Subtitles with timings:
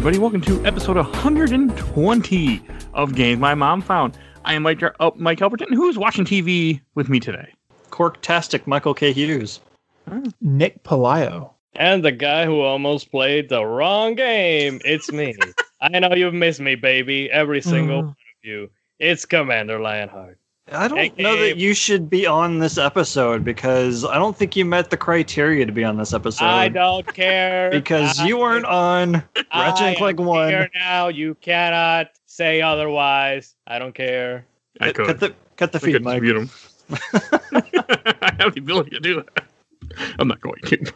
[0.00, 0.18] everybody.
[0.18, 2.62] Welcome to episode 120
[2.94, 4.16] of Games My Mom Found.
[4.46, 7.52] I am Mike, uh, Mike Elberton, who is watching TV with me today.
[7.90, 9.12] Corktastic Michael K.
[9.12, 9.60] Hughes.
[10.40, 11.52] Nick Palayo.
[11.74, 14.80] And the guy who almost played the wrong game.
[14.86, 15.34] It's me.
[15.82, 17.30] I know you've missed me, baby.
[17.30, 18.04] Every single Mm.
[18.06, 18.70] one of you.
[19.00, 20.38] It's Commander Lionheart.
[20.72, 21.56] I don't Hey, know Gabe.
[21.56, 25.66] that you should be on this episode because I don't think you met the criteria
[25.66, 26.44] to be on this episode.
[26.44, 27.70] I don't care.
[27.72, 29.12] Because I- you weren't on
[29.54, 30.48] Ratchet I and Clank am 1.
[30.48, 33.56] Here now, you cannot say otherwise.
[33.66, 34.46] I don't care.
[34.80, 35.20] I Cut could.
[35.20, 36.22] the, cut the I could feed, Mike.
[36.22, 36.50] mute him.
[36.92, 39.44] I have the ability to do that.
[40.18, 40.92] I'm not going to.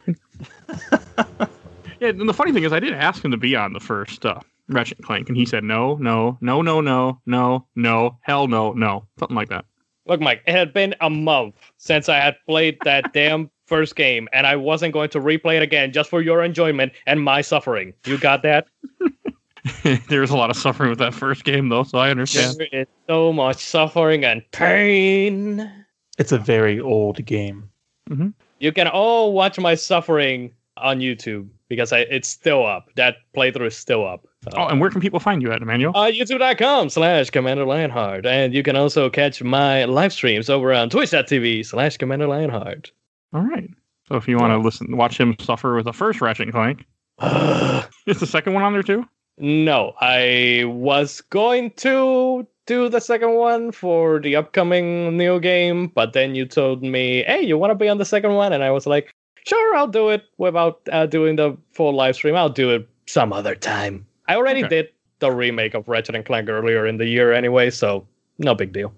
[2.01, 4.25] yeah, and the funny thing is, I did ask him to be on the first
[4.25, 8.49] uh, Ratchet and Clank, and he said no, no, no, no, no, no, no, hell
[8.49, 9.65] no, no, something like that.
[10.07, 14.29] Look, Mike, it had been a month since I had played that damn first game,
[14.33, 17.95] and I wasn't going to replay it again just for your enjoyment and my suffering.
[18.05, 18.67] You got that?
[20.09, 22.57] There's a lot of suffering with that first game, though, so I understand.
[22.59, 25.71] There is so much suffering and pain.
[26.19, 27.71] It's a very old game.
[28.11, 28.29] Mm-hmm.
[28.59, 32.91] You can all watch my suffering on YouTube because I, it's still up.
[32.97, 34.27] That playthrough is still up.
[34.55, 35.93] Oh, and where can people find you at, Emmanuel?
[35.97, 38.27] uh, youtube.com slash Commander Lionheart.
[38.27, 42.91] And you can also catch my live streams over on twitch.tv slash Commander Lionheart.
[43.33, 43.71] All right.
[44.09, 46.85] So if you want to listen, watch him suffer with the first Ratchet and Clank,
[48.07, 49.09] is the second one on there too?
[49.37, 56.13] no, I was going to do the second one for the upcoming new game, but
[56.13, 58.53] then you told me, hey, you want to be on the second one?
[58.53, 59.13] And I was like,
[59.45, 62.37] sure, I'll do it without uh, doing the full live stream.
[62.37, 64.07] I'll do it some other time.
[64.29, 64.69] I already Okay.
[64.69, 64.89] did
[65.21, 68.07] the remake of Ratchet and Clank earlier in the year anyway, so
[68.39, 68.93] no big deal.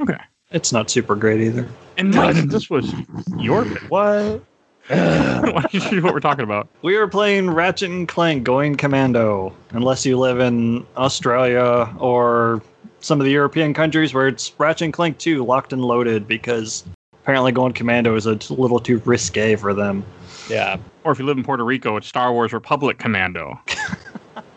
[0.00, 0.16] Okay.
[0.50, 1.68] It's not super great either.
[1.96, 2.92] And Mike, this was
[3.38, 3.82] your pick.
[3.90, 4.42] What?
[4.88, 6.68] Why don't you see what we're talking about?
[6.82, 12.60] We were playing Ratchet and Clank Going Commando, unless you live in Australia or
[12.98, 16.82] some of the European countries where it's Ratchet and Clank 2 locked and loaded because
[17.22, 20.04] apparently Going Commando is a little too risque for them.
[20.48, 20.78] Yeah.
[21.04, 23.60] Or if you live in Puerto Rico, it's Star Wars Republic Commando.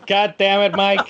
[0.06, 1.00] God damn it, Mike.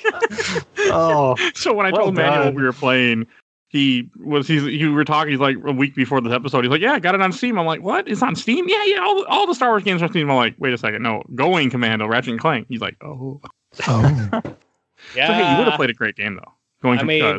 [0.79, 2.55] Oh, So when I Well told Manuel done.
[2.55, 3.27] we were playing,
[3.69, 5.31] he was he's you were talking.
[5.33, 6.63] He's like a week before this episode.
[6.65, 8.07] He's like, "Yeah, I got it on Steam." I'm like, "What?
[8.09, 8.69] It's on Steam?
[8.69, 8.99] Yeah, yeah.
[9.01, 11.23] All, all the Star Wars games are on Steam." I'm like, "Wait a second, no,
[11.35, 13.41] Going Commando, Ratchet and Clank." He's like, "Oh,
[13.89, 14.03] Oh.
[15.17, 15.27] Yeah.
[15.27, 17.39] so hey, you would have played a great game though." Going, I Com- mean, uh,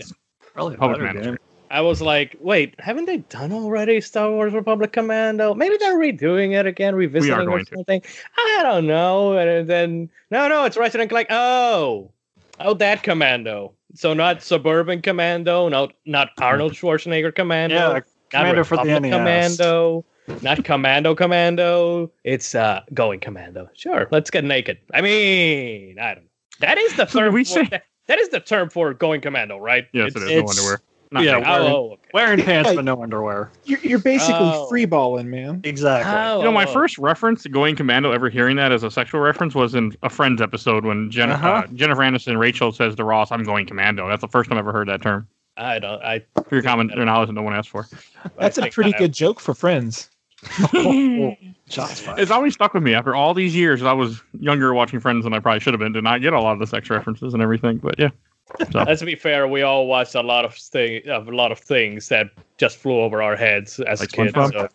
[0.53, 1.37] probably a Republic better Commando's game.
[1.75, 5.53] I was like, wait, haven't they done already Star Wars Republic Commando?
[5.53, 7.75] Maybe they're redoing it again, revisiting or going to.
[7.75, 8.02] something.
[8.38, 9.38] I don't know.
[9.38, 11.28] And then no, no, it's Ratchet and Clank.
[11.30, 12.12] Oh,
[12.62, 13.74] oh, that Commando.
[13.94, 19.12] So not Suburban Commando, not not Arnold Schwarzenegger Commando, Yeah, not Commander for the NES.
[19.12, 20.06] Commando,
[20.41, 22.09] not Commando Commando.
[22.24, 23.68] It's uh Going Commando.
[23.74, 24.78] Sure, let's get naked.
[24.94, 26.30] I mean, I don't know.
[26.62, 27.34] That is the term.
[27.34, 29.88] we for, say- that, that is the term for Going Commando, right?
[29.91, 30.31] yes, It's- it is.
[30.31, 30.81] No it's- underwear.
[31.11, 31.47] Not yeah, naked.
[31.47, 32.09] wearing- Oh, okay.
[32.13, 32.75] Wearing pants Hey.
[32.75, 33.51] but no underwear.
[33.66, 34.67] You're, you're basically Oh.
[34.67, 35.61] free balling, man.
[35.63, 36.11] Exactly.
[36.13, 38.89] Oh, You know, my oh, first reference to Going Commando, ever hearing that as a
[38.91, 41.47] sexual reference, was in a Friends episode when Jen- Uh-huh.
[41.47, 44.57] uh, Jennifer Aniston and Rachel says to Ross, "I'm going Commando." That's the first time
[44.57, 45.27] I ever heard that term.
[45.57, 46.01] I don't.
[46.03, 46.21] I.
[46.49, 47.87] For your comment or knowledge that no one asked for.
[48.39, 50.09] That's a pretty I- good joke for friends.
[51.67, 53.81] It's always stuck with me after all these years.
[53.81, 55.93] I was younger watching Friends than I probably should have been.
[55.93, 58.09] Did not get a lot of the sex references and everything, but yeah.
[58.72, 59.47] So Let's be fair.
[59.47, 63.22] We all watched a lot of thing, a lot of things that just flew over
[63.22, 64.33] our heads as Like kids.
[64.33, 64.69] So.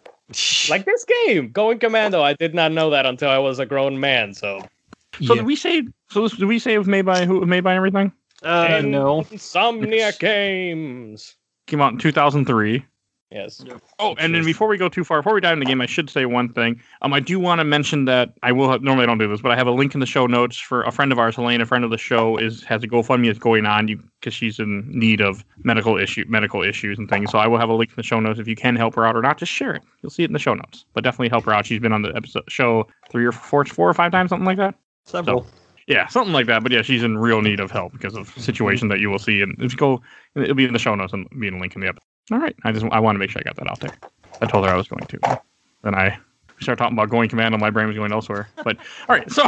[0.68, 2.22] Like this game, Going Commando.
[2.22, 4.34] I did not know that until I was a grown man.
[4.34, 4.60] So.
[4.60, 5.34] so Yeah.
[5.36, 5.82] did we say?
[6.10, 7.44] So this, did we say it was made by who?
[7.46, 8.12] Made by everything?
[8.42, 9.22] uh, no.
[9.22, 11.36] Insomniac Games.
[11.66, 12.84] Came out in 2003.
[13.30, 13.64] Yes.
[14.00, 15.86] Oh, and then before we go too far, before we dive into the game, I
[15.86, 16.80] should say one thing.
[17.00, 19.40] Um, I do want to mention that I will have, normally I don't do this,
[19.40, 21.60] but I have a link in the show notes for a friend of ours, Helene,
[21.60, 24.58] a friend of the show, is has a GoFundMe that's going on you because she's
[24.58, 27.30] in need of medical issue medical issues and things.
[27.30, 29.06] So I will have a link in the show notes if you can help her
[29.06, 29.38] out or not.
[29.38, 29.82] Just share it.
[30.02, 30.84] You'll see it in the show notes.
[30.92, 31.66] But definitely help her out.
[31.66, 34.58] She's been on the episode show three or four, four or five times, something like
[34.58, 34.74] that.
[35.04, 35.46] Several.
[35.86, 36.64] Yeah, something like that.
[36.64, 39.40] But yeah, she's in real need of help because of situation that you will see.
[39.40, 40.02] And if you go,
[40.34, 42.09] it'll be in the show notes and be in a link in the episode.
[42.30, 42.54] All right.
[42.64, 43.92] I just I want to make sure I got that out there.
[44.40, 45.40] I told her I was going to.
[45.82, 46.18] Then I
[46.60, 48.48] started talking about going command, and My brain was going elsewhere.
[48.64, 48.76] But
[49.08, 49.44] all right, so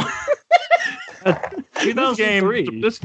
[1.83, 2.99] this game, this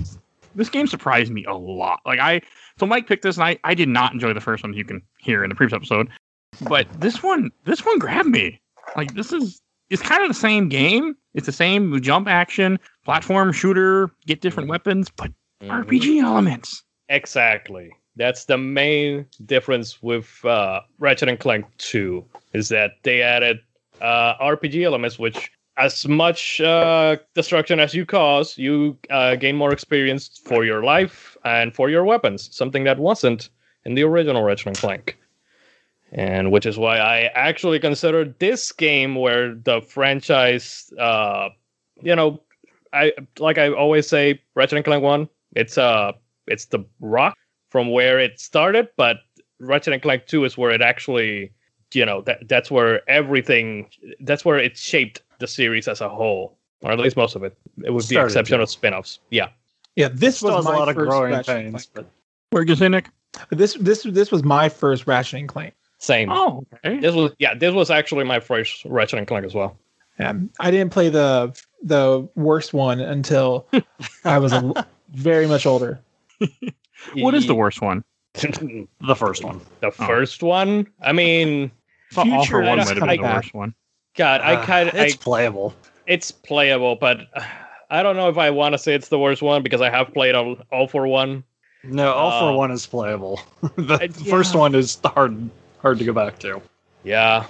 [0.55, 2.01] this game surprised me a lot.
[2.07, 2.41] Like I,
[2.79, 4.73] so Mike picked this, and I I did not enjoy the first one.
[4.75, 6.09] You can hear in the previous episode,
[6.69, 8.61] but this one this one grabbed me.
[8.97, 9.61] Like this is
[9.91, 11.15] it's kind of the same game.
[11.35, 15.31] It's the same jump action, platform shooter, get different weapons, but
[15.63, 15.85] Mhm.
[15.87, 16.85] RPG elements.
[17.09, 17.91] Exactly.
[18.19, 23.61] That's the main difference with uh, Ratchet and Clank 2 is that they added
[24.01, 29.73] uh, RPG elements, which as much uh, destruction as you cause, you uh, gain more
[29.73, 32.55] experience for your life and for your weapons.
[32.55, 33.51] Something that wasn't
[33.85, 35.17] in the original Ratchet and Clank,
[36.11, 41.51] and which is why I actually consider this game where the franchise, uh,
[42.03, 42.43] you know,
[42.93, 45.29] I like I always say, Ratchet and Clank One.
[45.55, 46.13] It's uh,
[46.49, 47.37] it's the rock
[47.71, 49.19] from where it started, but
[49.61, 51.53] Ratchet and Clank Two is where it actually,
[51.93, 53.89] you know, that that's where everything,
[54.21, 57.57] that's where it shaped the series as a whole, or at least most of it,
[57.77, 58.63] with the Started exception to.
[58.63, 59.21] of spin-offs.
[59.31, 59.49] Yeah.
[59.97, 62.07] Yeah, this Still was has a my lot of first growing Ratchet and pains, but
[62.51, 63.11] Where you say, Nick?
[63.51, 65.75] This this this was my first Ratchet and Clank.
[65.99, 66.31] Same.
[66.31, 67.01] Oh, okay.
[67.01, 67.55] This was yeah.
[67.55, 69.77] This was actually my first Ratchet and Clank as well.
[70.21, 73.67] Um, I didn't play the the worst one until
[74.25, 76.01] I was a, very much older.
[77.15, 78.05] What is the worst one?
[78.35, 79.61] the the first one.
[79.81, 80.87] The first one?
[81.03, 81.71] I mean,
[82.11, 83.75] I thought All for One might have been the worst one.
[84.17, 85.75] God, I Uh, kind of it's it's playable.
[86.07, 87.21] it's playable, but
[87.91, 90.13] I don't know if I want to say it's the worst one because I have
[90.13, 91.43] played all, all for one.
[91.85, 93.41] No, all Uh, for one is playable.
[93.77, 95.49] the uh, first one is hard
[95.81, 96.61] hard to go back to.
[97.05, 97.47] Yeah,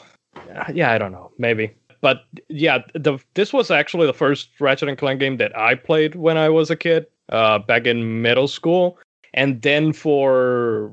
[0.73, 1.75] yeah, I don't know, maybe.
[2.01, 6.15] But yeah, the this was actually the first Ratchet and Clank game that I played
[6.15, 8.99] when I was a kid, uh, back in middle school,
[9.35, 10.93] and then for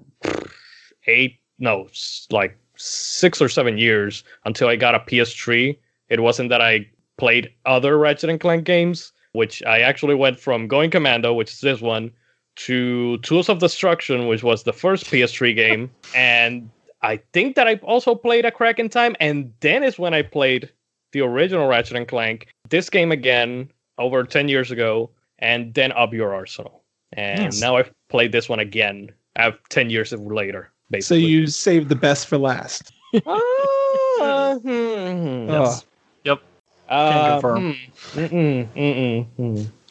[1.07, 1.87] eight, no,
[2.31, 5.77] like six or seven years until I got a PS3.
[6.09, 6.87] It wasn't that I
[7.17, 11.61] played other Ratchet and Clank games, which I actually went from Going Commando, which is
[11.61, 12.11] this one,
[12.55, 16.69] to Tools of Destruction, which was the first PS3 game, and
[17.01, 20.23] I think that I also played a crack in time, and then is when I
[20.23, 20.71] played
[21.11, 25.09] the original Ratchet and Clank, this game again over 10 years ago,
[25.39, 26.81] and then Up Your Arsenal.
[27.13, 31.89] And now I've played this one again, uh, 10 years later, basically So you saved
[31.89, 32.93] the best for last.
[33.27, 35.49] Ah, hmm.
[35.49, 35.85] Yes.
[36.23, 36.39] Yep.
[36.87, 37.75] Uh, confirm.
[38.13, 39.27] mm-mm, mm-mm,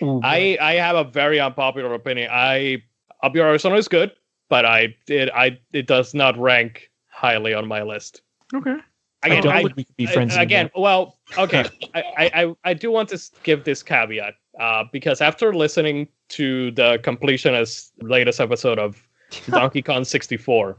[0.00, 0.20] mm.
[0.24, 2.30] I I have a very unpopular opinion.
[2.32, 2.82] I
[3.22, 4.12] Up Your Arsenal is good,
[4.48, 8.22] but I it I it does not rank highly on my list.
[8.54, 8.76] Okay.
[9.22, 10.70] I Again, don't I, think we could be I- friends again.
[10.72, 10.82] anymore.
[10.82, 11.64] Well, okay.
[11.94, 16.70] I, I I I do want to give this caveat uh, because after listening to
[16.72, 19.06] the completionist latest episode of
[19.50, 20.76] Donkey Kong 64,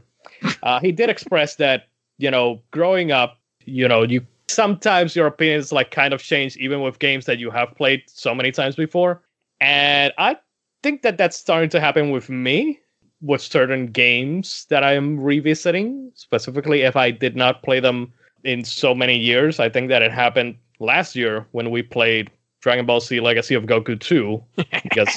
[0.62, 1.88] uh, he did express that
[2.18, 6.80] you know growing up, you know you sometimes your opinions like kind of change even
[6.80, 9.22] with games that you have played so many times before,
[9.60, 10.36] and I
[10.82, 12.78] think that that's starting to happen with me
[13.22, 18.12] with certain games that I'm revisiting, specifically if I did not play them
[18.44, 19.58] in so many years.
[19.58, 22.30] I think that it happened last year when we played
[22.66, 24.42] Dragon Ball Z Legacy of Goku 2
[24.82, 25.08] because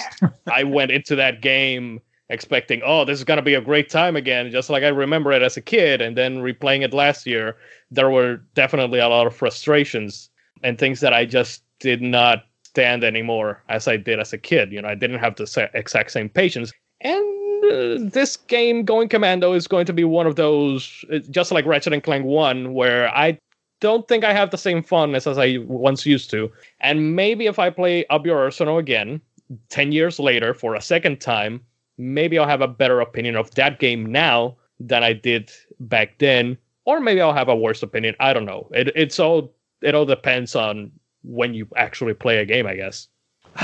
[0.53, 1.99] I went into that game
[2.29, 5.31] expecting, oh, this is going to be a great time again, just like I remember
[5.31, 5.99] it as a kid.
[5.99, 7.57] And then replaying it last year,
[7.89, 10.29] there were definitely a lot of frustrations
[10.61, 14.71] and things that I just did not stand anymore as I did as a kid.
[14.71, 16.71] You know, I didn't have the exact same patience.
[17.01, 21.51] And uh, this game, Going Commando, is going to be one of those, uh, just
[21.51, 23.39] like Ratchet and Clank 1, where I
[23.79, 26.51] don't think I have the same funness as I once used to.
[26.81, 29.21] And maybe if I play Up Your Arsenal again,
[29.69, 31.61] 10 years later, for a second time,
[31.97, 36.57] maybe I'll have a better opinion of that game now than I did back then.
[36.85, 38.15] Or maybe I'll have a worse opinion.
[38.19, 38.69] I don't know.
[38.73, 40.91] It, it's all it all depends on
[41.23, 43.07] when you actually play a game, I guess.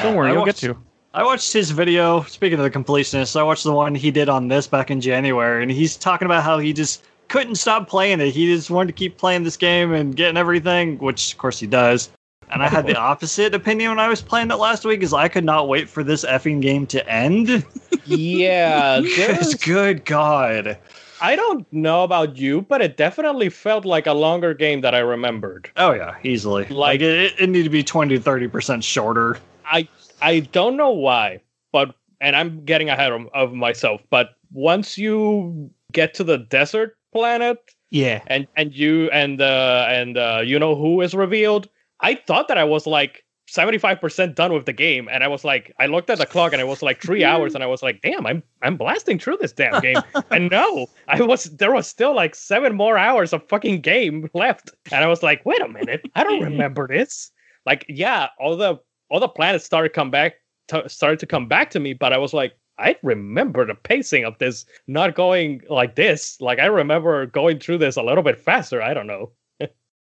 [0.02, 0.78] Don't worry, I you'll watched- get to.
[1.14, 2.24] I watched his video.
[2.24, 5.64] Speaking of the completionist, I watched the one he did on this back in January,
[5.64, 8.32] and he's talking about how he just couldn't stop playing it.
[8.34, 11.68] He just wanted to keep playing this game and getting everything, which of course he
[11.68, 12.10] does.
[12.52, 15.28] And I had the opposite opinion when I was playing it last week, is I
[15.28, 17.66] could not wait for this effing game to end.
[18.06, 20.78] Yeah, Because good God.
[21.22, 25.00] I don't know about you, but it definitely felt like a longer game that I
[25.00, 25.72] remembered.
[25.78, 26.64] Oh yeah, easily.
[26.66, 29.38] Like- Like it, it needed to be twenty to thirty percent shorter.
[29.66, 29.88] I
[30.22, 31.40] I don't know why,
[31.72, 34.02] but and I'm getting ahead of, of myself.
[34.10, 37.58] But once you get to the desert planet.
[37.92, 38.22] Yeah.
[38.28, 41.70] and and you and uh and uh you know who is revealed,
[42.02, 45.72] I thought that I was like 75% done with the game and I was like
[45.80, 48.02] I looked at the clock and it was like 3 hours and I was like
[48.02, 50.02] damn I'm I'm blasting through this damn game.
[50.32, 54.72] And no I was there was still like 7 more hours of fucking game left
[54.92, 57.32] and I was like wait a minute I don't remember this.
[57.66, 58.78] Like yeah all the
[59.10, 60.34] all the planets started come back
[60.70, 64.26] to, started to come back to me but I was like I remember the pacing
[64.26, 66.40] of this not going like this.
[66.42, 68.82] Like I remember going through this a little bit faster.
[68.82, 69.32] I don't know.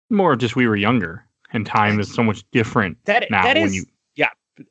[0.09, 3.67] More just we were younger, and time is so much different that now that when
[3.67, 4.25] is you.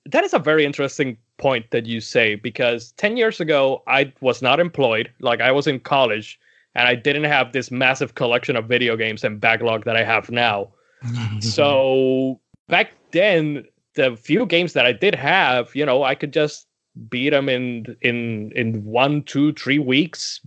[0.07, 4.41] that is a very interesting point that you say because 10 years ago i was
[4.41, 5.12] not employed.
[5.21, 6.41] Like i was in college
[6.75, 10.31] and i didn't have this massive collection of video games and backlog that i have
[10.31, 10.73] now.
[11.41, 16.65] So back then, the few games that I did have, you know, I could just
[17.09, 20.41] beat them in in in one, two, three weeks.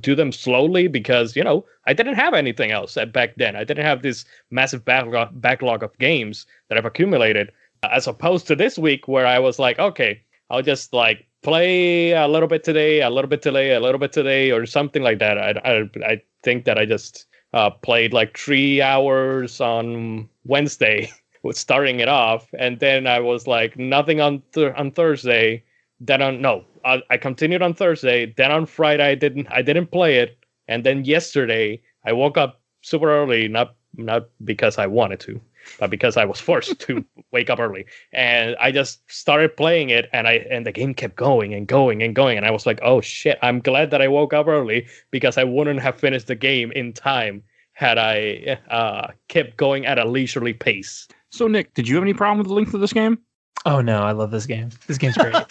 [0.00, 3.56] Do them slowly because you know I didn't have anything else back then.
[3.56, 7.50] I didn't have this massive backlog backlog of games that I've accumulated,
[7.82, 12.28] as opposed to this week where I was like, okay, I'll just like play a
[12.28, 15.38] little bit today, a little bit today, a little bit today, or something like that.
[15.38, 21.10] I I, I think that I just uh, played like three hours on Wednesday,
[21.42, 25.64] with starting it off, and then I was like nothing on th- on Thursday.
[26.00, 28.32] Then on no, I, I continued on Thursday.
[28.36, 30.38] Then on Friday I didn't I didn't play it,
[30.68, 35.40] and then yesterday I woke up super early, not not because I wanted to,
[35.78, 37.84] but because I was forced to wake up early.
[38.12, 42.02] And I just started playing it and I and the game kept going and going
[42.02, 42.36] and going.
[42.36, 45.44] And I was like, oh shit, I'm glad that I woke up early because I
[45.44, 47.42] wouldn't have finished the game in time
[47.72, 51.08] had I uh, kept going at a leisurely pace.
[51.30, 53.18] So Nick, did you have any problem with the length of this game?
[53.66, 54.70] Oh no, I love this game.
[54.86, 55.34] This game's great.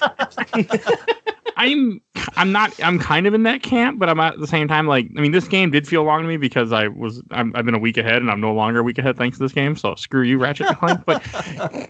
[1.60, 2.02] I'm
[2.38, 5.08] I'm not I'm kind of in that camp, but I'm at the same time like
[5.18, 7.76] I mean this game did feel long to me because I was I'm, I've been
[7.76, 9.76] a week ahead and I'm no longer a week ahead thanks to this game.
[9.76, 11.06] So screw you, Ratchet and Clank.
[11.06, 11.22] But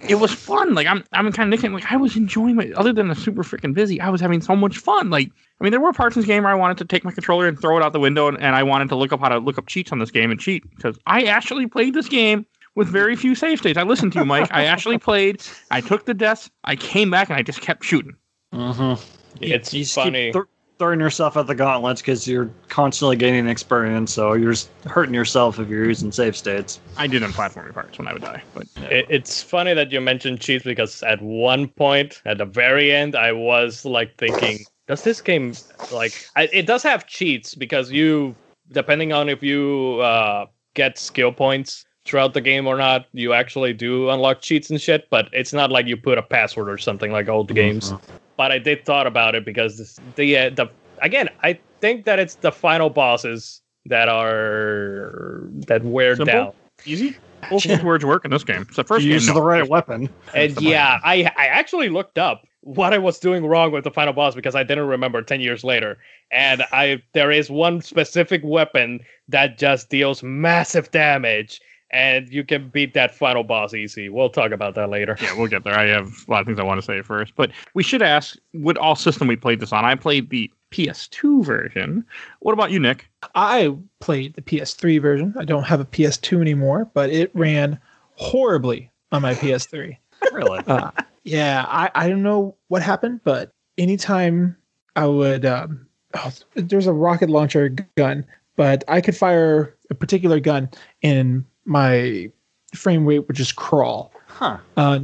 [0.10, 0.74] it was fun.
[0.74, 2.74] Like I'm I'm kind of nickname like I was enjoying it.
[2.74, 5.12] Other than the super freaking busy, I was having so much fun.
[5.12, 5.30] Like
[5.62, 7.48] I mean there were parts in this game where I wanted to take my controller
[7.48, 9.38] and throw it out the window and, and I wanted to look up how to
[9.38, 12.48] look up cheats on this game and cheat because I actually played this game
[12.79, 13.77] with very few save states.
[13.77, 14.48] I listened to you, Mike.
[14.51, 15.43] I actually played.
[15.69, 16.50] I took the deaths.
[16.63, 18.15] I came back and I just kept shooting.
[18.53, 19.03] Mm-hmm.
[19.41, 20.27] It's you just funny.
[20.27, 20.45] Keep th-
[20.79, 25.59] throwing yourself at the gauntlets because you're constantly gaining experience, so you're just hurting yourself
[25.59, 26.79] if you're using save states.
[26.95, 30.00] I did in platforming parts when I would die, but It, it's funny that you
[30.00, 35.03] mentioned cheats because at one point, at the very end, I was like thinking, does
[35.03, 35.53] this game
[35.91, 38.33] like I, it does have cheats because you,
[38.71, 40.45] depending on if you uh,
[40.75, 45.10] get skill points throughout the game or not, you actually do unlock cheats and shit.
[45.10, 47.94] But it's not like you put a password or something like old games.
[48.36, 50.68] But I did thought about it because this, the uh, the
[51.01, 56.34] again, I think that it's the final bosses that are that wear Simple?
[56.34, 56.54] down.
[56.86, 57.16] easy.
[57.50, 58.63] Both those words work in this game.
[58.63, 59.16] It's the first you game.
[59.16, 59.34] use no.
[59.36, 60.10] the right weapon.
[60.34, 64.13] And yeah, I I actually looked up what I was doing wrong with the final
[64.13, 65.98] boss because I didn't remember 10 years later.
[66.32, 69.00] And I there is one specific weapon
[69.30, 74.10] that just deals massive damage and you can beat that final boss easy.
[74.10, 75.17] We'll talk about that later.
[75.22, 75.74] Yeah, we'll get there.
[75.74, 78.38] I have a lot of things I want to say first, but we should ask
[78.51, 79.86] what all system we played this on.
[79.86, 82.05] I played the PS2 version.
[82.39, 83.10] What about you, Nick?
[83.36, 85.34] I played the PS3 version.
[85.38, 87.79] I don't have a PS2 anymore, but it ran
[88.15, 89.98] horribly on my PS3.
[90.34, 90.60] Really?
[90.67, 90.91] Uh,
[91.24, 94.58] yeah, I, I don't know what happened, but anytime
[94.98, 98.25] I would, um, oh, there's a rocket launcher gun,
[98.58, 100.69] but I could fire a particular gun
[101.03, 102.30] and my
[102.76, 104.12] frame rate would just crawl.
[104.28, 104.58] huh.
[104.76, 105.00] Uh,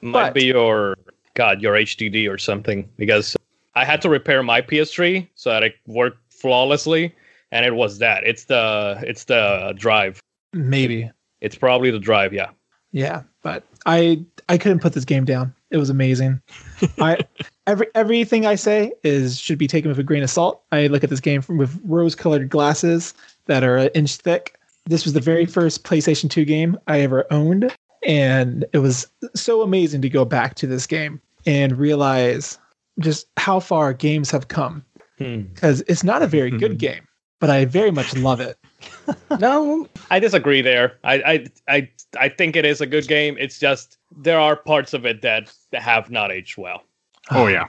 [0.00, 0.96] Might But- be your
[1.34, 3.36] god, your HDD or something because
[3.74, 7.14] I had to repair my PS3 so that it worked flawlessly
[7.52, 8.24] and it was that.
[8.24, 10.20] It's the it's the drive.
[10.52, 11.10] maybe.
[11.40, 12.50] It's probably the drive, yeah.
[12.92, 15.54] Yeah, but I I couldn't put this game down.
[15.70, 16.40] It was amazing.
[17.00, 17.18] I
[17.66, 20.62] every everything I say is should be taken with a grain of salt.
[20.72, 23.14] I look at this game from, with rose-colored glasses
[23.46, 24.57] that are an inch thick.
[24.88, 27.76] This was the very first PlayStation 2 game I ever owned,
[28.06, 32.58] and it was so amazing to go back to this game and realize
[32.98, 34.82] just how far games have come.
[35.18, 35.42] Hmm.
[35.42, 37.06] Because it's not a very good game,
[37.38, 38.56] but I very much love it.
[39.40, 40.96] No, I disagree there.
[41.04, 43.36] I, I I I think it is a good game.
[43.38, 46.82] It's just there are parts of it that have not aged well.
[47.30, 47.66] Oh yeah.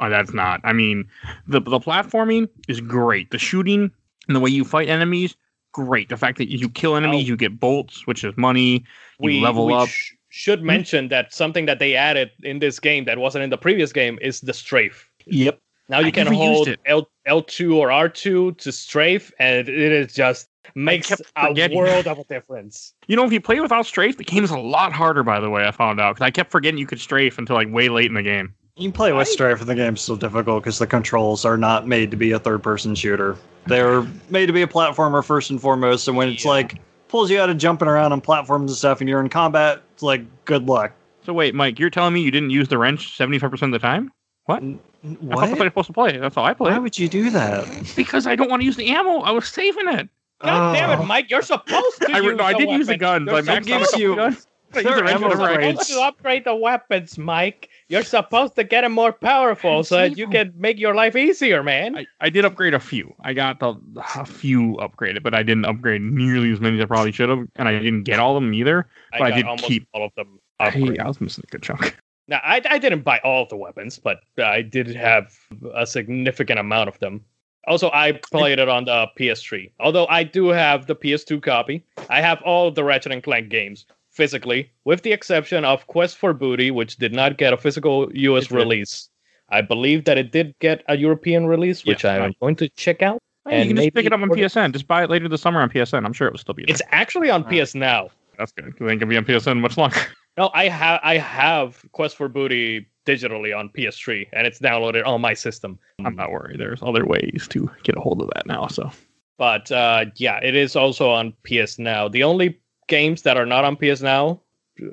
[0.00, 0.60] Oh, that's not.
[0.64, 1.08] I mean,
[1.46, 3.30] the the platforming is great.
[3.30, 3.90] The shooting
[4.26, 5.36] and the way you fight enemies,
[5.76, 6.08] great.
[6.08, 7.28] The fact that you kill enemies, Oh.
[7.28, 8.82] you get bolts, which is money.
[9.20, 9.88] You level up.
[9.88, 10.66] sh- should hmm?
[10.66, 14.18] mention that something that they added in this game that wasn't in the previous game
[14.22, 15.10] is the strafe.
[15.26, 15.60] Yep.
[15.88, 16.68] Now you I can hold.
[16.86, 22.24] L L2 or R2 to strafe, and it is just makes a world of a
[22.24, 22.94] difference.
[23.06, 25.22] You know, if you play without strafe, the game is a lot harder.
[25.22, 27.68] By the way, I found out because I kept forgetting you could strafe until like
[27.70, 28.54] way late in the game.
[28.76, 31.56] You can play with I- strafe, and the game's still difficult because the controls are
[31.56, 33.36] not made to be a third-person shooter.
[33.66, 36.08] They're made to be a platformer first and foremost.
[36.08, 36.50] And when it's Yeah.
[36.50, 39.80] like pulls you out of jumping around on platforms and stuff, and you're in combat,
[39.94, 40.92] it's like good luck.
[41.24, 43.80] So wait, Mike, you're telling me you didn't use the wrench seventy five percent of
[43.80, 44.12] the time?
[44.44, 44.62] What?
[44.62, 45.64] I thought that's how you're What?
[45.70, 46.16] supposed to play.
[46.18, 46.70] That's how I play.
[46.70, 47.66] Why would you do that?
[47.96, 49.20] Because I don't want to use the ammo.
[49.20, 50.08] I was saving it.
[50.42, 51.02] God damn Oh.
[51.02, 51.30] it, Mike!
[51.30, 52.12] You're supposed to.
[52.12, 53.24] I, re- use no, I the did use the weapon.
[53.24, 53.26] guns.
[53.26, 54.46] You're I maxed out a gives couple you- guns.
[54.74, 55.70] I used Their the wrench ammo upgrades.
[55.70, 57.70] supposed to upgrade the weapons, Mike.
[57.88, 61.62] You're supposed to get them more powerful so that you can make your life easier,
[61.62, 61.96] man.
[61.96, 63.14] I, I did upgrade a few.
[63.20, 63.74] I got the
[64.16, 67.46] a few upgraded, but I didn't upgrade nearly as many as I probably should have,
[67.54, 68.88] and I didn't get all of them either.
[69.12, 70.40] but I got did keep- all of them.
[70.58, 70.98] upgrade.
[71.00, 71.96] I, I was missing a good chunk.
[72.28, 75.32] Now, I, I didn't buy all of the weapons, but I did have
[75.76, 77.24] a significant amount of them.
[77.68, 79.70] Also, I played it on the PS3.
[79.78, 83.48] Although I do have the PS2 copy, I have all of the Ratchet and Clank
[83.48, 88.10] games physically, with the exception of Quest for Booty, which did not get a physical
[88.14, 88.54] US It did.
[88.56, 89.08] release.
[89.50, 92.40] I believe that it did get a European release, which Yeah, I'm right.
[92.40, 93.18] going to check out.
[93.48, 94.72] Hey, you can just pick it up on PSN.
[94.72, 96.04] Just buy it later this summer on PSN.
[96.04, 96.72] I'm sure it will still be there.
[96.72, 97.48] It's actually on Oh.
[97.64, 98.08] PS Now.
[98.38, 98.66] That's good.
[98.66, 100.00] It ain't gonna be on PSN much longer.
[100.38, 105.20] No, I have I have Quest for Booty digitally on PS3, and it's downloaded on
[105.22, 105.78] my system.
[106.04, 106.58] I'm not worried.
[106.60, 108.66] There's other ways to get a hold of that now.
[108.66, 108.90] So
[109.38, 112.08] But uh, yeah, it is also on PS Now.
[112.08, 114.40] The only games that are not on PS Now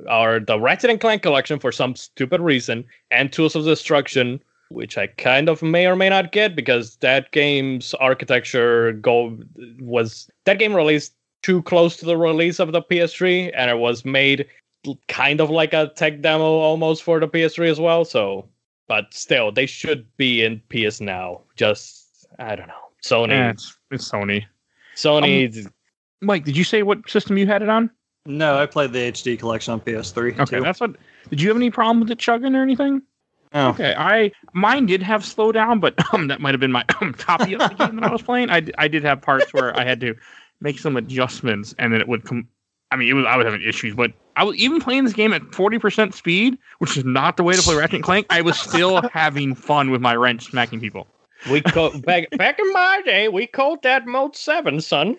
[0.07, 4.97] are the Ratchet and Clank collection for some stupid reason, and Tools of Destruction, which
[4.97, 9.37] I kind of may or may not get because that game's architecture go
[9.79, 14.05] was that game released too close to the release of the PS3, and it was
[14.05, 14.47] made
[15.07, 18.05] kind of like a tech demo almost for the PS3 as well.
[18.05, 18.47] So,
[18.87, 21.41] but still, they should be in PS Now.
[21.55, 22.73] Just I don't know,
[23.03, 23.29] Sony.
[23.29, 24.45] yeah, it's, it's Sony.
[24.95, 25.71] Sony, um,
[26.23, 27.89] Mike, did you say what system you had it on?
[28.25, 30.39] No, I played the HD collection on PS3.
[30.39, 30.63] Okay, too.
[30.63, 30.95] that's what.
[31.29, 33.01] Did you have any problem with it chugging or anything?
[33.53, 33.69] Oh.
[33.69, 37.53] Okay, I mine did have slowdown, but um, that might have been my um, copy
[37.53, 38.49] of the game that I was playing.
[38.49, 40.15] I, I did have parts where I had to
[40.61, 42.47] make some adjustments, and then it would come.
[42.91, 45.33] I mean, it was I was having issues, but I was even playing this game
[45.33, 48.27] at forty percent speed, which is not the way to play Ratchet and Clank.
[48.29, 51.07] I was still having fun with my wrench smacking people.
[51.51, 55.17] we co- back back in my day, we called that Mode Seven, son.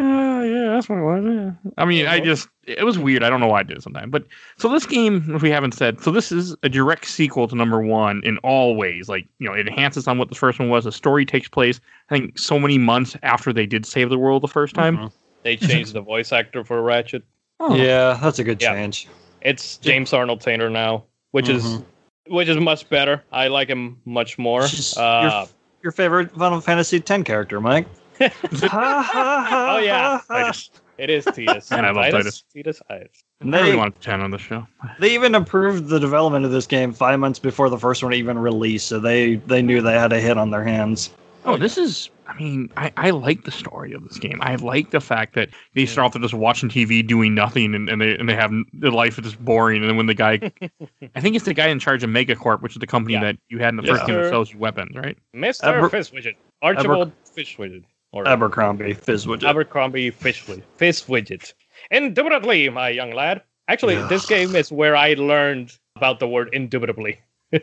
[0.00, 1.24] Uh, yeah, that's what it was.
[1.24, 1.70] Yeah.
[1.76, 3.22] I mean, I just it was weird.
[3.22, 4.10] I don't know why I did it sometimes.
[4.10, 4.24] But
[4.56, 7.80] so this game, if we haven't said, so this is a direct sequel to number
[7.80, 9.08] one in all ways.
[9.08, 10.84] Like you know, it enhances on what the first one was.
[10.84, 14.42] The story takes place, I think, so many months after they did save the world
[14.42, 14.96] the first time.
[14.98, 15.12] Mhm.
[15.42, 17.22] They changed the voice actor for Ratchet.
[17.60, 18.74] Oh, Yeah, that's a good Yeah.
[18.74, 19.08] change.
[19.42, 21.84] It's James Arnold Taylor now, which is Mhm.
[22.28, 23.22] which is much better.
[23.32, 24.62] I like him much more.
[24.62, 25.46] Just Uh,
[25.82, 27.86] Your favorite Final Fantasy X character, Mike?
[28.20, 28.28] Oh,
[28.72, 30.20] oh yeah.
[30.28, 30.70] Tidus.
[30.98, 31.70] it is Tidus.
[31.70, 32.42] Man, I love Tidus.
[32.54, 32.80] Tidus.
[32.90, 33.06] I-
[33.40, 34.66] And I really they, want to pretend on this show.
[34.98, 38.38] they even approved the development of this game five months before the first one even
[38.38, 41.10] released, so they they knew they had a hit on their hands.
[41.44, 42.10] Oh, this is.
[42.26, 44.38] I mean, I, I like the story of this game.
[44.42, 48.02] I like the fact that they start off just watching TV, doing nothing, and, and
[48.02, 49.80] they and they have their life is just boring.
[49.80, 50.32] And then when the guy,
[51.14, 53.20] I think it's the guy in charge of Megacorp, which is the company Yeah.
[53.22, 55.16] that you had in the Yes, first game that sells you weapons, right?
[55.34, 55.64] Mr.
[55.64, 56.12] Aber- Fish
[56.60, 57.84] Archibald Fizzwidget.
[58.12, 59.44] Or Abercrombie, Fizzwidget.
[59.48, 60.62] Abercrombie Fizzwidget.
[60.76, 61.52] Fish Widget.
[61.90, 63.42] Indubitably, my young lad.
[63.68, 67.20] Actually, this game is where I learned about the word indubitably.
[67.52, 67.60] So-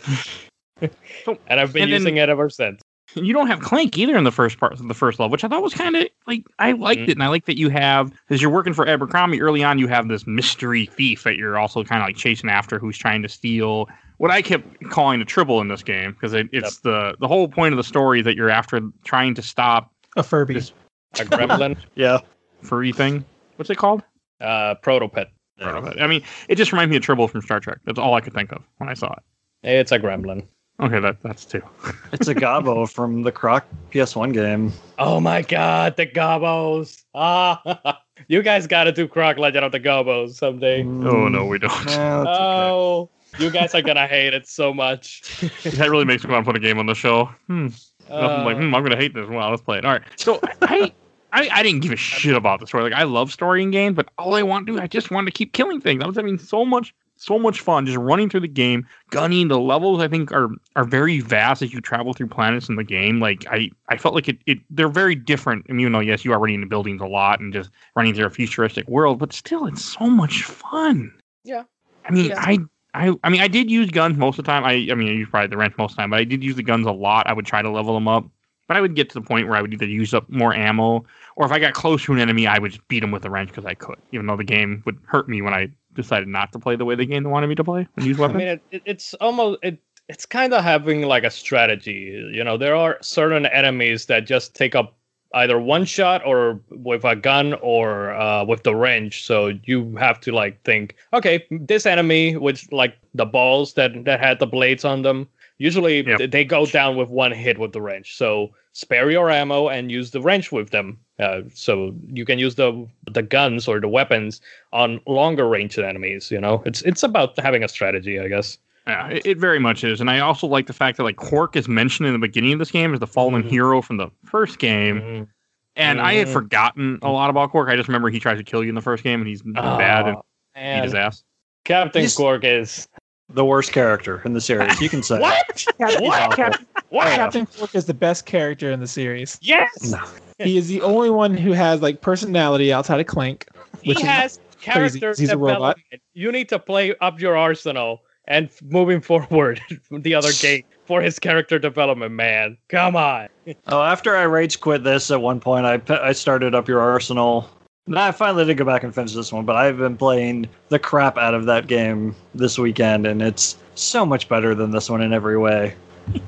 [1.47, 2.81] and I've been and then- using it ever since.
[3.13, 5.47] You don't have Clank either in the first part of the first level, which I
[5.47, 7.07] thought was kind of like I liked Mhm.
[7.07, 9.79] it, and I like that you have as you're working for Abercrombie early on.
[9.79, 13.21] You have this mystery thief that you're also kind of like chasing after, who's trying
[13.21, 17.15] to steal what I kept calling a triple in this game because it, it's the
[17.21, 20.55] the whole point of the story that you're after trying to stop A Furby.
[20.55, 20.71] This-
[21.19, 22.19] A gremlin, Yeah.
[22.61, 23.23] furry thing.
[23.55, 24.03] What's it called?
[24.41, 25.27] uh, protopet.
[25.61, 27.77] I mean, it just reminds me of Tribble from Star Trek.
[27.85, 29.23] That's all I could think of when I saw it.
[29.63, 30.45] It's a gremlin.
[30.81, 31.61] Okay, that that's two.
[32.11, 34.73] It's a Gobbo from the Croc PS1 game.
[34.99, 37.05] Oh my god, the gobbos.
[37.13, 40.83] Ah, you guys gotta do Croc Legend of the Gobbos someday.
[40.83, 41.71] Oh no, we don't.
[41.85, 42.69] Yeah, that's okay.
[42.69, 45.21] Oh, you guys are gonna hate it so much.
[45.63, 47.29] that really makes me want to put a game on the show.
[47.47, 47.67] Hmm.
[48.09, 49.27] Nothing like, Uh, hmm, I'm gonna hate this.
[49.27, 49.85] Well, let's play it.
[49.85, 50.03] All right.
[50.15, 50.93] So I,
[51.33, 52.83] I, I didn't give a shit about the story.
[52.83, 55.27] Like I love story in games, but all I want to do, I just want
[55.27, 56.01] to keep killing things.
[56.03, 59.47] I was having so much, so much fun just running through the game, gunning.
[59.47, 62.83] The levels I think are are very vast as you travel through planets in the
[62.83, 63.19] game.
[63.19, 65.65] Like I, I felt like it, it they're very different.
[65.69, 68.13] I mean, you know, yes, you are running the buildings a lot and just running
[68.13, 71.11] through a futuristic world, but still, it's so much fun.
[71.43, 71.63] Yeah.
[72.05, 72.39] I mean, Yeah.
[72.39, 72.59] I.
[72.95, 74.63] I, I mean, I did use guns most of the time.
[74.63, 76.43] I, I mean, I used probably the wrench most of the time, but I did
[76.43, 77.27] use the guns a lot.
[77.27, 78.25] I would try to level them up,
[78.67, 81.05] but I would get to the point where I would either use up more ammo,
[81.35, 83.29] or if I got close to an enemy, I would just beat them with the
[83.29, 86.53] wrench because I could, even though the game would hurt me when I decided not
[86.53, 88.35] to play the way the game wanted me to play and use weapons.
[88.35, 89.79] I mean, it, it, it's almost it.
[90.07, 92.29] It's kind of having like a strategy.
[92.31, 94.95] You know, there are certain enemies that just take up
[95.35, 99.23] either one shot or with a gun or uh, with the wrench.
[99.23, 104.19] So you have to like think, okay, this enemy with like the balls that that
[104.19, 105.27] had the blades on them.
[105.57, 106.31] Usually Yep.
[106.31, 108.17] they go down with one hit with the wrench.
[108.17, 110.99] So spare your ammo and use the wrench with them.
[111.17, 114.41] Uh, so you can use the the guns or the weapons
[114.73, 116.29] on longer range enemies.
[116.31, 118.57] You know, it's it's about having a strategy, I guess.
[118.87, 121.55] Yeah, it, it very much is, and I also like the fact that like Qwark
[121.55, 123.49] is mentioned in the beginning of this game as the fallen Mhm.
[123.49, 125.27] hero from the first game, Mhm.
[125.75, 126.33] and I had Mhm.
[126.33, 127.69] forgotten a lot about Qwark.
[127.69, 130.07] I just remember he tries to kill you in the first game, and he's bad
[130.07, 131.23] and Oh, beat his ass.
[131.63, 132.87] Captain He's- Qwark is
[133.33, 135.19] The worst character in the series, you can say.
[135.19, 135.65] what?
[135.79, 136.35] Captain, What?
[136.35, 137.07] Captain, What?
[137.07, 139.39] Captain Qwark is the best character in the series.
[139.41, 139.99] Yes, No.
[140.37, 143.47] He is the only one who has like personality outside of Clank.
[143.81, 144.99] he which is has crazy.
[144.99, 145.75] character He's a robot.
[145.77, 146.01] development.
[146.13, 149.61] You need to play up your arsenal and moving forward
[149.91, 152.57] the other game for his character development, man.
[152.69, 153.29] Come on.
[153.67, 157.47] Oh, after I rage quit this at one point, I I started up your arsenal.
[157.85, 160.79] And I finally did go back and finish this one, but I've been playing the
[160.79, 165.03] crap out of that game this weekend, and it's so much better than this one
[165.03, 165.75] in every way.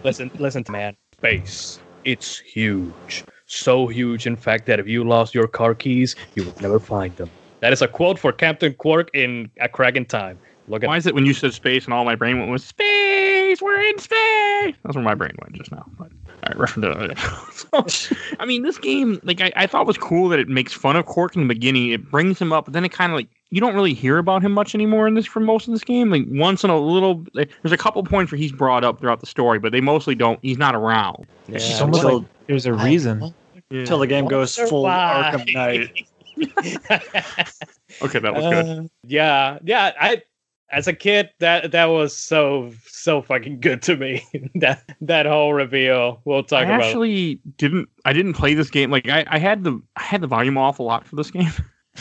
[0.03, 0.95] Listen, listen, man.
[1.13, 1.79] Space.
[2.05, 3.23] It's huge.
[3.47, 7.15] So huge, in fact, that if you lost your car keys, you would never find
[7.15, 7.31] them.
[7.61, 10.37] That is a quote for Captain Qwark in A Crack in Time.
[10.67, 12.63] Look at Why is it when you said space and all my brain went was
[12.63, 13.61] space?
[13.61, 14.75] We're in space.
[14.83, 15.85] That's where my brain went just now.
[15.97, 17.19] But, all right, reference
[17.53, 20.97] so, I mean, this game, like I, I thought was cool that it makes fun
[20.97, 21.91] of Qwark in the beginning.
[21.91, 24.41] It brings him up, but then it kind of like you don't really hear about
[24.43, 26.09] him much anymore in this for most of this game.
[26.09, 29.21] Like once in a little, like, there's a couple points where he's brought up throughout
[29.21, 30.37] the story, but they mostly don't.
[30.41, 31.25] He's not around.
[31.47, 31.55] Yeah.
[31.55, 33.33] It's almost like there's a reason.
[33.69, 35.31] until the game goes full Why?
[35.33, 36.07] Arkham Knight.
[38.01, 38.79] Okay, that was good.
[38.79, 39.91] Uh, yeah, yeah.
[39.99, 40.21] I
[40.69, 44.23] as a kid that that was so so fucking good to me.
[44.55, 46.21] that that whole reveal.
[46.25, 46.81] We'll talk I about.
[46.83, 47.89] actually didn't.
[48.05, 48.91] I didn't play this game.
[48.91, 51.51] Like I, I had the I had the volume off a lot for this game.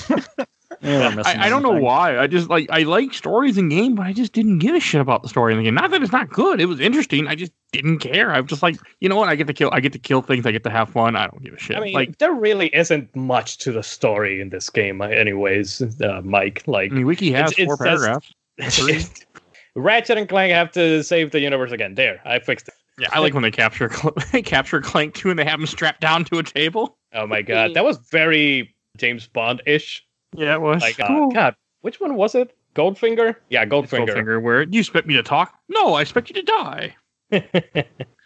[0.82, 2.18] You were missing I, I don't know why.
[2.18, 5.00] I just like I like stories in game, but I just didn't give a shit
[5.00, 5.74] about the story in the game.
[5.74, 6.60] Not that it's not good.
[6.60, 7.26] It was interesting.
[7.28, 8.32] I just didn't care.
[8.32, 9.28] I'm just like, you know what?
[9.28, 9.70] I get to kill.
[9.72, 10.44] I get to kill things.
[10.44, 11.16] I get to have fun.
[11.16, 11.76] I don't give a shit.
[11.76, 15.80] I mean, like, there really isn't much to the story in this game, uh, anyways.
[16.02, 18.32] Uh, Mike, like, I mean, Wiki has It's- four says- paragraphs.
[18.70, 19.02] Three.
[19.74, 21.94] Ratchet and Clank have to save the universe again.
[21.94, 22.74] There, I fixed it.
[22.98, 25.66] Yeah, I like when they capture Cl- they capture Clank too, and they have him
[25.66, 26.96] strapped down to a table.
[27.12, 30.02] Oh my god, that was very James Bond ish.
[30.34, 30.80] Yeah, it was.
[30.80, 31.30] Like, uh, Cool.
[31.30, 32.56] God, which one was it?
[32.74, 33.36] Goldfinger?
[33.50, 34.08] Yeah, Goldfinger.
[34.08, 35.54] Goldfinger, where you expect me to talk?
[35.68, 36.96] No, I expect you to die.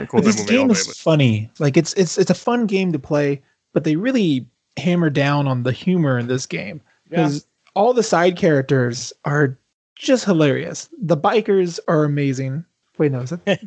[0.09, 1.51] Cool, this that movie all game day, is but- funny.
[1.59, 3.43] Like it's it's it's a fun game to play,
[3.75, 7.17] but they really hammer down on the humor in this game Yeah.
[7.25, 9.59] because all the side characters are
[10.01, 10.89] just hilarious.
[11.01, 12.65] The bikers are amazing.
[12.99, 13.61] Wait, no, is it the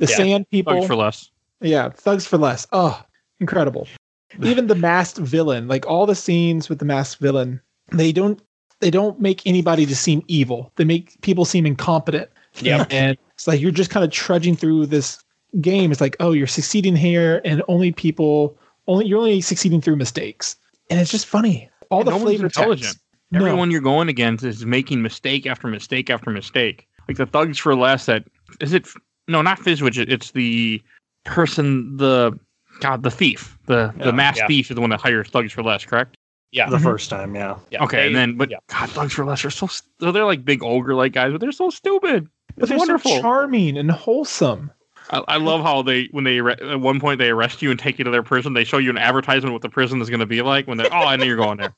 [0.00, 0.06] Yeah.
[0.06, 0.72] sand people?
[0.74, 1.30] Thugs for less.
[1.60, 2.66] Yeah, Thugs for Less.
[2.72, 3.00] Oh,
[3.40, 3.86] incredible.
[4.42, 7.60] Even the masked villain, like all the scenes with the masked villain,
[7.92, 8.40] they don't
[8.80, 10.72] they don't make anybody to seem evil.
[10.76, 12.28] They make people seem incompetent.
[12.60, 15.22] Yeah, And it's like you're just kind of trudging through this
[15.60, 15.92] game.
[15.92, 18.56] It's like, oh, you're succeeding here and only people
[18.88, 20.56] only you're only succeeding through mistakes.
[20.90, 21.70] And it's just funny.
[21.90, 22.86] All And the no flavor intelligent.
[22.88, 23.01] text.
[23.32, 23.38] No.
[23.46, 26.86] Everyone you're going against is making mistake after mistake after mistake.
[27.08, 28.06] Like the thugs for less.
[28.06, 28.24] That
[28.60, 28.86] is it.
[29.28, 30.10] No, not Fizzwidget.
[30.10, 30.82] It's the
[31.24, 31.96] person.
[31.96, 32.38] The
[32.80, 33.58] God, the thief.
[33.66, 34.46] The Yeah, the mass yeah.
[34.46, 35.84] thief is the one that hires thugs for less.
[35.84, 36.16] Correct.
[36.52, 36.68] Yeah.
[36.68, 36.82] The Mhm.
[36.82, 37.56] first time, yeah.
[37.70, 37.82] yeah.
[37.84, 38.58] Okay, and then but yeah.
[38.68, 39.66] God, thugs for less are so.
[39.66, 42.28] st- So they're like big ogre like guys, but they're so stupid.
[42.56, 43.12] But It's they're wonderful.
[43.12, 44.70] so charming and wholesome.
[45.10, 47.98] I, I love how they when they at one point they arrest you and take
[47.98, 48.54] you to their prison.
[48.54, 50.92] They show you an advertisement what the prison is going to be like when they're.
[50.92, 51.74] Oh, I knew you're going there.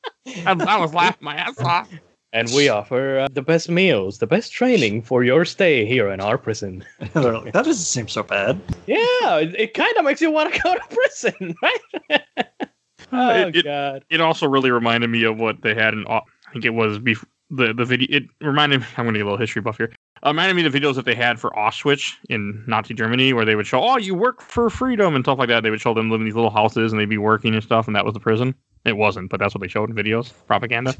[0.46, 1.88] I, I was laughing my ass off.
[2.32, 6.20] And we offer uh, the best meals, the best training for your stay here in
[6.20, 6.84] our prison.
[7.14, 8.60] That doesn't seem so bad.
[8.88, 12.24] Yeah, it, it kind of makes you want to go to prison, right?
[13.12, 14.04] oh It- it- god.
[14.10, 16.98] it also really reminded me of what they had in Au- I think it was
[16.98, 17.24] bef-
[17.56, 18.08] the the video.
[18.10, 18.86] It reminded me.
[18.96, 19.92] I'm going to get a little history buff here.
[20.24, 23.44] Uh, reminded me of the videos that they had for Auschwitz in Nazi Germany, where
[23.44, 25.62] they would show, "Oh, you work for freedom" and stuff like that.
[25.62, 27.86] They would show them living in these little houses and they'd be working and stuff,
[27.86, 28.54] and that was the prison.
[28.84, 30.94] It wasn't, but that's what they showed in videos, propaganda.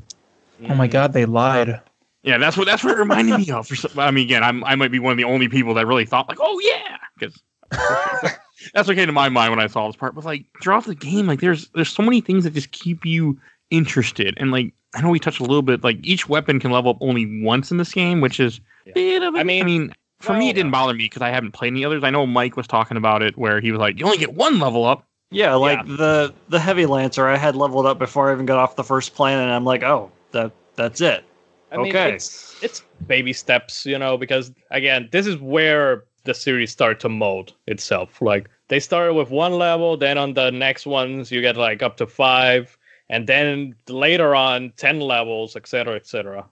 [0.69, 1.81] Oh my god, they lied.
[2.23, 3.71] Yeah, that's what that's what it reminded me of.
[3.99, 6.29] I mean, again, I'm, I might be one of the only people that really thought
[6.29, 7.43] like, "Oh yeah," because
[8.73, 10.15] that's what came to my mind when I saw this part.
[10.15, 13.39] But like throughout the game, like there's there's so many things that just keep you
[13.71, 14.35] interested.
[14.39, 15.83] And like I know we touched a little bit.
[15.85, 18.93] Like each weapon can level up only once in this game, which is Yeah.
[18.95, 19.35] bit of.
[19.35, 21.73] a- I mean- I mean, for me, it didn't bother me because I haven't played
[21.73, 22.03] any others.
[22.05, 24.59] I know Mike was talking about it where he was like, "You only get one
[24.59, 28.47] level up." Yeah, like the the heavy lancer I had leveled up before I even
[28.47, 31.25] got off the first planet, and I'm like, oh, that that's it.
[31.73, 32.13] I mean, Okay.
[32.15, 37.09] it's it's baby steps, you know, because again, this is where the series start to
[37.09, 38.23] mold itself.
[38.23, 41.97] Like they started with one level, then on the next ones you get like up
[41.99, 42.79] to five,
[43.09, 46.45] and then later on ten levels, etc., etc.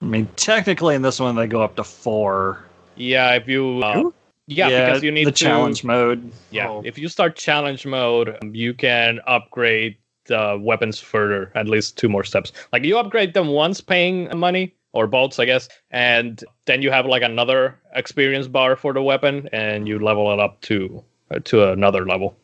[0.00, 2.64] I mean, technically in this one they go up to four.
[2.96, 4.10] Yeah, if you uh,
[4.46, 6.30] yeah, because you need the to, challenge mode.
[6.50, 6.82] Yeah, Oh.
[6.84, 12.08] if you start challenge mode, um, you can upgrade the weapons further, at least two
[12.08, 12.52] more steps.
[12.72, 17.06] Like you upgrade them once paying money or bolts, I guess, and then you have
[17.06, 21.70] like another experience bar for the weapon, and you level it up to uh, to
[21.72, 22.36] another level.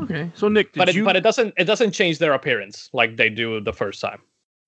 [0.00, 1.04] Okay, so Nick, did But it, you?
[1.04, 4.20] but it doesn't it doesn't change their appearance like they do the first time.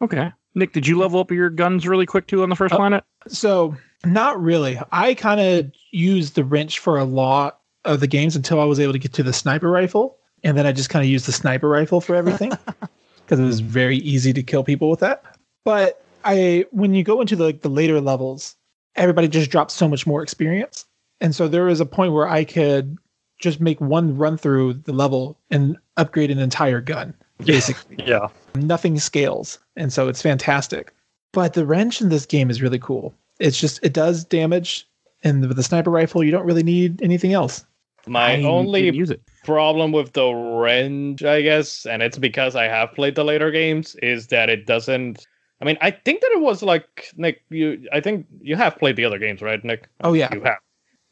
[0.03, 2.79] okay, Nick, did you level up your guns really quick too on the first Uh,
[2.79, 3.05] planet?
[3.29, 4.79] So, not really.
[4.91, 8.79] I kind of used the wrench for a lot of the games until I was
[8.81, 10.19] able to get to the sniper rifle.
[10.45, 12.51] And then I just kind of used the sniper rifle for everything
[13.25, 15.25] because it was very easy to kill people with that.
[15.65, 18.57] But I, when you go into the, like, the later levels,
[18.97, 20.85] everybody just drops so much more experience.
[21.21, 22.99] And so there was a point where I could
[23.43, 27.13] just make one run through the level and upgrade an entire gun,
[27.45, 28.29] basically Yeah.
[28.55, 30.95] nothing scales and so it's fantastic
[31.33, 34.87] but the wrench in this game is really cool it's just it does damage
[35.25, 37.65] and with the sniper rifle you don't really need anything else
[38.07, 39.21] My I only use it.
[39.45, 43.95] problem with the wrench I guess, and it's because I have played the later games,
[44.03, 45.27] is that it doesn't.
[45.61, 47.43] I mean, I think that it was like Nick.
[47.51, 49.89] You, I think you have played the other games, right, Nick?
[50.03, 50.59] oh yeah You have.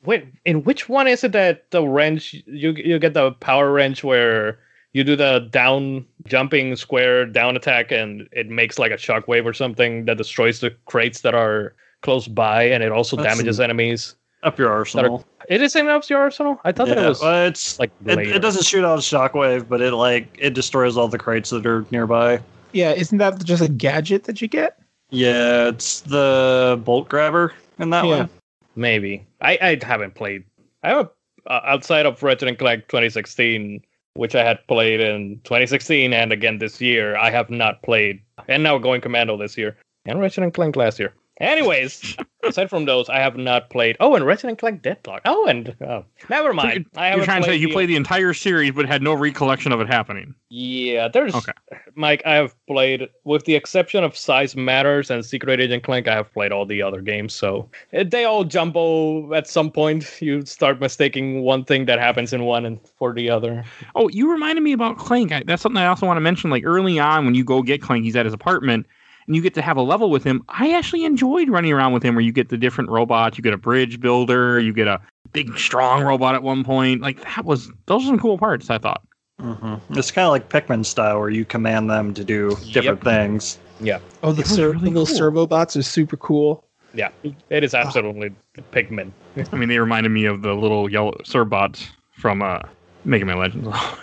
[0.05, 4.03] Wait, in which one is it that the wrench you you get the power wrench
[4.03, 4.59] where
[4.93, 9.53] you do the down jumping square down attack and it makes like a shockwave or
[9.53, 13.65] something that destroys the crates that are close by and it also That's damages some-
[13.65, 14.15] enemies.
[14.43, 15.27] Up your arsenal.
[15.51, 16.59] It is in up your arsenal.
[16.65, 19.69] I thought that it was well, it's like it, it doesn't shoot out a shockwave,
[19.69, 22.41] but it like it destroys all the crates that are nearby.
[22.73, 24.79] yeah isn't that just a gadget that you get
[25.11, 28.17] Yeah, it's the bolt grabber in that Yeah.
[28.21, 28.31] one.
[28.77, 30.45] Maybe I I haven't played.
[30.83, 31.11] I haven't
[31.47, 33.83] uh, outside of Ratchet and Clank 2016,
[34.15, 37.17] which I had played in 2016 and again this year.
[37.17, 40.99] I have not played, and now going Commando this year and Ratchet and Clank last
[40.99, 41.15] year.
[41.41, 43.97] Anyways, aside from those, I have not played.
[43.99, 45.23] Oh, and Ratchet and Clank Deadlock.
[45.25, 46.85] Oh, and oh, never mind.
[46.97, 49.73] I You're trying to say you the- played the entire series but had no recollection
[49.73, 50.35] of it happening.
[50.51, 51.53] Yeah, there's Okay.
[51.95, 52.23] Mike.
[52.27, 56.09] I have played, with the exception of Size Matters and Secret Agent Clank.
[56.09, 60.21] I have played all the other games, so eh, they all jumble at some point.
[60.21, 63.65] You start mistaking one thing that happens in one and for the other.
[63.95, 65.33] Oh, you reminded me about Clank.
[65.33, 66.51] I, that's something I also want to mention.
[66.51, 68.87] Like early on, when you go get Clank, he's at his apartment,
[69.27, 70.43] and you get to have a level with him.
[70.49, 73.37] I actually enjoyed running around with him, where you get the different robots.
[73.39, 74.59] You get a bridge builder.
[74.61, 75.01] You get a
[75.33, 77.01] big, strong robot at one point.
[77.03, 78.71] Like that was those are some cool parts.
[78.71, 79.03] I thought.
[79.39, 83.59] hmm It's kind of like Pikmin style, where you command them to do different things.
[83.81, 83.99] Yeah.
[84.23, 85.17] Oh the, It was ser- really the little cool.
[85.17, 87.09] servo bots are super cool Yeah,
[87.49, 88.31] It is absolutely
[88.73, 89.11] Pikmin.
[89.53, 92.59] I mean, they reminded me of the little yellow Servbots from uh,
[93.05, 93.69] Mega Man Legends.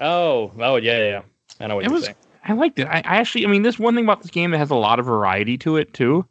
[0.00, 1.08] Oh, oh yeah, yeah.
[1.08, 1.22] yeah.
[1.60, 2.16] I know what It you're was- saying.
[2.48, 2.86] I liked it.
[2.86, 4.98] I, I actually, I mean, this one thing about this game, that has a lot
[4.98, 6.24] of variety to it too,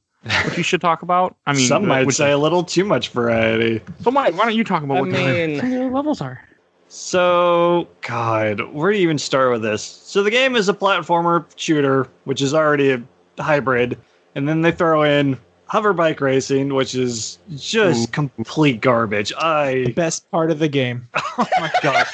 [0.45, 1.35] which you should talk about.
[1.45, 3.81] I mean, some might which- say a little too much variety.
[4.01, 6.21] So, Mike, why don't you talk about I what the mean- some of the levels
[6.21, 6.43] are?
[6.89, 9.83] So, God, where do you even start with this?
[9.83, 13.03] So, the game is a platformer shooter, which is already a
[13.37, 13.97] hybrid,
[14.35, 19.33] and then they throw in hover bike racing, which is just complete garbage.
[19.37, 22.07] I, best part of the game oh my God,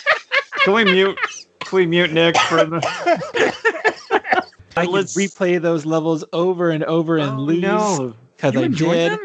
[0.64, 1.18] can we mute?
[1.66, 2.82] Can we mute Nick for the?
[4.76, 8.64] i could Let's- replay those levels over and over and Oh, lose because You i
[8.66, 9.20] enjoyed did them?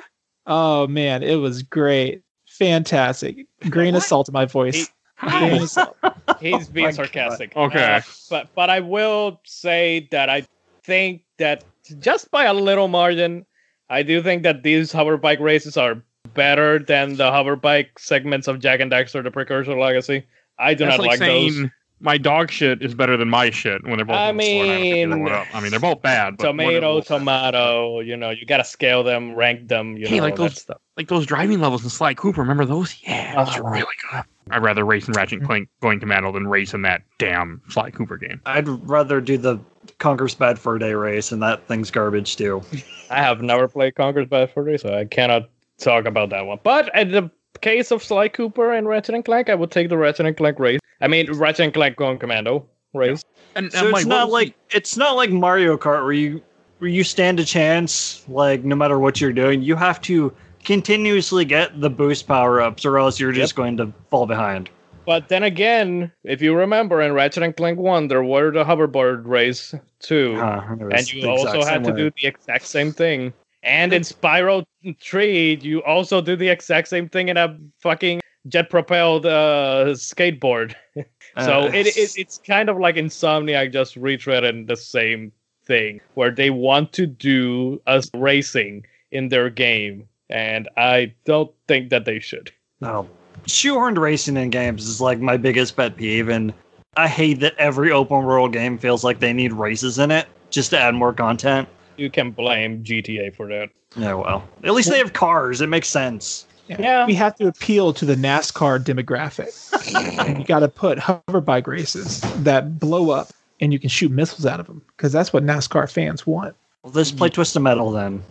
[0.47, 5.39] oh man it was great fantastic grain of salt in my voice How?
[5.49, 5.97] grain of salt.
[6.41, 6.97] He's being my God.
[6.97, 7.57] sarcastic.
[7.57, 7.83] Okay.
[7.97, 10.47] Uh, but but I will say that I
[10.85, 11.65] think that
[11.99, 13.45] just by a little margin,
[13.91, 16.01] I do think that these hover bike races are
[16.35, 20.25] better than the hover bike segments of Jak and Daxter: The Precursor Legacy.
[20.61, 21.71] I do That's not like like saying those.
[22.01, 24.17] My dog shit is better than my shit when they're both.
[24.17, 25.47] I on the floor and have to figure mean, one out.
[25.53, 26.37] I mean, they're both bad.
[26.37, 28.01] But Tomato, what- tomato.
[28.01, 29.97] You know, you gotta scale them, rank them.
[29.97, 30.79] You Hey, know, like those- stuff.
[30.97, 32.41] like those driving levels in Sly Cooper.
[32.41, 32.97] Remember those?
[33.03, 33.45] Yeah, uh-huh.
[33.45, 33.71] those are Oh.
[33.73, 34.23] really good.
[34.51, 35.47] I'd rather race in Ratchet and mm-hmm.
[35.47, 38.41] Clank Going to Commando than race in that damn Sly Cooper game.
[38.47, 39.59] I'd rather do the
[39.99, 42.63] Conker's Bad Fur Day race, and that thing's garbage too.
[43.11, 46.59] I have never played Conker's Bad Fur Day, so I cannot talk about that one.
[46.63, 49.97] But in the case of Sly Cooper and Ratchet and Clank, I would take the
[49.97, 50.81] Ratchet and Clank race.
[51.01, 53.25] I mean, Ratchet and Clank going commando race.
[53.55, 56.43] And, So it's not like it's not like Mario Kart where you
[56.79, 59.63] where you stand a chance like no matter what you're doing.
[59.63, 60.33] You have to
[60.65, 64.71] continuously get the boost power ups, or else you're just going to fall behind.
[65.07, 69.27] But then again, if you remember in Ratchet and Clank 1, there were the hoverboard
[69.27, 70.37] race too.
[70.37, 71.97] Huh, and you also had to way.
[71.97, 73.33] do the exact same thing.
[73.63, 74.65] And in Spyro
[75.01, 80.75] 3, you also do the exact same thing in a fucking jet propelled uh, skateboard.
[81.45, 85.31] So Uh, it, it it's kind of like Insomniac just retreading the same
[85.67, 91.91] thing where they want to do us racing in their game, and I don't think
[91.91, 92.51] that they should.
[92.81, 93.09] No.
[93.47, 96.53] Shoehorned racing in games is like my biggest pet peeve, and
[96.97, 100.71] I hate that every open world game feels like they need races in it just
[100.71, 101.69] to add more content.
[101.99, 103.71] You can blame GTA for that.
[103.97, 105.61] Yeah, well, at least they have cars.
[105.61, 106.47] It makes sense.
[106.69, 107.07] Yeah.
[107.07, 110.39] we have to appeal to the NASCAR demographic.
[110.39, 113.31] you got to put hover bike races that blow up
[113.61, 116.55] and you can shoot missiles out of them because that's what NASCAR fans want.
[116.83, 118.23] Well, let's play Twisted Metal then.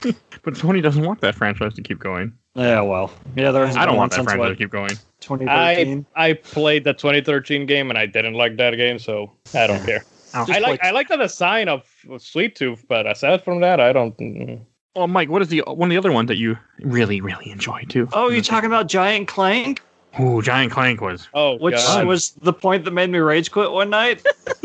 [0.42, 2.32] But Sony doesn't want that franchise to keep going.
[2.54, 3.66] Yeah, well, yeah, there.
[3.66, 4.88] I don't want that since franchise to keep going.
[5.20, 6.06] 2013.
[6.16, 9.84] I I played the 2013 game and I didn't like that game, so I don't
[9.84, 10.02] care.
[10.34, 10.46] Oh.
[10.48, 13.92] I like I like the design of, of Sweet Tooth, but aside from that, I
[13.92, 14.16] don't.
[14.18, 14.60] mm.
[14.96, 17.84] Well, Mike, what is the one of the other ones that you really, really enjoy
[17.88, 18.08] too?
[18.12, 19.80] Oh, you talking about Giant Clank?
[20.18, 21.28] Ooh, Giant Clank was.
[21.34, 22.06] Oh, Which God.
[22.06, 24.24] was the point that made me rage quit one night.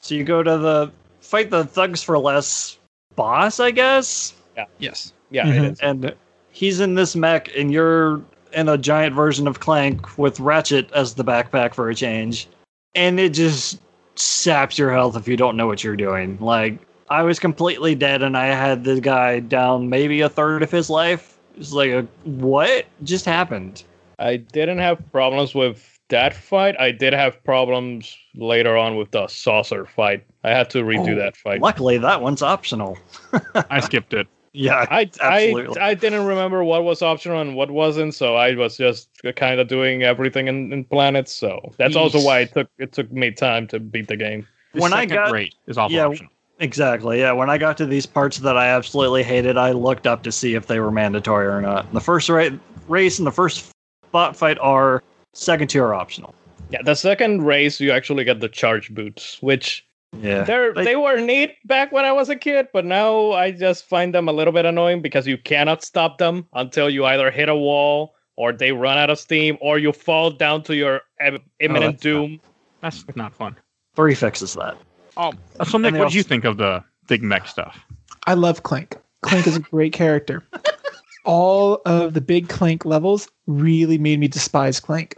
[0.00, 2.78] so you go to the fight the thugs for less
[3.14, 4.64] boss, I guess, Yeah.
[4.78, 5.12] Yes.
[5.30, 5.54] yeah, Mhm.
[5.64, 5.80] it is.
[5.80, 6.14] and
[6.50, 11.14] he's in this mech, and you're in a giant version of Clank with Ratchet as
[11.14, 12.48] the backpack for a change,
[12.94, 13.80] and it just
[14.14, 16.38] saps your health if you don't know what you're doing.
[16.40, 16.78] Like
[17.10, 20.88] I was completely dead, and I had the guy down maybe a third of his
[20.88, 21.38] life.
[21.56, 23.84] It's like a what just happened?
[24.18, 26.76] I didn't have problems with that fight.
[26.78, 30.24] I did have problems later on with the saucer fight.
[30.44, 31.60] I had to redo Oh, that fight.
[31.60, 32.98] Luckily, that one's optional.
[33.70, 34.28] I skipped it.
[34.54, 35.78] Yeah, I, Absolutely.
[35.80, 39.58] I I didn't remember what was optional and what wasn't, so I was just kind
[39.60, 41.32] of doing everything in, in planets.
[41.32, 44.46] So that's also why it took it took me time to beat the game.
[44.74, 46.30] The When I got- rate is also yeah, optional.
[46.60, 47.18] Exactly.
[47.18, 47.32] Yeah.
[47.32, 50.54] When I got to these parts that I absolutely hated, I looked up to see
[50.54, 51.92] if they were mandatory or not.
[51.92, 52.50] The first ra-
[52.88, 53.72] race and the first
[54.12, 56.34] bot fight are second tier optional.
[56.70, 59.84] Yeah, the second race you actually get the charge boots, which
[60.14, 60.42] Yeah.
[60.44, 63.88] they're They- they were neat back when I was a kid, but now I just
[63.88, 67.48] find them a little bit annoying because you cannot stop them until you either hit
[67.48, 71.36] a wall or they run out of steam or you fall down to your im-
[71.36, 72.40] oh, imminent that's not- doom.
[72.80, 73.56] That's not fun.
[73.94, 74.76] Three fixes that.
[75.16, 75.32] Oh,
[75.64, 77.78] so Nick, what do you think of the big mech stuff?
[78.26, 78.96] I love Clank.
[79.22, 80.42] Clank is a great character.
[81.24, 85.16] All of the big Clank levels really made me despise Clank.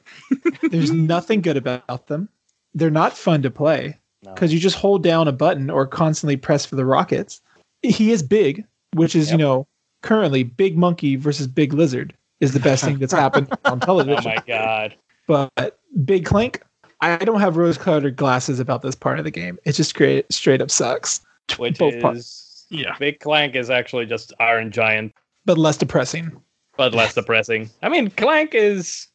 [0.71, 2.29] There's nothing good about them.
[2.75, 4.33] They're not fun to play No.
[4.35, 7.41] because you just hold down a button or constantly press for the rockets.
[7.83, 9.33] He is big, which is, Yep.
[9.39, 9.67] you know,
[10.03, 14.25] currently Big Monkey versus Big Lizard is the best thing that's happened on television.
[14.27, 14.95] Oh my god.
[15.27, 16.63] But Big Clank,
[17.01, 19.59] I don't have rose colored glasses about this part of the game.
[19.65, 21.21] It just straight, straight up sucks.
[21.59, 22.67] Which Both is parts.
[22.71, 22.97] Yeah.
[22.99, 25.13] Big Clank is actually just Iron Giant,
[25.45, 26.33] But less depressing.
[26.77, 27.69] but less depressing.
[27.83, 29.07] I mean, Clank is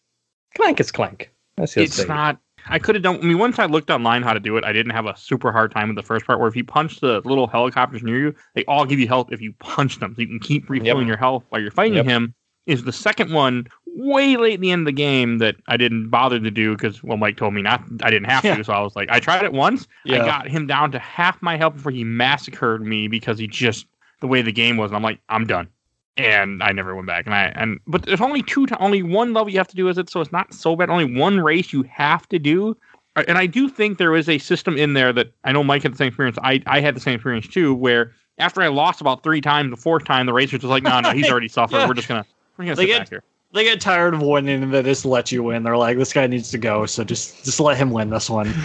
[0.55, 1.31] Clank is Clank.
[1.57, 2.37] That's just It's not.
[2.69, 3.17] I could have done.
[3.17, 5.51] I mean, once I looked online how to do it, I didn't have a super
[5.51, 6.39] hard time with the first part.
[6.39, 9.41] Where if you punch the little helicopters near you, they all give you health if
[9.41, 12.05] you punch them, so you can keep refilling your health while you're fighting Yep.
[12.05, 12.35] him.
[12.65, 16.09] Is the second one way late in the end of the game that I didn't
[16.09, 17.83] bother to do because well, Mike told me not.
[18.03, 18.55] I didn't have Yeah.
[18.57, 19.87] to, so I was like, I tried it once.
[20.07, 23.87] I got him down to half my health before he massacred me because he just
[24.21, 24.91] the way the game was.
[24.91, 25.67] And I'm like, I'm done,
[26.19, 27.25] and I never went back.
[27.25, 29.97] And I and but there's only two, only one level you have to do, is
[29.97, 30.09] it?
[30.09, 30.89] So it's not so bad.
[30.89, 32.75] Only one race you have to do.
[33.15, 35.83] Uh, And I do think there is a system in there that I know Mike
[35.83, 36.37] had the same experience.
[36.43, 39.77] I I had the same experience too, where after I lost about three times, the
[39.77, 41.77] fourth time the racer's just like, no, no, he's already suffered.
[41.77, 41.87] Yeah.
[41.87, 42.25] We're just gonna
[42.57, 43.23] we're gonna They sit get- back here.
[43.51, 45.63] They get tired of winning and they just let you win.
[45.63, 48.53] They're like, this guy needs to go, so just just let him win this one.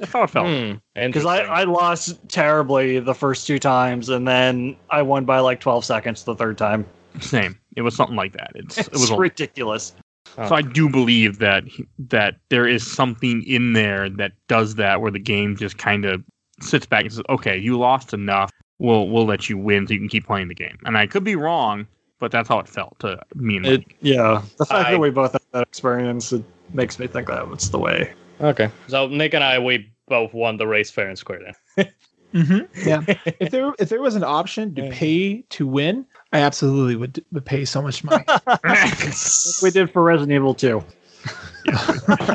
[0.00, 0.46] That's how it felt.
[0.48, 1.42] Hmm, Because I.
[1.42, 6.24] I lost terribly the first two times, and then I won by like 12 seconds
[6.24, 6.86] the third time.
[7.20, 7.58] Same.
[7.76, 8.50] It was something like that.
[8.54, 9.92] It's, it It's was a ridiculous.
[10.36, 11.64] So I do believe that
[12.08, 16.22] that there is something in there that does that, where the game just kind of
[16.60, 18.50] sits back and says, "Okay, you lost enough.
[18.78, 21.24] We'll we'll let you win, so you can keep playing the game." And I could
[21.24, 21.86] be wrong,
[22.20, 25.10] but that's how it felt to me and It, yeah, the fact I- that we
[25.10, 28.12] both have that experience it makes me think that was the way.
[28.40, 28.70] Okay.
[28.88, 31.40] So Nick and I, we both won the race fair and square
[31.76, 31.88] then.
[32.32, 32.88] Mm-hmm.
[32.88, 33.02] Yeah.
[33.40, 34.90] if there if there was an option to Yeah.
[34.92, 38.24] pay to win, I absolutely would would pay so much money.
[39.64, 40.80] we did for Resident Evil 2.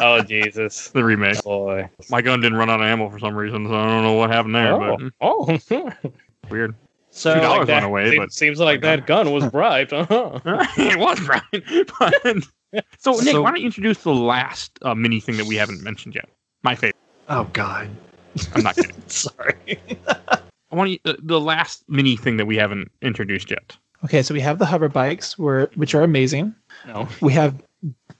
[0.02, 1.42] oh Jesus, the remake.
[1.44, 1.90] boy.
[2.10, 4.30] My gun didn't run out of ammo for some reason, so I don't know what
[4.32, 4.74] happened there.
[4.74, 5.92] Oh, But oh.
[6.50, 6.76] weird.
[7.12, 9.94] So Two dollars Like that- went away, seems, but seems like that gun was bribed.
[9.94, 10.40] Uh-huh.
[10.78, 12.14] it was bribed, But,
[12.98, 15.82] so Nick, So- why don't you introduce the last uh, mini thing that we haven't
[15.84, 16.28] mentioned yet?
[16.64, 16.96] My favorite.
[17.30, 17.90] oh god,
[18.54, 18.96] I'm not kidding.
[19.08, 19.80] sorry.
[20.08, 23.78] I want you, uh, the last mini thing that we haven't introduced yet.
[24.04, 26.54] okay, so we have the hover bikes, where which are amazing.
[26.88, 27.62] No, We have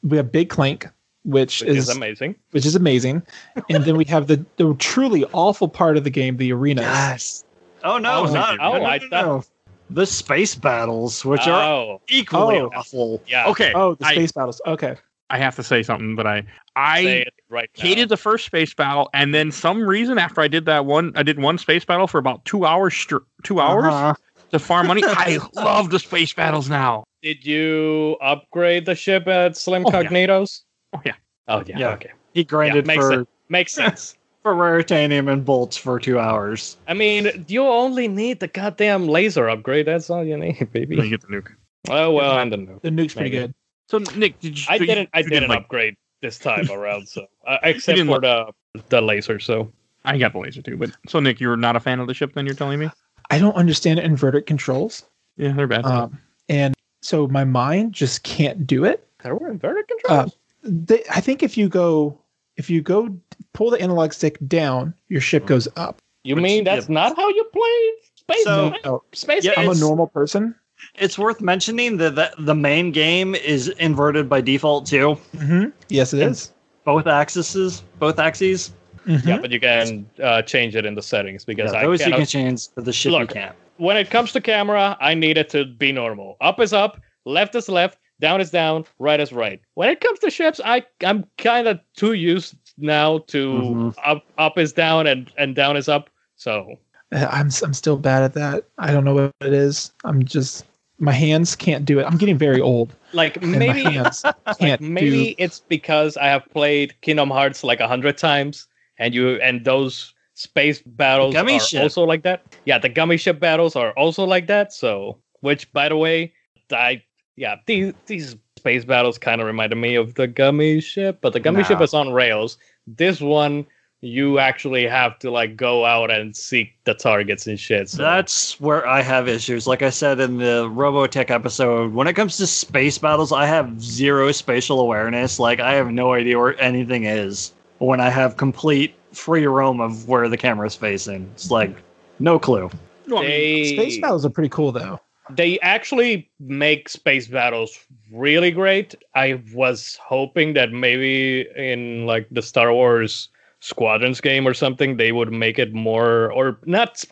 [0.04, 0.88] we have Big Clank,
[1.24, 2.36] which, which is, is amazing.
[2.52, 3.24] which is amazing,
[3.70, 6.84] and then we have the the truly awful part of the game, the arenas.
[6.86, 7.44] Yes.
[7.84, 9.44] Oh no, Oh, not, oh, no, no, I no, thought- no.
[9.90, 12.72] The space battles, which are Oh, equally Oh.
[12.76, 13.22] awful.
[13.28, 13.46] yeah.
[13.48, 14.62] Okay, Oh, the I- space battles.
[14.66, 14.96] Okay.
[15.30, 16.44] I have to say something, but I
[16.76, 20.86] I right hated the first space battle, and then some reason after I did that
[20.86, 24.14] one, I did one space battle for about two hours, str- two hours Uh-huh.
[24.52, 25.02] to farm money.
[25.06, 27.06] I love the space battles now.
[27.24, 30.04] Did you upgrade the ship at Slim Oh, yeah.
[30.04, 30.62] Cognitos?
[30.94, 31.14] Oh, yeah.
[31.48, 31.78] Oh yeah.
[31.80, 31.90] Yeah.
[31.94, 32.12] Okay.
[32.36, 33.28] He grinded makes for sense.
[33.50, 34.18] Makes sense.
[34.46, 36.78] For Raritanium and bolts for two hours.
[36.88, 39.88] I mean, you only need the goddamn laser upgrade.
[39.88, 40.98] That's all you need, baby.
[40.98, 41.48] You get the nuke.
[41.90, 42.80] Oh well, and the nuke.
[42.84, 43.48] The nuke's pretty Maybe.
[43.48, 43.56] good.
[43.90, 44.66] So Nick, did you?
[44.70, 45.10] I so didn't.
[45.16, 48.52] I you didn't like- upgrade this time around, so uh, except for the
[48.90, 49.40] the laser.
[49.40, 49.72] So
[50.04, 52.34] I got the laser too, but so Nick, you're not a fan of the ship.
[52.36, 52.92] Then you're telling me?
[53.32, 55.06] I don't understand inverted controls.
[55.38, 55.86] Yeah, they're bad.
[55.86, 56.20] Um,
[56.50, 59.08] and so my mind just can't do it.
[59.24, 60.38] there were inverted Uh, controls.
[60.62, 62.20] They, I think if you go,
[62.58, 63.10] if you go
[63.56, 65.98] pull the analog stick down, your ship goes up.
[66.24, 66.94] you which- mean that's yeah.
[66.94, 67.80] not how you play
[68.16, 68.44] space?
[68.44, 69.46] So- Space- No, space.
[69.46, 70.54] Yeah, I'm a normal person.
[70.96, 75.14] It's worth mentioning that the, the main game is inverted by default too.
[75.38, 76.52] hmm Yes, it And- is.
[76.84, 78.72] Both axes, both axes.
[79.08, 79.26] Mhm.
[79.26, 82.14] Yeah, but you can uh, change it in the settings because Yeah, I those you
[82.14, 83.34] can change, but the ship you Look.
[83.34, 83.56] can't.
[83.78, 86.38] when it comes to camera, I need it to be normal.
[86.42, 89.60] Up is up, left is left, down is down, right is right.
[89.76, 93.96] When it comes to ships, I I'm kind of too used now to Mhm.
[94.06, 96.10] up up is down and and down is up.
[96.36, 96.76] So
[97.12, 98.66] Uh, I'm I'm still bad at that.
[98.78, 99.92] I don't know what it is.
[100.04, 100.66] I'm just
[101.00, 102.04] my hands can't do it.
[102.04, 104.24] I'm getting very old, like maybe my hands
[104.60, 105.36] can't maybe do.
[105.38, 108.68] it's because I have played Kingdom Hearts like a hundred times,
[108.98, 111.82] and you and those space battles Gummi are ship.
[111.84, 112.44] also like that.
[112.66, 114.74] Yeah, the Gummi ship battles are also like that.
[114.74, 116.34] So, which by the way,
[116.72, 117.04] I
[117.36, 118.36] yeah these these
[118.66, 121.94] space battles kind of reminded me of the Gummi ship, but the Gummi ship is
[121.94, 122.58] on rails.
[122.88, 123.66] This one.
[124.02, 127.90] You actually have to like go out and seek the targets and shit.
[127.90, 128.04] So.
[128.04, 129.66] That's where I have issues.
[129.66, 133.82] Like I said in the Robotech episode, when it comes to space battles, I have
[133.82, 135.40] zero spatial awareness.
[135.40, 140.08] Like I have no idea where anything is when I have complete free roam of
[140.08, 141.28] where the camera's facing.
[141.34, 141.76] It's like
[142.20, 142.70] no clue.
[143.08, 145.00] No, I mean, they, Space battles are pretty cool though.
[145.30, 147.80] They actually make space battles
[148.12, 148.96] really great.
[149.16, 153.30] I was hoping that maybe in like the Star Wars
[153.62, 157.04] Squadrons game or something, they would make it more or not.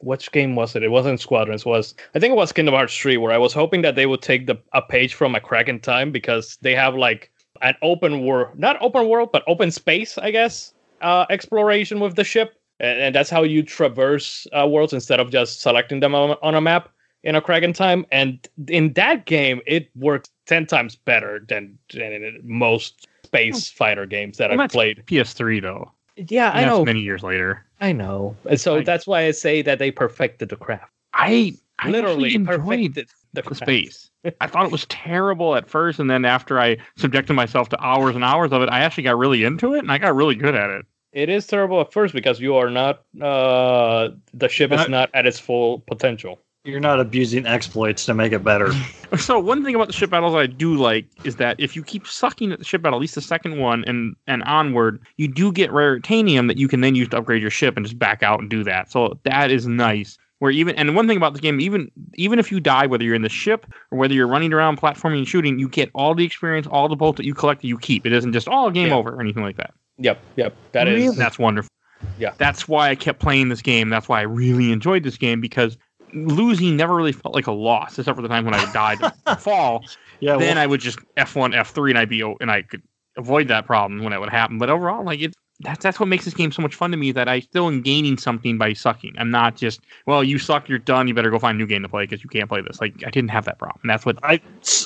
[0.00, 0.82] Which game was it?
[0.82, 1.64] It wasn't Squadrons.
[1.64, 4.22] Was I think it was Kingdom Hearts three, where I was hoping that they would
[4.22, 7.30] take the a page from a crack in time because they have like
[7.62, 12.24] an open world, not open world, but open space, I guess, uh, exploration with the
[12.24, 16.60] ship, and, that's how you traverse uh, worlds instead of just selecting them on a
[16.60, 16.88] map
[17.24, 18.06] in a Crack in Time.
[18.12, 24.06] And in that game, it works 10 times better than, than in most space fighter
[24.06, 25.02] games that well, I've played.
[25.06, 25.90] PS3 though.
[26.16, 26.84] Yeah, I And that's know.
[26.84, 28.36] Many years later, I know.
[28.48, 30.92] And so I- that's why I say that they perfected the craft.
[31.12, 33.62] I I Literally actually perfected the, the craft.
[33.62, 34.10] space.
[34.40, 38.14] I thought it was terrible at first, and then after I subjected myself to hours
[38.14, 40.54] and hours of it, I actually got really into it, and I got really good
[40.54, 40.86] at it.
[41.12, 45.10] It is terrible at first because you are not, uh, the ship is Not- not
[45.14, 46.40] at its full potential.
[46.64, 48.70] You're not abusing exploits to make it better.
[49.18, 52.04] So one thing about the ship battles I do like is that if you keep
[52.04, 55.52] sucking at the ship battle, at least the second one and and onward, you do
[55.52, 58.40] get Raritanium that you can then use to upgrade your ship and just back out
[58.40, 58.90] and do that.
[58.90, 60.18] So that is nice.
[60.40, 63.14] Where even and one thing about the game, even even if you die, whether you're
[63.14, 66.24] in the ship or whether you're running around platforming and shooting, you get all the
[66.24, 68.04] experience, all the bolts that you collect, you keep.
[68.06, 68.96] It isn't just all game Yeah.
[68.96, 69.74] over or anything like that.
[69.98, 70.56] Yep, yep.
[70.72, 71.04] That is.
[71.04, 71.16] Really?
[71.16, 71.70] That's wonderful.
[72.18, 72.32] Yeah.
[72.38, 73.90] That's why I kept playing this game.
[73.90, 75.78] That's why I really enjoyed this game because
[76.14, 79.36] losing never really felt like a loss, except for the time when I died to
[79.36, 79.84] fall.
[80.20, 82.82] Yeah, then well, I would just F1, F3, and I'd be and I could
[83.16, 84.58] avoid that problem when it would happen.
[84.58, 87.12] But overall, like it, that's that's what makes this game so much fun to me.
[87.12, 89.14] That I still am gaining something by sucking.
[89.18, 91.08] I'm not just well, you suck, you're done.
[91.08, 92.80] You better go find a new game to play because you can't play this.
[92.80, 93.80] Like I didn't have that problem.
[93.84, 94.40] That's what I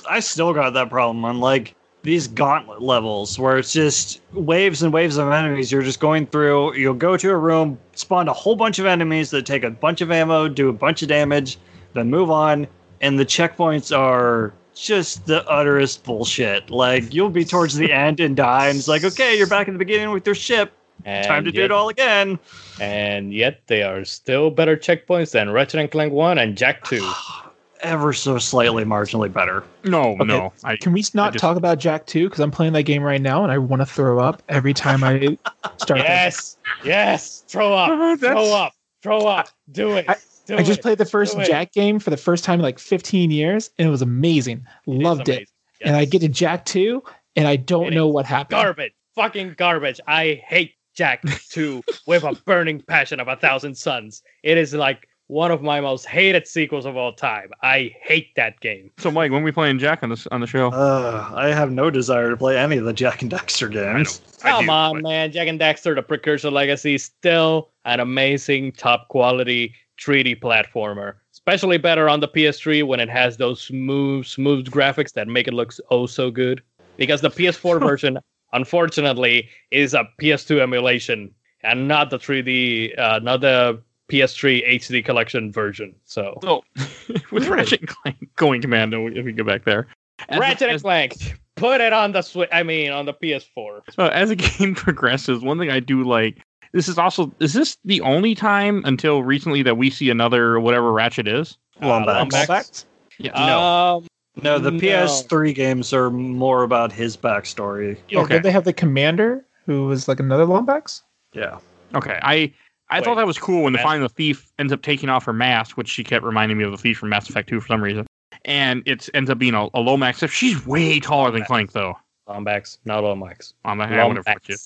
[0.08, 4.92] I still got that problem on like these gauntlet levels where it's just waves and
[4.92, 5.72] waves of enemies.
[5.72, 6.74] You're just going through.
[6.74, 10.00] You'll go to a room, spawn a whole bunch of enemies that take a bunch
[10.00, 11.58] of ammo, do a bunch of damage,
[11.94, 12.66] then move on.
[13.00, 16.70] And the checkpoints are just the utterest bullshit.
[16.70, 19.72] Like you'll be towards the end and die, and it's like, okay, you're back at
[19.72, 20.72] the beginning with your ship.
[21.04, 22.38] and Time to do it all again.
[22.80, 27.12] And yet they are still better checkpoints than Ratchet and Clank 1 and Jak 2.
[27.80, 29.62] Ever so slightly marginally better.
[29.84, 30.24] no, Okay.
[30.24, 30.52] no.
[30.64, 32.24] I Can we not just- talk about Jak 2?
[32.28, 35.04] Because I'm playing that game right now and I want to throw up every time
[35.04, 35.38] I
[35.76, 36.00] start.
[36.00, 37.44] yes, yes.
[37.46, 38.72] Throw up, throw up,
[39.02, 39.48] throw up.
[39.70, 40.06] Do it.
[40.08, 40.16] I-
[40.46, 40.82] do I just it.
[40.82, 41.46] played the first Do it.
[41.46, 44.66] Jak game for the first time in like 15 years and it was amazing.
[44.86, 45.32] It is Loved it.
[45.32, 45.46] amazing.
[45.82, 47.02] And I get to Jak 2
[47.36, 48.56] and I don't It know what happened.
[48.56, 50.00] garbage, fucking garbage.
[50.08, 54.22] I hate Jak 2 with a burning passion of a thousand suns.
[54.42, 57.50] It is like one of my most hated sequels of all time.
[57.62, 58.90] I hate that game.
[58.98, 60.68] so Mike, when we playing Jak on this on the show?
[60.70, 64.20] Uh, I have no desire to play any of the Jak and Daxter games.
[64.42, 65.30] I Come do, on, but- man.
[65.32, 71.14] Jak and Daxter: the precursor legacy, is still an amazing, top quality 3D platformer.
[71.32, 75.54] Especially better on the PS3 when it has those smooth, smooth graphics that make it
[75.54, 76.62] look oh so good.
[76.96, 78.18] Because the PS4 version,
[78.52, 81.34] unfortunately, is a PS2 emulation.
[81.62, 85.94] and not the 3D, uh, not the PS3 HD collection version.
[86.04, 86.64] So So
[87.32, 89.86] with Ratchet and Clank going commando, if we go back there,
[90.28, 92.48] as- Ratchet as- and Clank, put it on the Switch.
[92.52, 93.80] I mean, on the PS4.
[93.98, 96.38] Uh, as the game progresses, one thing I do like.
[96.72, 100.92] This is also is this the only time until recently that we see another whatever
[100.92, 101.56] Ratchet is?
[101.80, 102.28] Lombax.
[102.30, 102.84] Lombax?
[103.18, 103.32] Yeah.
[103.32, 103.58] No.
[103.60, 104.06] Um,
[104.42, 104.78] No, the No.
[104.78, 107.96] PS3 games are more about his backstory.
[108.10, 108.34] Yeah, Okay.
[108.34, 111.02] Did they have the commander who was like another Lombax?
[111.32, 111.58] Yeah.
[111.94, 112.18] Okay.
[112.22, 112.52] I
[112.90, 113.04] I Wait.
[113.04, 115.88] thought that was cool when the finally thief ends up taking off her mask, which
[115.88, 118.06] she kept reminding me of the thief from Mass Effect 2 for some reason.
[118.44, 120.26] And it ends up being a, a Lomax.
[120.30, 121.96] She's way taller than Clank though.
[122.28, 123.54] Lombax, not Lombax.
[123.64, 124.56] On the I you.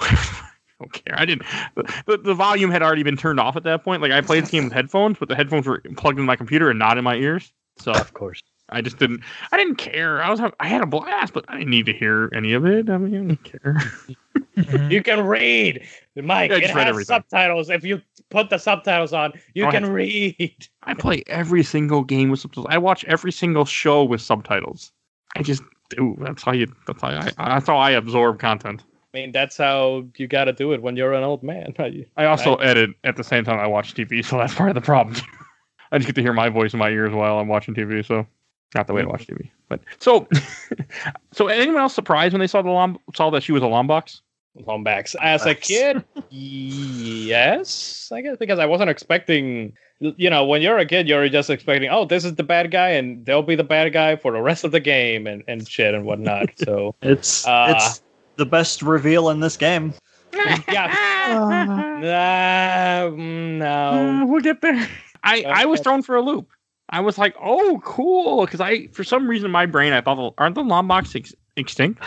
[0.00, 0.40] I
[0.80, 1.18] don't care.
[1.18, 1.46] I didn't.
[1.74, 4.00] The, the, the volume had already been turned off at that point.
[4.00, 6.70] Like I played this game with headphones, but the headphones were plugged in my computer
[6.70, 7.52] and not in my ears.
[7.78, 8.42] So Of course.
[8.72, 9.22] I just didn't.
[9.52, 10.22] I didn't care.
[10.22, 10.40] I was.
[10.60, 12.88] I had a blast, but I didn't need to hear any of it.
[12.88, 13.76] I mean, I didn't care.
[14.90, 16.50] You can read, Mike.
[16.50, 17.06] Yeah, it read has everything.
[17.06, 17.70] subtitles.
[17.70, 20.68] If you put the subtitles on, you Oh, can have- read.
[20.82, 22.66] I play every single game with subtitles.
[22.68, 24.92] I watch every single show with subtitles.
[25.36, 26.14] I just do.
[26.20, 26.70] That's how you.
[26.86, 27.30] That's how I.
[27.38, 28.82] That's how I absorb content.
[29.14, 31.72] I mean, that's how you got to do it when you're an old man.
[32.16, 34.80] I also edit at the same time I watch TV, so that's part of the
[34.82, 35.16] problem.
[35.90, 38.26] I just get to hear my voice in my ears while I'm watching TV, so
[38.74, 39.50] not the way to watch TV.
[39.68, 40.28] But so,
[41.32, 44.20] so anyone else surprised when they saw the lom- saw that she was a lombox?
[44.58, 45.14] Lombax.
[45.20, 49.72] As a kid, yes, I guess because I wasn't expecting.
[50.00, 52.88] You know, when you're a kid, you're just expecting, oh, this is the bad guy,
[52.88, 55.94] and they'll be the bad guy for the rest of the game, and, and shit
[55.94, 56.48] and whatnot.
[56.56, 58.02] So, It's Uh, it's
[58.36, 59.92] the best reveal in this game.
[60.72, 60.90] yeah,
[61.28, 64.22] Uh, no.
[64.22, 64.88] Uh, we'll get there.
[65.22, 66.48] I I was thrown for a loop.
[66.90, 70.34] I was like, oh, cool, because I for some reason in my brain I thought
[70.38, 72.02] aren't the lombox ex- extinct?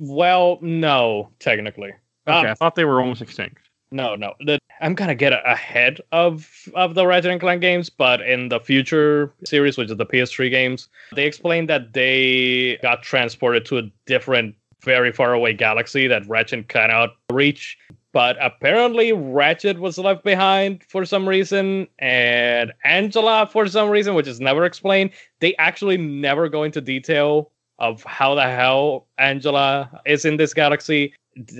[0.00, 1.92] Well, no, technically.
[2.26, 3.58] Okay, Um, I thought they were almost extinct.
[3.90, 4.32] No, no.
[4.40, 8.58] The, I'm gonna get ahead of of the Ratchet and Clank games, but in the
[8.58, 13.82] future series, which is the PS3 games, they explained that they got transported to a
[14.06, 17.78] different, very far away galaxy that Ratchet cannot reach.
[18.12, 24.26] But apparently, Ratchet was left behind for some reason, and Angela for some reason, which
[24.26, 25.10] is never explained.
[25.40, 31.14] They actually never go into detail of how the hell Angela is in this galaxy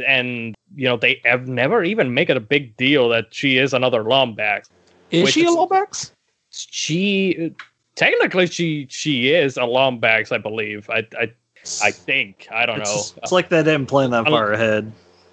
[0.06, 3.72] and you know they have never even make it a big deal that she is
[3.72, 4.68] another Lombax.
[5.10, 6.12] is she a Lombax?
[6.50, 7.54] She
[7.94, 10.88] technically she she is a Lombax, I believe.
[10.90, 11.32] I I
[11.82, 14.90] I think I don't It's, know it's like they didn't plan that I'll- far ahead.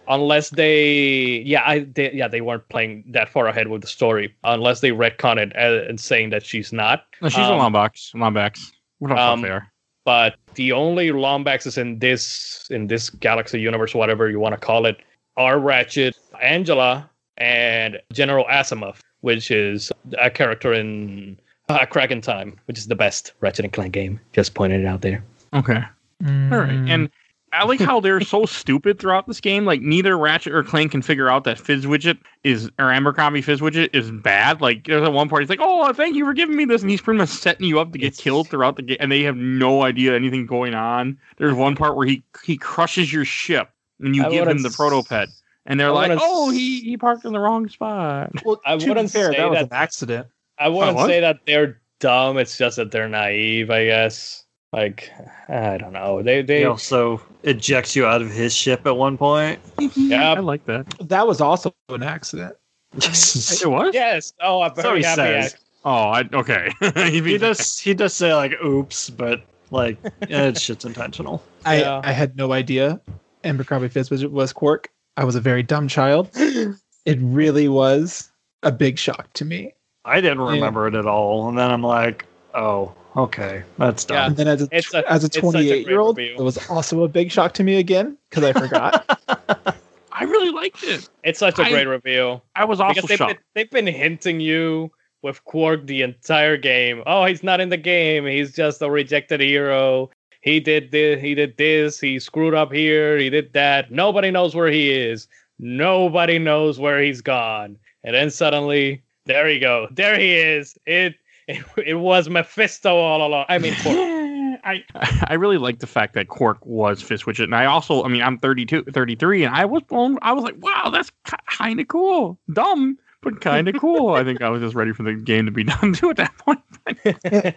[0.08, 4.36] unless they yeah I they, yeah they weren't playing that far ahead with the story
[4.44, 7.06] unless they retcon it uh, and saying that she's not.
[7.22, 8.14] No, she's Um, a Lombax.
[8.16, 8.72] Lombax.
[9.00, 9.72] What else um, they are?
[10.06, 14.86] but the only Lombaxes in this in this galaxy universe, whatever you want to call
[14.86, 14.98] it,
[15.38, 21.38] are Ratchet, Angela, and General Azimuth, which is a character in
[21.70, 24.20] uh, Crack in Time, which is the best Ratchet and Clank game.
[24.34, 25.24] Just pointed it out there.
[25.54, 25.82] Okay.
[26.24, 26.70] All right.
[26.72, 26.90] Mm.
[26.90, 27.10] And
[27.52, 29.66] I like how they're so stupid throughout this game.
[29.66, 34.12] Like neither Ratchet or Clank can figure out that Fizzwidget is or Abercrombie Fizzwidget is
[34.12, 34.62] bad.
[34.62, 36.92] Like there's at one part he's like, "Oh, thank you for giving me this," and
[36.92, 39.36] he's pretty much setting you up to get killed throughout the game, and they have
[39.38, 41.18] no idea anything going on.
[41.38, 44.70] There's one part where he he crushes your ship, and you I give him the
[44.70, 45.30] s- Protopet,
[45.66, 48.78] and they're I like, wouldn't "Oh, he he parked in the wrong spot." well, I
[48.78, 50.28] to be wouldn't fair, say that was that- an accident.
[50.60, 51.08] I wouldn't what?
[51.08, 52.38] say that they're dumb.
[52.38, 54.44] It's just that they're naive, I guess.
[54.72, 55.12] Like
[55.48, 56.22] I don't know.
[56.22, 59.60] They they He also ejects you out of his ship at one point.
[59.78, 60.12] Mm-hmm.
[60.12, 60.34] Yeah.
[60.34, 60.86] I like that.
[61.10, 62.56] That was also an accident.
[62.96, 63.92] It was.
[63.94, 64.34] yes.
[64.42, 65.22] Oh, I'm So very he happy.
[65.22, 65.56] says.
[65.86, 66.70] Oh, I okay.
[67.10, 69.42] he, he does he does say like oops, but
[69.72, 69.98] like
[70.28, 71.44] yeah, it's shit's intentional.
[71.66, 72.02] I, Yeah.
[72.04, 73.00] I had no idea
[73.44, 74.86] Abercrombie Fizz was, was Qwark.
[75.18, 76.30] I was a very dumb child.
[76.36, 78.30] it really was
[78.64, 79.74] a big shock to me.
[80.06, 80.52] I didn't Yeah.
[80.54, 82.94] remember it at all, and then I'm like, oh,
[83.24, 84.28] okay, that's Yeah.
[84.28, 86.32] And then as a, It's a- as a it's such a 28 year old, great
[86.32, 89.06] it was also a big shock to me again because I forgot.
[90.12, 91.08] I really liked it.
[91.24, 92.44] It's such a I- great reveal.
[92.56, 93.36] I was also they've shocked.
[93.36, 94.92] been, they've been hinting you
[95.22, 97.04] with Qwark the entire game.
[97.06, 98.26] Oh, he's not in the game.
[98.26, 100.10] He's just a rejected hero.
[100.42, 101.22] He did this.
[101.22, 102.00] He did this.
[102.00, 103.18] He screwed up here.
[103.18, 103.92] He did that.
[103.92, 105.28] Nobody knows where he is.
[105.60, 107.78] Nobody knows where he's gone.
[108.06, 109.88] And then suddenly, there he go.
[109.92, 110.78] There he is.
[110.86, 111.16] It
[111.50, 113.46] it, it was Mephisto all along.
[113.50, 114.18] I mean, Qwark.
[114.64, 114.84] I
[115.28, 118.38] I really like the fact that Qwark was Fizzwidget, and I also, I mean, I'm
[118.38, 120.18] 32, 33, and I was blown.
[120.22, 121.12] I was like, wow, that's
[121.48, 122.38] kind of cool.
[122.52, 124.16] Dumb, but kind of cool.
[124.16, 126.38] I think I was just ready for the game to be done too at that
[126.38, 126.60] point.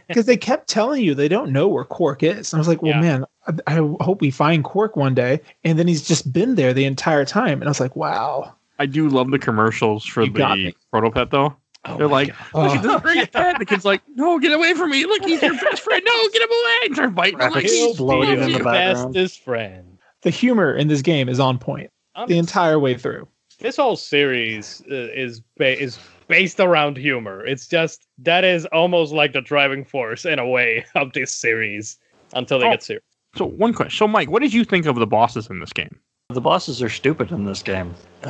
[0.06, 2.52] Because they kept telling you they don't know where Qwark is.
[2.52, 3.00] And I was like, well, Yeah.
[3.00, 5.40] man, I, I hope we find Qwark one day.
[5.64, 7.60] And then he's just been there the entire time.
[7.60, 10.74] And I was like, wow, I do love the commercials for You the me.
[10.92, 11.56] Protopet though.
[11.84, 12.62] Oh They're like, God.
[12.62, 12.88] look at Oh.
[12.92, 13.58] this great pet.
[13.58, 15.04] The kid's like, no, get away from me.
[15.04, 16.02] Look, he's your best friend.
[16.04, 16.76] No, get him away.
[16.84, 19.98] And start biting him like Graphics he's exploded in the your bestest friend.
[20.22, 21.90] the humor in this game is on point
[22.28, 23.26] the entire way through.
[23.58, 27.44] this whole series uh, is ba- is based around humor.
[27.44, 31.98] It's just that is almost like the driving force in a way of this series
[32.34, 32.70] until they Oh.
[32.70, 33.04] get serious.
[33.34, 33.96] So one question.
[33.96, 35.98] So Mike, what did you think of the bosses in this game?
[36.28, 37.92] The bosses are stupid in this game.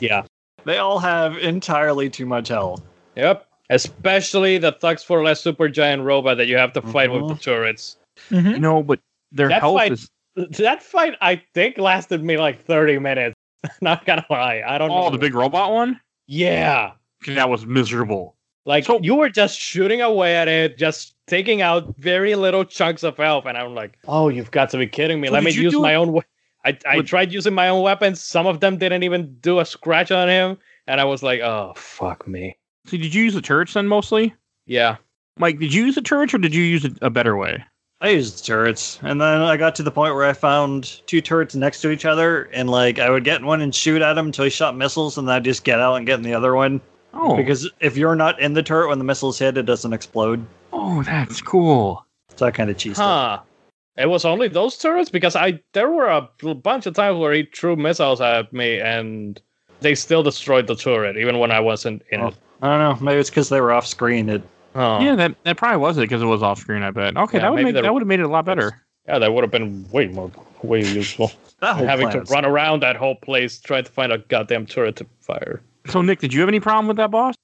[0.00, 0.22] Yeah.
[0.66, 2.82] They all have entirely too much health.
[3.14, 3.46] Yep.
[3.70, 7.34] Especially the Thugs for Less super giant robot that you have to fight with the
[7.34, 7.40] Mhm.
[7.42, 7.96] turrets.
[8.30, 8.58] Mhm.
[8.58, 8.98] No, but
[9.32, 10.10] their That health fight- is
[10.58, 13.34] That fight I think lasted me like 30 minutes.
[13.80, 14.62] Not gonna lie.
[14.66, 15.04] I don't know.
[15.04, 15.98] oh the big robot one.
[16.26, 16.90] Yeah.
[17.28, 18.34] That was miserable.
[18.66, 23.02] Like So- you were just shooting away at it, just taking out very little chunks
[23.02, 25.28] of health, and I'm like, "Oh, you've got to be kidding me!
[25.28, 26.20] So Let me use do my own." We-
[26.66, 28.20] I I Would- tried using my own weapons.
[28.22, 31.72] Some of them didn't even do a scratch on him, and I was like, "Oh,
[31.76, 32.56] fuck me."
[32.86, 34.34] So did you use the turrets then mostly?
[34.66, 34.96] Yeah.
[35.38, 37.62] Mike, did you use the turrets or did you use it a better way?
[38.00, 41.20] I used the turrets, and then I got to the point where I found two
[41.22, 44.18] turrets next to each other, and like I would get in one and shoot at
[44.18, 46.34] him until he shot missiles, and then I'd just get out and get in the
[46.34, 46.80] other one.
[47.14, 50.44] Oh, Because if you're not in the turret when the missiles hit, it doesn't explode.
[50.74, 52.04] oh, that's cool.
[52.36, 52.96] So I kind of cheesed.
[52.96, 53.38] Huh.
[53.42, 53.55] It
[54.04, 57.76] was only those turrets because I there were a bunch of times where he threw
[57.76, 59.40] missiles at me and
[59.80, 62.26] they still destroyed the turret even when I wasn't in Oh.
[62.28, 62.34] it.
[62.60, 63.04] I don't know.
[63.04, 64.28] Maybe it's because they were off screen.
[64.28, 64.42] It
[64.74, 64.98] Huh.
[65.00, 66.82] Yeah, that, that probably was it because it was off screen.
[66.82, 67.16] I bet.
[67.16, 68.82] Okay, Yeah, that would maybe make that would have made it a lot better.
[69.08, 70.30] Yeah, that would have been way more
[70.62, 71.32] way useful.
[71.62, 75.62] Having to run around that whole place trying to find a goddamn turret to fire.
[75.86, 77.34] So Nick, did you have any problem with that boss?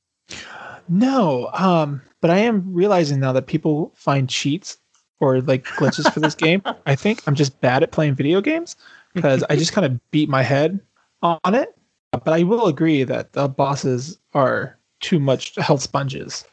[0.88, 4.76] No, um, but I am realizing now that people find cheats
[5.23, 6.61] or like glitches for this game.
[6.87, 8.77] I think I'm just bad at playing video games
[9.14, 10.81] because I just kind of beat my head
[11.23, 11.75] on it.
[12.11, 16.45] But I will agree that the bosses are too much health sponges.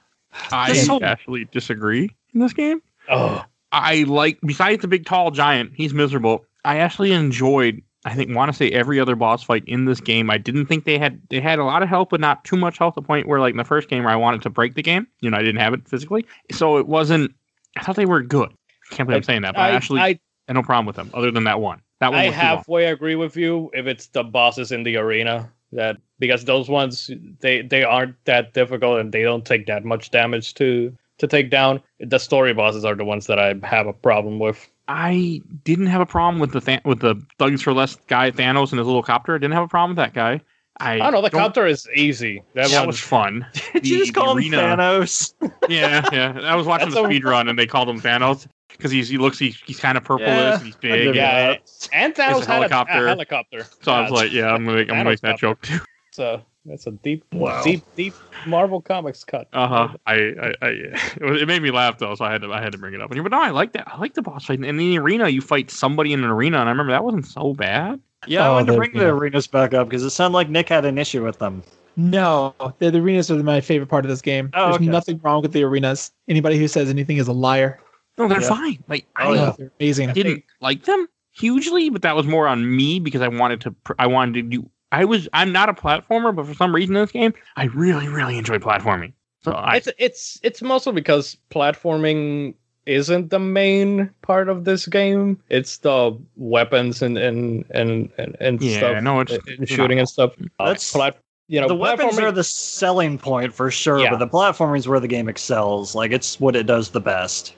[0.52, 2.82] I This whole- actually disagree in this game.
[3.10, 6.46] Oh, I like besides the big tall giant, he's miserable.
[6.64, 7.82] I actually enjoyed.
[8.06, 10.30] I think want to say every other boss fight in this game.
[10.30, 12.78] I didn't think they had they had a lot of health, but not too much
[12.78, 12.94] health.
[12.96, 14.84] To the point where like in the first game where I wanted to break the
[14.84, 17.34] game, you know, I didn't have it physically, so it wasn't.
[17.78, 18.54] I thought they were good.
[18.92, 20.86] I can't believe I'm saying that, but I, I, actually I, I, had no problem
[20.86, 21.82] with them other than that one.
[22.00, 22.48] That one I was too long.
[22.48, 27.10] halfway agree with you if it's the bosses in the arena that because those ones
[27.40, 31.50] they they aren't that difficult and they don't take that much damage to to take
[31.50, 31.82] down.
[32.00, 34.68] The story bosses are the ones that I have a problem with.
[34.88, 38.72] I didn't have a problem with the Than- with the Thugs for Less guy Thanos
[38.72, 39.36] and his little copter.
[39.36, 40.42] I didn't have a problem with that guy.
[40.80, 41.22] I I don't know.
[41.22, 42.42] The don't- counter is easy.
[42.56, 43.46] That, That was fun.
[43.74, 45.34] Did you just call the him Thanos?
[45.70, 46.40] yeah, yeah.
[46.42, 49.10] I was watching That's the a- speed run and they called him Thanos because he's
[49.10, 51.16] he looks he, he's kind of purplish Yeah, and he's big.
[51.16, 51.90] Yeah, that.
[51.94, 52.94] and Thanos a had helicopter.
[53.00, 53.66] A, a helicopter.
[53.82, 55.80] So I was like, yeah, I'm gonna make, I'm gonna make that joke too.
[56.12, 57.64] So that's a deep, Wow.
[57.64, 58.14] deep, deep
[58.46, 59.48] Marvel Comics cut.
[59.54, 59.88] Uh huh.
[60.06, 62.62] I, I, I it, was- it made me laugh though, so I had to I
[62.62, 63.10] had to bring it up.
[63.10, 63.88] But no, I like that.
[63.88, 64.64] I like the boss fight.
[64.64, 67.54] In the arena, you fight somebody in an arena, and I remember that wasn't so
[67.54, 68.00] bad.
[68.28, 70.50] Yeah, I Oh, wanted to the- bring the arenas back up because it sounded like
[70.50, 71.64] Nick had an issue with them.
[71.96, 74.50] No, the, the arenas are my favorite part of this game.
[74.54, 74.86] Oh, There's okay.
[74.86, 76.12] nothing wrong with the arenas.
[76.28, 77.80] Anybody who says anything is a liar.
[78.20, 78.48] No, they're Yeah.
[78.50, 78.84] fine.
[78.88, 79.54] Like Oh, I yeah.
[79.58, 80.14] They're amazing.
[80.14, 83.72] didn't like them hugely, but that was more on me because I wanted to.
[83.72, 84.70] pr- I wanted to do.
[84.92, 85.28] I was.
[85.34, 88.58] I'm not a platformer, but for some reason in this game, I really, really enjoy
[88.58, 89.14] platforming.
[89.44, 92.56] So I, It's it's it's mostly because platforming
[92.86, 95.40] isn't the main part of this game.
[95.50, 99.04] It's the weapons and and and and, and Yeah, stuff.
[99.04, 100.02] no, it's- and shooting not.
[100.02, 100.32] and stuff.
[100.60, 101.18] Uh, That's- plat.
[101.48, 104.12] You know, the weapons platforming- are the selling point for sure, Yeah.
[104.12, 105.96] but the platforming is where the game excels.
[105.96, 107.56] Like it's what it does the best.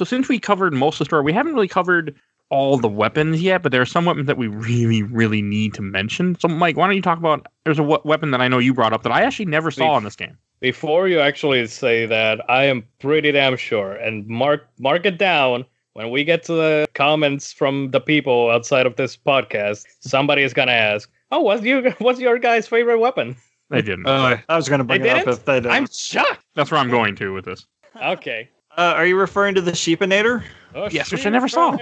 [0.00, 2.14] So since we covered most of the story, we haven't really covered
[2.48, 5.82] all the weapons yet, but there are some weapons that we really, really need to
[5.82, 6.38] mention.
[6.40, 7.46] So, Mike, why don't you talk about?
[7.66, 9.98] There's a weapon that I know you brought up that I actually never saw Beef.
[9.98, 10.38] in this game.
[10.60, 15.66] Before you actually say that, I am pretty damn sure, and mark mark it down.
[15.92, 20.54] When we get to the comments from the people outside of this podcast, somebody is
[20.54, 23.36] gonna ask, "Oh, what's your what's your guy's favorite weapon?"
[23.68, 24.06] They didn't.
[24.06, 25.34] Uh, I was going to bring They it up didn't?
[25.34, 25.72] if they didn't.
[25.72, 26.42] I'm shocked.
[26.54, 27.66] That's where I'm going to with this.
[28.02, 28.48] Okay.
[28.76, 30.42] Uh, are you referring to the Sheepinator?
[30.74, 31.76] Oh, Yes, which I never saw.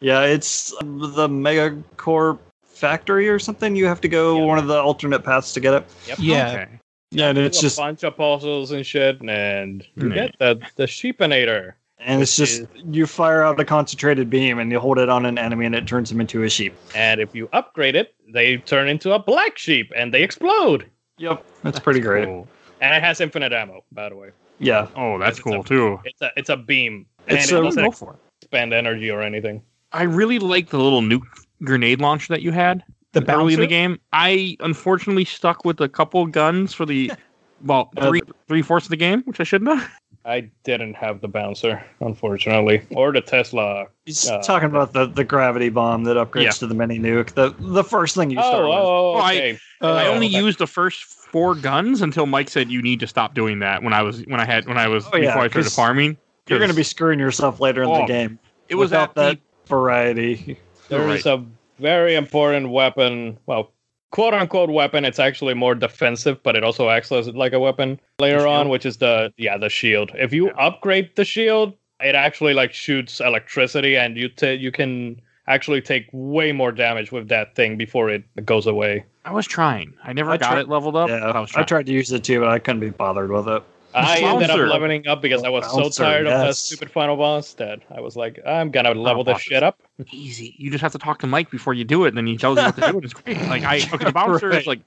[0.00, 3.74] Yeah, it's the Megacorp factory or something.
[3.76, 4.44] You have to go Yeah.
[4.44, 5.84] one of the alternate paths to get it.
[6.08, 6.18] Yep.
[6.20, 6.48] Yeah.
[6.52, 6.68] Okay.
[7.12, 10.14] Yeah, and it's a just bunch of puzzles and shit, and you Yeah.
[10.26, 11.74] get the the sheepinator.
[11.98, 15.38] and it's just you fire out a concentrated beam and you hold it on an
[15.38, 16.74] enemy and it turns him into a sheep.
[16.94, 20.84] And if you upgrade it, they turn into a black sheep and they explode.
[21.16, 22.28] Yep, that's pretty great.
[22.28, 24.28] And it has infinite ammo, by the way.
[24.58, 26.00] Yeah, Oh, that's cool a- too.
[26.04, 27.06] It's a it's a beam.
[27.28, 28.18] And It's it a- doesn't Go for it.
[28.42, 29.62] expend energy or anything.
[29.92, 31.22] I really like the little nuke
[31.62, 32.82] grenade launcher that you had.
[33.12, 33.98] The early in the game.
[34.12, 37.10] I unfortunately stuck with a couple guns for the
[37.64, 39.90] well Uh, three three fourths of the game, which I shouldn't have.
[40.26, 43.86] I didn't have the bouncer, unfortunately, or the Tesla.
[44.04, 46.50] He's Uh, talking about the, the gravity bomb that upgrades Yeah.
[46.50, 47.30] to the mini nuke.
[47.34, 48.78] The the first thing you Oh, start oh, with.
[48.78, 49.58] oh, Well, I- okay.
[49.80, 50.38] Uh, I Oh, only okay.
[50.38, 53.92] used the first four guns until Mike said you need to stop doing that when
[53.92, 56.16] I was when I had when I was Oh, yeah, before I started farming.
[56.48, 58.38] You're going to be screwing yourself later in Oh, the game.
[58.68, 60.58] it was without at that the variety.
[60.88, 61.44] There You're is a
[61.78, 63.38] very important weapon.
[63.46, 63.72] Well,
[64.10, 65.04] quote unquote weapon.
[65.04, 68.86] It's actually more defensive, but it also acts as like a weapon later on, which
[68.86, 70.10] is the yeah the shield.
[70.14, 75.20] If you upgrade the shield, it actually like shoots electricity, and you ta you can
[75.48, 79.04] actually take way more damage with that thing before it goes away.
[79.24, 79.94] I was trying.
[80.02, 81.08] I never I got tried- it leveled up.
[81.08, 83.48] Yeah, I was I tried to use it too, but I couldn't be bothered with
[83.48, 83.62] it.
[83.94, 87.16] I ended up leveling up because I was so Bouncer, tired of that stupid final
[87.16, 89.80] boss that I was like, I'm gonna level this shit up.
[90.12, 90.54] Easy.
[90.58, 92.58] You just have to talk to Mike before you do it, and then he tells
[92.58, 93.40] you what to do, and it's great.
[93.42, 94.60] Like I okay, the bouncer Right.
[94.60, 94.80] is like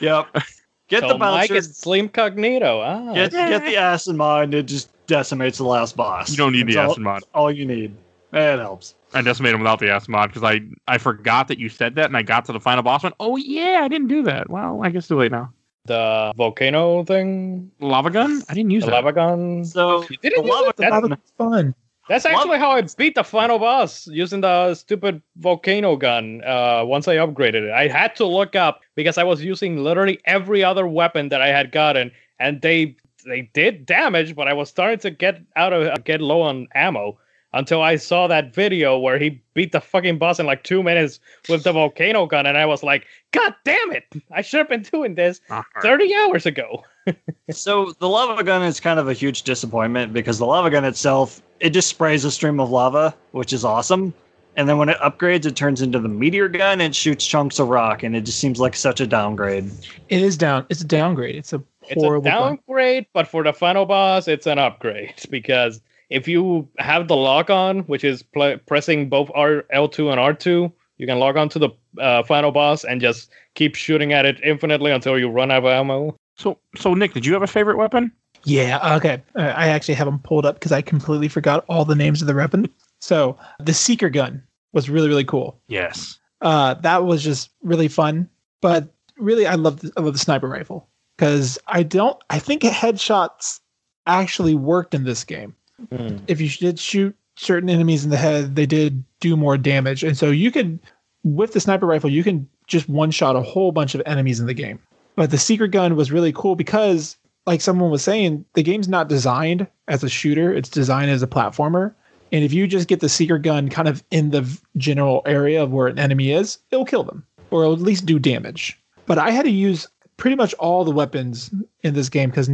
[0.00, 0.26] Yep.
[0.88, 1.54] Get so the Mike bouncer.
[1.56, 2.80] is Slim Cognito.
[2.84, 4.54] Ah, Get, get the acid mod.
[4.54, 6.30] It just decimates the last boss.
[6.30, 7.22] you don't need the That's all- acid mod.
[7.34, 7.94] All you need.
[8.32, 8.94] It helps.
[9.14, 12.06] I decimated him without the acid mod because I I forgot that you said that,
[12.06, 13.02] and I got to the final boss.
[13.04, 14.50] and Went, oh yeah, I didn't do that.
[14.50, 15.52] Well, I guess too late now.
[15.86, 18.42] The volcano thing, Lava gun?
[18.48, 18.96] I didn't use the that.
[19.04, 19.64] lava gun.
[19.64, 20.76] So You didn't the use lava it?
[20.76, 21.74] That- gun- That was fun.
[22.08, 26.40] That's actually how I beat the final boss using the stupid volcano gun.
[26.44, 30.20] Uh, once I upgraded it, I had to look up because I was using literally
[30.24, 32.94] every other weapon that I had gotten, and they
[33.26, 37.18] they did damage, but I was starting to get out of get low on ammo
[37.52, 41.20] until I saw that video where he beat the fucking boss in like two minutes
[41.48, 44.04] with the volcano gun, and I was like, God damn it!
[44.32, 45.82] I should have been doing this all right.
[45.82, 46.84] thirty hours ago.
[47.50, 51.40] So the lava gun is kind of a huge disappointment because the lava gun itself,
[51.60, 54.12] it just sprays a stream of lava, which is awesome.
[54.56, 57.68] And then when it upgrades, it turns into the meteor gun and shoots chunks of
[57.68, 59.70] rock, and it just seems like such a downgrade.
[60.08, 60.66] It is down.
[60.70, 61.36] It's a downgrade.
[61.36, 62.24] It's a It's a horrible.
[62.28, 62.56] gun.
[62.56, 65.80] downgrade, but for the final boss, it's an upgrade because
[66.10, 70.72] if you have the lock on, which is pl- pressing both R L2 and R2,
[70.98, 74.38] you can log on to the uh, final boss and just keep shooting at it
[74.42, 76.16] infinitely until you run out of ammo.
[76.36, 78.12] So so Nick, did you have a favorite weapon?
[78.44, 78.96] Yeah.
[78.96, 79.22] Okay.
[79.34, 82.28] Uh, I actually have them pulled up because I completely forgot all the names of
[82.28, 82.68] the weapon.
[83.00, 84.42] So the seeker gun
[84.72, 85.60] was really really cool.
[85.68, 86.18] Yes.
[86.40, 88.28] Uh, that was just really fun.
[88.60, 88.88] But
[89.18, 92.18] really, I love the, I love the sniper rifle because I don't.
[92.30, 93.60] I think headshots
[94.06, 95.54] actually worked in this game.
[95.90, 96.16] Hmm.
[96.26, 100.02] if you did shoot certain enemies in the head, they did do more damage.
[100.02, 100.78] And so you could,
[101.22, 104.46] with the sniper rifle, you can just one shot a whole bunch of enemies in
[104.46, 104.78] the game.
[105.16, 107.16] But the seeker gun was really cool because,
[107.46, 111.26] like someone was saying, the game's not designed as a shooter, it's designed as a
[111.26, 111.94] platformer.
[112.32, 115.72] And if you just get the seeker gun kind of in the general area of
[115.72, 118.78] where an enemy is, it'll kill them or at least do damage.
[119.06, 121.50] But I had to use pretty much all the weapons
[121.82, 122.50] in this game because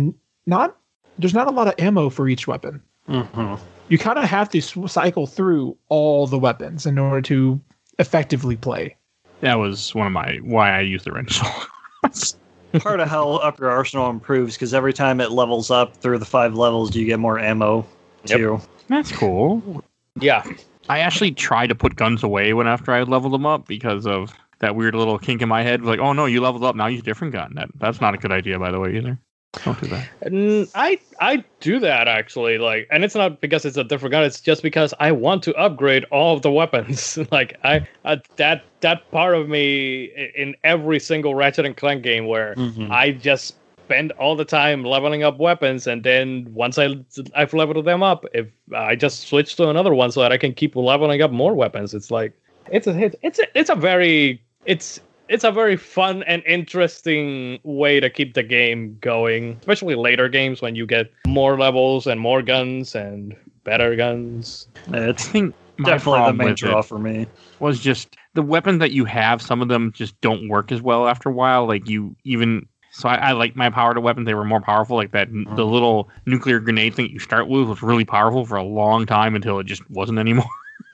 [0.46, 0.76] not
[1.18, 3.62] there's not a lot of ammo for each weapon Mm-hmm.
[3.88, 7.60] you kind of have to cycle through all the weapons in order to
[7.98, 8.96] effectively play.
[9.40, 11.40] That was one of my why I used the wrench.
[12.78, 16.24] Part of how up your arsenal improves because every time it levels up through the
[16.24, 17.86] five levels, do you get more ammo
[18.26, 18.38] Yep.
[18.38, 18.60] too.
[18.88, 19.84] That's cool.
[20.20, 20.44] Yeah,
[20.88, 24.32] I actually tried to put guns away when after I leveled them up because of
[24.60, 25.82] that weird little kink in my head.
[25.82, 26.86] Like, oh no, you leveled up now.
[26.86, 27.52] Use a different gun.
[27.56, 29.18] That that's not a good idea, by the way, either.
[29.64, 30.08] Don't do that.
[30.22, 34.24] And I I do that actually, like, and it's not because it's a different gun.
[34.24, 37.18] It's just because I want to upgrade all of the weapons.
[37.30, 42.26] like, I, I that that part of me in every single Ratchet and Clank game
[42.26, 42.90] where Mhm.
[42.90, 46.96] I just spend all the time leveling up weapons, and then once I
[47.36, 50.54] I've leveled them up, if I just switch to another one so that I can
[50.54, 51.92] keep leveling up more weapons.
[51.92, 52.32] It's like
[52.70, 55.00] it's a it's it's a, it's a very it's
[55.32, 60.60] it's a very fun and interesting way to keep the game going, especially later games
[60.60, 64.68] when you get more levels and more guns and better guns.
[64.92, 67.26] Uh, I think my definitely the main draw for me.
[67.60, 69.40] was just the weapons that you have.
[69.40, 71.66] Some of them just don't work as well after a while.
[71.66, 72.68] Like you even.
[72.90, 74.26] So I, I like my power to weapons.
[74.26, 74.98] They were more powerful.
[74.98, 75.70] Like that, the mm.
[75.70, 79.58] little nuclear grenade thing you start with was really powerful for a long time until
[79.60, 80.44] it just wasn't anymore.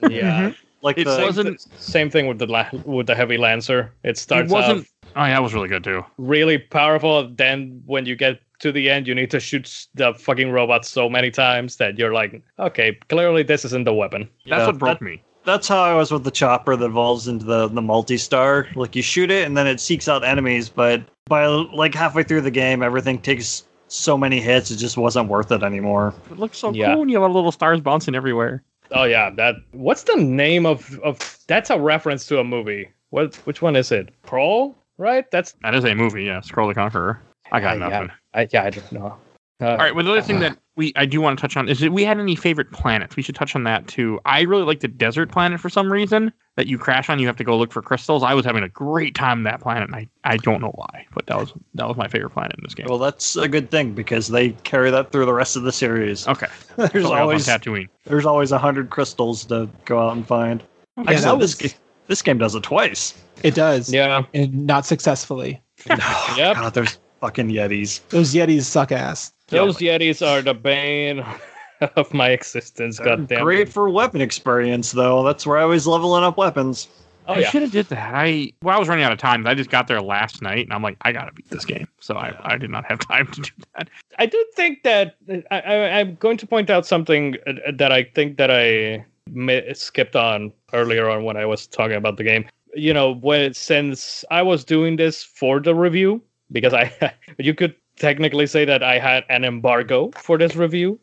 [0.03, 0.68] Yeah, mm-hmm.
[0.81, 3.91] Like It the same, wasn't- same thing with the la- with the heavy lancer.
[4.03, 4.79] It starts it wasn't.
[4.81, 6.05] off Oh, yeah, that was really good too.
[6.17, 7.27] really powerful.
[7.27, 11.09] Then when you get to the end, you need to shoot the fucking robot so
[11.09, 14.29] many times that you're like, okay, clearly this isn't the weapon.
[14.47, 15.21] That's Yeah, what broke that- me.
[15.45, 18.67] that's how I was with the chopper that evolves into the the multi star.
[18.75, 22.41] Like you shoot it and then it seeks out enemies, but by like halfway through
[22.41, 26.13] the game, everything takes so many hits, it just wasn't worth it anymore.
[26.29, 26.93] It looks so Yeah.
[26.93, 28.61] cool, and you have all the little stars bouncing everywhere.
[28.91, 29.55] Oh yeah, that.
[29.71, 31.17] What's the name of of?
[31.47, 32.89] That's a reference to a movie.
[33.11, 33.35] What?
[33.45, 34.09] Which one is it?
[34.23, 34.75] Pro?
[34.97, 35.29] Right?
[35.31, 35.53] That's.
[35.61, 36.41] That is a movie, yeah.
[36.41, 37.21] Scroll the Conqueror.
[37.51, 37.87] I got I- yeah.
[37.89, 38.11] nothing.
[38.33, 39.17] I, yeah, I don't know.
[39.61, 39.93] Uh, All right.
[39.93, 42.05] Well, the other thing that we I do want to touch on is that we
[42.05, 43.17] had any favorite planets.
[43.17, 44.19] We should touch on that too.
[44.25, 47.19] I really like the desert planet for some reason that you crash on.
[47.19, 48.23] You have to go look for crystals.
[48.23, 51.05] I was having a great time on that planet, and I, I don't know why,
[51.13, 52.85] but that was that was my favorite planet in this game.
[52.89, 56.25] Well, that's a good thing because they carry that through the rest of the series.
[56.27, 56.47] Okay.
[56.77, 57.89] There's Sorry, I was on always Tatooine.
[58.05, 60.63] there's always a hundred crystals to go out and find.
[60.95, 63.13] Yeah, Actually, that this, was ga- this game does it twice.
[63.43, 64.23] it does, Yeah.
[64.33, 65.43] and not successful.
[65.45, 66.55] Yep.
[66.55, 68.01] God, there's fucking yetis.
[68.09, 69.31] Those Yetis suck ass.
[69.49, 71.25] Those Yetis are the bane
[71.95, 72.97] of my existence.
[72.97, 73.43] They're Goddamn.
[73.43, 75.23] great for weapon experience, though.
[75.23, 76.87] That's where I was leveling up weapons.
[77.27, 77.49] Oh I yeah.
[77.51, 78.15] should have did that.
[78.15, 79.45] I well, I was running out of time.
[79.45, 81.87] I just got there last night, and I'm like, I gotta beat this game.
[81.99, 83.87] So I, I did not have time to do that.
[84.17, 85.15] I do think that
[85.51, 89.73] I, I, I'm going to point out something uh, that I think that I mi-
[89.75, 92.45] skipped on earlier on when I was talking about the game.
[92.73, 97.75] You know, when since I was doing this for the review, because I you could
[97.99, 100.99] technically say that I had an embargo for this review.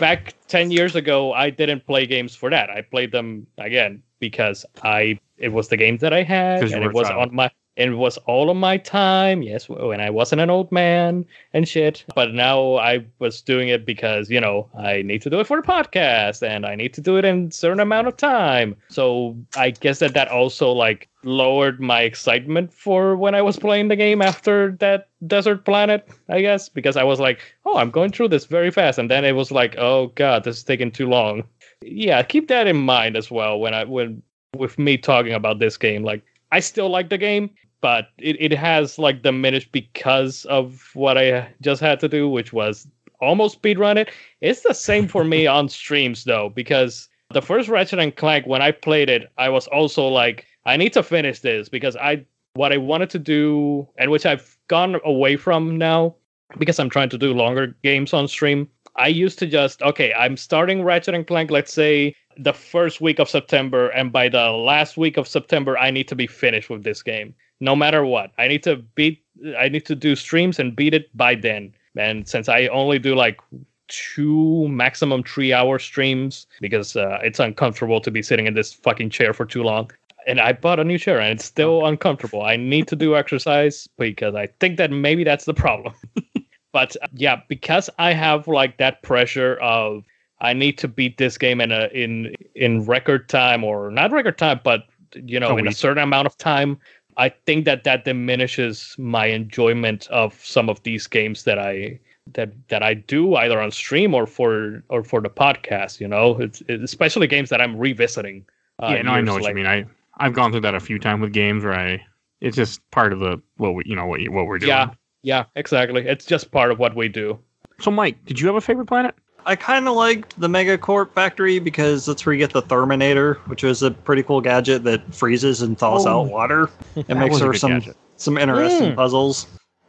[0.00, 2.70] Back ten years ago, I didn't play games for that.
[2.70, 6.92] I played them again because I it was the games that I had and it
[6.92, 9.40] was on my it was all of my time.
[9.40, 12.04] Yes, when I wasn't an old man and shit.
[12.12, 15.60] But now I was doing it because you know I need to do it for
[15.60, 18.74] the podcast, and I need to do it in certain amount of time.
[18.88, 23.88] So I guess that that also like lowered my excitement for when I was playing
[23.88, 26.08] the game after that desert planet.
[26.28, 29.24] I guess because I was like, oh, I'm going through this very fast, and then
[29.24, 31.44] it was like, oh god, this is taking too long.
[31.80, 34.20] Yeah, keep that in mind as well when I when
[34.56, 36.02] with me talking about this game.
[36.02, 37.50] Like I still like the game,
[37.80, 42.52] but it, it has like diminished because of what I just had to do, which
[42.52, 42.86] was
[43.20, 44.10] almost speedrun it.
[44.40, 48.62] It's the same for me on streams though, because the first Ratchet and Clank, when
[48.62, 52.24] I played it, I was also like, I need to finish this because I
[52.54, 56.16] what I wanted to do, and which I've gone away from now
[56.58, 58.68] because I'm trying to do longer games on stream.
[58.96, 63.18] I used to just okay, I'm starting Ratchet and Clank, let's say the first week
[63.18, 66.84] of September, and by the last week of September, I need to be finished with
[66.84, 67.34] this game.
[67.60, 69.22] No matter what, I need to beat.
[69.58, 71.74] I need to do streams and beat it by then.
[71.96, 73.40] And since I only do like
[73.88, 79.10] two maximum three hour streams because uh, it's uncomfortable to be sitting in this fucking
[79.10, 79.90] chair for too long.
[80.26, 82.42] And I bought a new chair and it's still uncomfortable.
[82.42, 85.94] I need to do exercise because I think that maybe that's the problem.
[86.72, 90.04] but uh, yeah, because I have like that pressure of
[90.40, 94.38] I need to beat this game in a in in record time or not record
[94.38, 94.84] time, but
[95.14, 96.78] you know, A in a certain amount of time.
[97.18, 101.98] I think that that diminishes my enjoyment of some of these games that I
[102.34, 106.00] that that I do either on stream or for or for the podcast.
[106.00, 108.46] You know, it's, it's especially games that I'm revisiting.
[108.80, 109.66] uh, yeah, no, I know what you mean.
[109.66, 109.84] I
[110.18, 112.04] I've gone through that a few times with games where I
[112.40, 114.68] it's just part of the what we you know what you, what we're doing.
[114.68, 114.90] Yeah,
[115.22, 116.06] yeah, exactly.
[116.06, 117.38] It's just part of what we do.
[117.80, 119.14] So Mike, did you have a favorite planet?
[119.48, 123.62] I kind of liked the Megacorp factory because that's where you get the Therminator, which
[123.62, 126.20] was a pretty cool gadget that freezes and thaws Oh.
[126.20, 126.68] out water.
[126.96, 127.96] It That makes for some gadget.
[128.16, 128.96] some interesting Mm.
[128.96, 129.46] puzzles.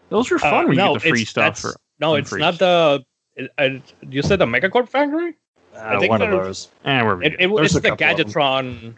[0.07, 2.30] Those were Uh, fun when you no, get the free it's- stuff for No, it's
[2.30, 2.39] free.
[2.39, 3.03] not the.
[3.36, 5.36] it- I- you said the Megacorp Factory?
[5.76, 6.70] Uh, think one of those.
[6.86, 8.26] Eh, we're It, it, it's the couple of 'em.
[8.26, 8.93] Gadgetron,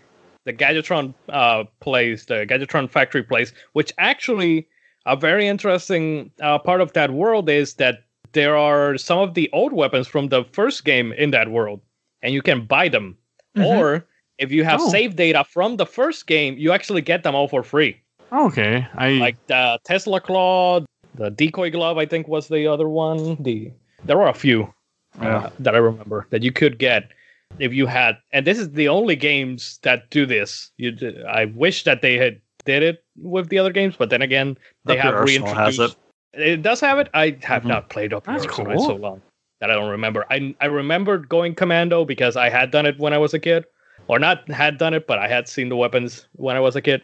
[0.45, 4.67] the Gadgetron uh, place, the Gadgetron factory place, which actually
[5.07, 8.03] a very interesting uh, part of that world is that
[8.33, 11.81] there are some of the old weapons from the first game in that world,
[12.21, 13.17] and you can buy them.
[13.57, 13.65] Mhm.
[13.65, 14.05] Or
[14.37, 14.89] if you have Oh.
[14.89, 17.97] save data from the first game, you actually get them all for free.
[18.31, 18.87] okay.
[18.95, 20.79] I Like the Tesla Claw,
[21.15, 23.35] the Decoy Glove, I think was the other one.
[23.43, 23.71] The
[24.05, 24.73] there were a few
[25.21, 25.37] Yeah.
[25.37, 27.11] uh, that I remember that you could get
[27.59, 28.17] if you had.
[28.31, 30.71] And this is the only games that do this.
[30.77, 30.95] You,
[31.27, 34.97] I wish that they had did it with the other games, but then again, they
[34.97, 35.97] Up have reintroduced.
[36.33, 37.09] It does have it.
[37.13, 37.67] I have Mhm.
[37.67, 38.69] not played up That's cool.
[38.69, 39.21] in so long
[39.59, 40.25] that I don't remember.
[40.29, 43.65] I I remembered going commando because I had done it when I was a kid,
[44.07, 46.81] or not had done it, but I had seen the weapons when I was a
[46.81, 47.03] kid.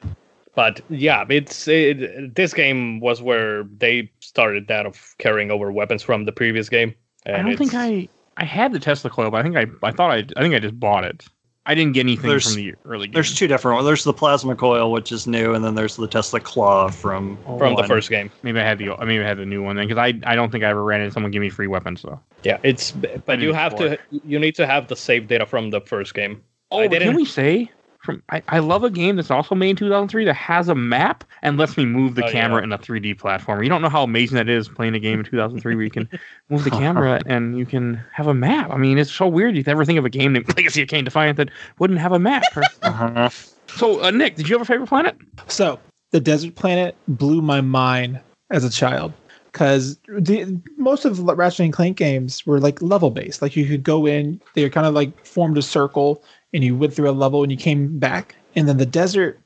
[0.55, 6.01] But yeah, it's it, this game was where they started that of carrying over weapons
[6.01, 6.95] from the previous game.
[7.25, 8.07] I don't think I
[8.38, 10.59] I had the Tesla coil, but I think I I thought I I think I
[10.59, 11.28] just bought it.
[11.70, 13.13] I didn't get anything There's- from the early game.
[13.13, 13.86] There's two different ones.
[13.86, 17.76] There's the plasma coil, which is new, and then there's the Tesla claw from from
[17.76, 18.32] the first game.
[18.41, 20.36] maybe I had the I maybe I had the new one then because I I
[20.36, 22.20] don't think I ever ran into someone give me free weapons though.
[22.43, 25.70] Yeah, it's but didn't you have to you need to have the save data from
[25.70, 26.41] the first game.
[26.72, 27.70] Oh, I can didn't- we say
[28.08, 31.24] from I, I love a game that's also made in 2003 that has a map
[31.43, 32.64] and lets me move the Oh, camera yeah.
[32.64, 33.62] in a 3D platformer.
[33.62, 36.10] You don't know how amazing that is playing a game in 2003 where you can
[36.49, 38.72] move the camera and you can have a map.
[38.72, 39.55] I mean, it's so weird.
[39.55, 42.20] You ever think of a game named Legacy of Kain Defiant that wouldn't have a
[42.20, 42.43] map?
[42.55, 43.30] Or- Uh-huh.
[43.68, 45.18] So, uh, Nick, did you have a favorite planet?
[45.47, 45.80] So
[46.12, 49.12] the desert planet blew my mind as a child
[49.51, 53.41] because the most of the Ratchet and Clank games were like level based.
[53.41, 56.75] Like you could go in, they were kind of like formed a circle, and you
[56.75, 58.35] went through a level and you came back.
[58.55, 59.39] And then the desert,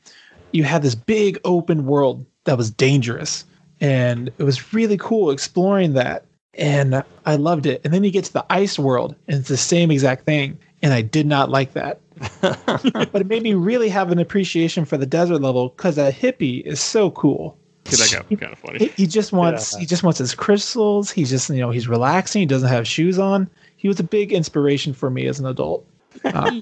[0.51, 3.45] you had this big open world that was dangerous,
[3.79, 6.25] and it was really cool exploring that.
[6.55, 7.81] And I loved it.
[7.83, 10.57] And then you get to the ice world, and it's the same exact thing.
[10.81, 11.99] And I did not like that
[12.41, 16.61] but it made me really have an appreciation for the desert level because a hippie
[16.65, 17.57] is so cool.
[17.85, 18.77] That got kind of funny.
[18.79, 19.79] He, he just wants Yeah.
[19.79, 21.09] he just wants his crystals.
[21.09, 22.41] He's just you know he's relaxing.
[22.41, 23.49] He doesn't have shoes on.
[23.77, 25.85] He was a big inspiration for me as an adult.
[26.25, 26.59] Uh,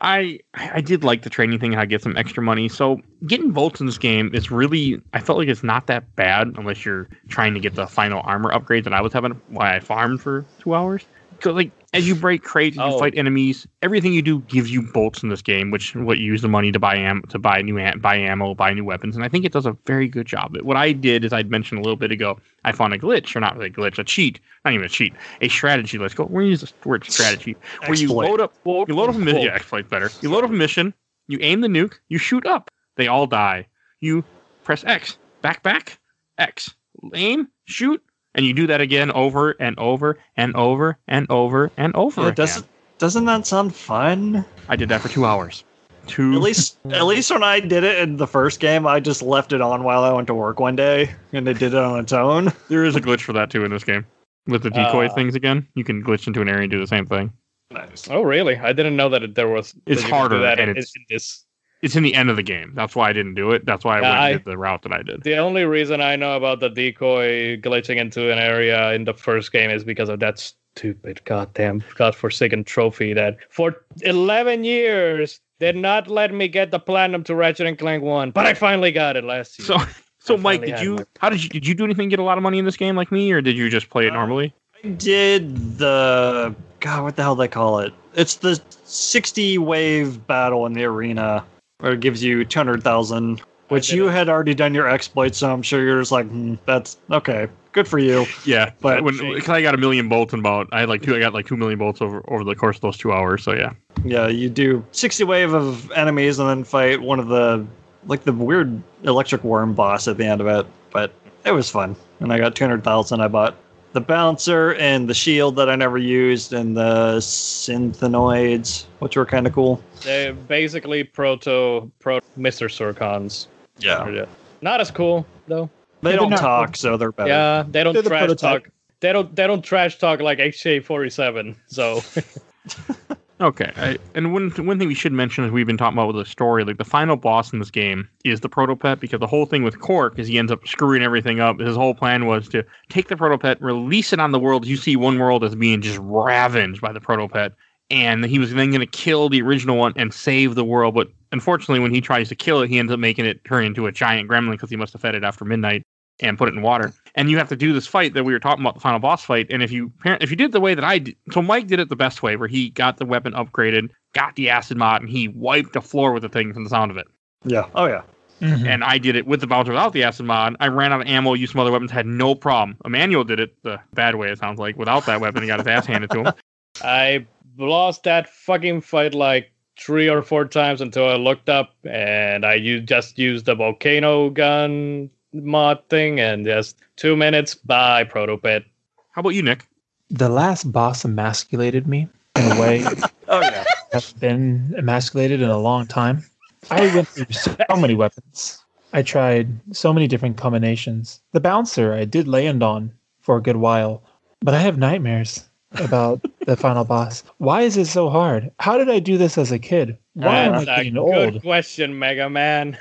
[0.00, 1.72] I I did like the training thing.
[1.72, 2.68] How I get some extra money.
[2.68, 5.00] So getting bolts in this game is really.
[5.12, 8.52] I felt like it's not that bad unless you're trying to get the final armor
[8.52, 9.40] upgrade that I was having.
[9.48, 11.06] Why I farmed for two hours.
[11.44, 12.98] Like as you break crates, and you Oh.
[12.98, 13.66] fight enemies.
[13.82, 16.70] Everything you do gives you bolts in this game, which what you use the money
[16.72, 19.44] to buy am to buy new am- buy ammo, buy new weapons, and I think
[19.44, 20.56] it does a very good job.
[20.62, 22.38] What I did is I'd mentioned a little bit ago.
[22.64, 25.12] I found a glitch, or not really a glitch, a cheat, not even a cheat,
[25.40, 25.98] a strategy.
[25.98, 26.24] Let's go.
[26.24, 29.42] We're gonna use the word strategy where you load up you load up a mission.
[29.42, 30.10] Yeah, exploit's better.
[30.20, 30.94] You load up a mission.
[31.28, 31.94] You aim the nuke.
[32.08, 32.70] You shoot up.
[32.96, 33.66] They all die.
[34.00, 34.24] You
[34.64, 35.16] press X.
[35.40, 35.98] Back, back.
[36.38, 36.74] X.
[37.14, 37.48] Aim.
[37.64, 38.02] Shoot.
[38.34, 42.26] And you do that again over and over and over and over and over Yeah,
[42.28, 42.34] again.
[42.46, 42.66] doesn't
[42.98, 44.44] doesn't that sound fun?
[44.68, 45.64] I did that for two hours.
[46.06, 46.32] Two.
[46.34, 49.52] At least at least when I did it in the first game, I just left
[49.52, 52.12] it on while I went to work one day, and it did it on its
[52.12, 52.52] own.
[52.68, 54.04] there is a glitch for that too in this game.
[54.46, 55.14] With the decoy Uh.
[55.14, 57.32] things again, you can glitch into an area and do the same thing.
[57.70, 58.08] Nice.
[58.10, 58.56] Oh, really?
[58.58, 59.74] I didn't know that it- there was.
[59.84, 61.41] It's that you could do harder, that and in, it's- in this.
[61.82, 62.72] It's in the end of the game.
[62.74, 63.66] That's why I didn't do it.
[63.66, 65.22] That's why I Yeah, went I- did the route that I did.
[65.24, 69.52] The only reason I know about the decoy glitching into an area in the first
[69.52, 76.06] game is because of that stupid, goddamn, godforsaken trophy that for 11 years did not
[76.08, 79.24] let me get the platinum to Ratchet and Clank 1, but I finally got it
[79.24, 79.66] last year.
[79.66, 79.76] So,
[80.20, 80.96] so I Mike, did you?
[80.96, 81.48] my- How did you?
[81.50, 82.08] Did you do anything?
[82.08, 83.90] to Get a lot of money in this game like me, or did you just
[83.90, 84.54] play it Uh, normally?
[84.84, 87.92] I did the God, what the hell they call it?
[88.14, 91.44] It's the sixty wave battle in the arena
[91.82, 93.42] where it gives you two hundred thousand.
[93.68, 96.98] Which you had already done your exploit, so I'm sure you're just like, hmm, that's
[97.10, 98.26] okay, good for you.
[98.44, 101.02] Yeah, But- but when cause I got a million bolts in about, I had like
[101.02, 101.16] two.
[101.16, 103.42] I got like two million bolts over over the course of those two hours.
[103.42, 103.72] So yeah,
[104.04, 107.66] Yeah, you do 60 wave of enemies and then fight one of the
[108.06, 110.66] like the weird electric worm boss at the end of it.
[110.90, 111.12] But
[111.46, 111.96] it was fun.
[112.20, 113.20] And I got 200,000.
[113.20, 113.56] I bought
[113.92, 119.46] the bouncer and the shield that I never used and the synthenoids, which were kind
[119.46, 119.82] of cool.
[120.02, 122.68] They're basically proto, pro Mr.
[122.68, 123.46] Zurkons.
[123.78, 124.26] Yeah.
[124.60, 125.68] Not as cool, though.
[126.02, 127.28] They Yeah, they're don't not talk, so they're better.
[127.30, 128.64] Yeah, they don't They're trash prototype.
[128.64, 128.72] talk.
[129.00, 129.34] They don't.
[129.34, 131.56] They don't trash talk like HK-47.
[131.66, 132.00] So
[133.42, 133.72] okay.
[133.76, 136.30] I, and one one thing we should mention is we've been talking about with the
[136.30, 139.62] story, like the final boss in this game is the protopet because the whole thing
[139.62, 141.58] with Qwark is he ends up screwing everything up.
[141.60, 144.66] His whole plan was to take the protopet, release it on the world.
[144.66, 147.52] You see one world as being just ravaged by the protopet.
[147.90, 150.94] And he was then going to kill the original one and save the world.
[150.94, 153.86] But unfortunately, when he tries to kill it, he ends up making it turn into
[153.86, 155.82] a giant gremlin because he must have fed it after midnight
[156.20, 156.92] and put it in water.
[157.14, 159.24] And you have to do this fight that we were talking about, the final boss
[159.24, 159.46] fight.
[159.50, 161.88] And if you if you did the way that I did, so Mike did it
[161.88, 165.28] the best way, where he got the weapon upgraded, got the acid mod, and he
[165.28, 167.06] wiped the floor with the thing from the sound of it.
[167.44, 167.66] Yeah.
[167.74, 168.02] Oh, yeah.
[168.40, 168.66] Mhm.
[168.66, 170.56] And I did it with the bouncer without the acid mod.
[170.58, 172.76] I ran out of ammo, used some other weapons, had no problem.
[172.84, 175.42] Emmanuel did it the bad way, it sounds like, without that weapon.
[175.42, 176.34] He got his ass handed to him.
[176.82, 177.26] I
[177.58, 182.54] lost that fucking fight like three or four times until I looked up and I
[182.54, 187.54] u- just used the volcano gun mod thing and just two minutes.
[187.54, 188.64] Bye, protopet.
[189.12, 189.66] How about you, Nick?
[190.10, 192.84] The last boss emasculated me in a way
[193.28, 193.64] Oh, yeah.
[193.94, 196.22] I've been emasculated in a long time.
[196.70, 198.62] I went through so many weapons.
[198.92, 201.20] I tried so many different combinations.
[201.32, 204.02] The bouncer I did land on for a good while,
[204.40, 207.24] but I have nightmares about the final boss.
[207.38, 208.50] Why is it so hard?
[208.58, 209.96] How did I do this as a kid?
[210.12, 211.40] Why ah, am I That's a getting good old?
[211.42, 212.76] question, Mega Man.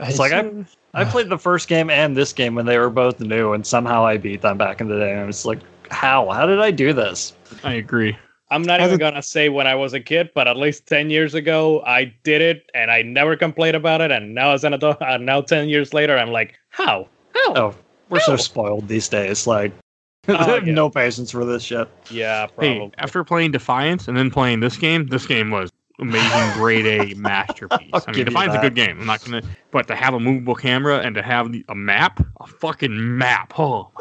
[0.00, 0.50] It's like I,
[0.94, 4.04] I played the first game and this game when they were both new, and somehow
[4.04, 5.12] I beat them back in the day.
[5.12, 6.30] And I was like, how?
[6.30, 7.34] How did I do this?
[7.64, 8.16] I agree.
[8.52, 11.34] I'm not even gonna say when I was a kid, but at least ten years
[11.34, 14.10] ago, I did it, and I never complained about it.
[14.10, 17.06] And now, as an adult, uh, now ten years later, I'm like, how?
[17.34, 17.54] How?
[17.54, 17.74] Oh,
[18.08, 19.46] we're so spoiled these days.
[19.46, 19.72] Like,
[20.28, 20.74] Oh, I have yeah.
[20.74, 21.88] no patience for this shit.
[22.10, 22.68] Yeah, probably.
[22.68, 25.70] Hey, after playing Defiance and then playing this game, this game was
[26.00, 27.90] amazing grade A masterpiece.
[27.92, 29.00] I'll mean, give you Defiant's a good game.
[29.00, 32.24] I'm not gonna, but to have a movable camera and to have the, a map,
[32.40, 33.58] a fucking map.
[33.58, 33.90] Oh,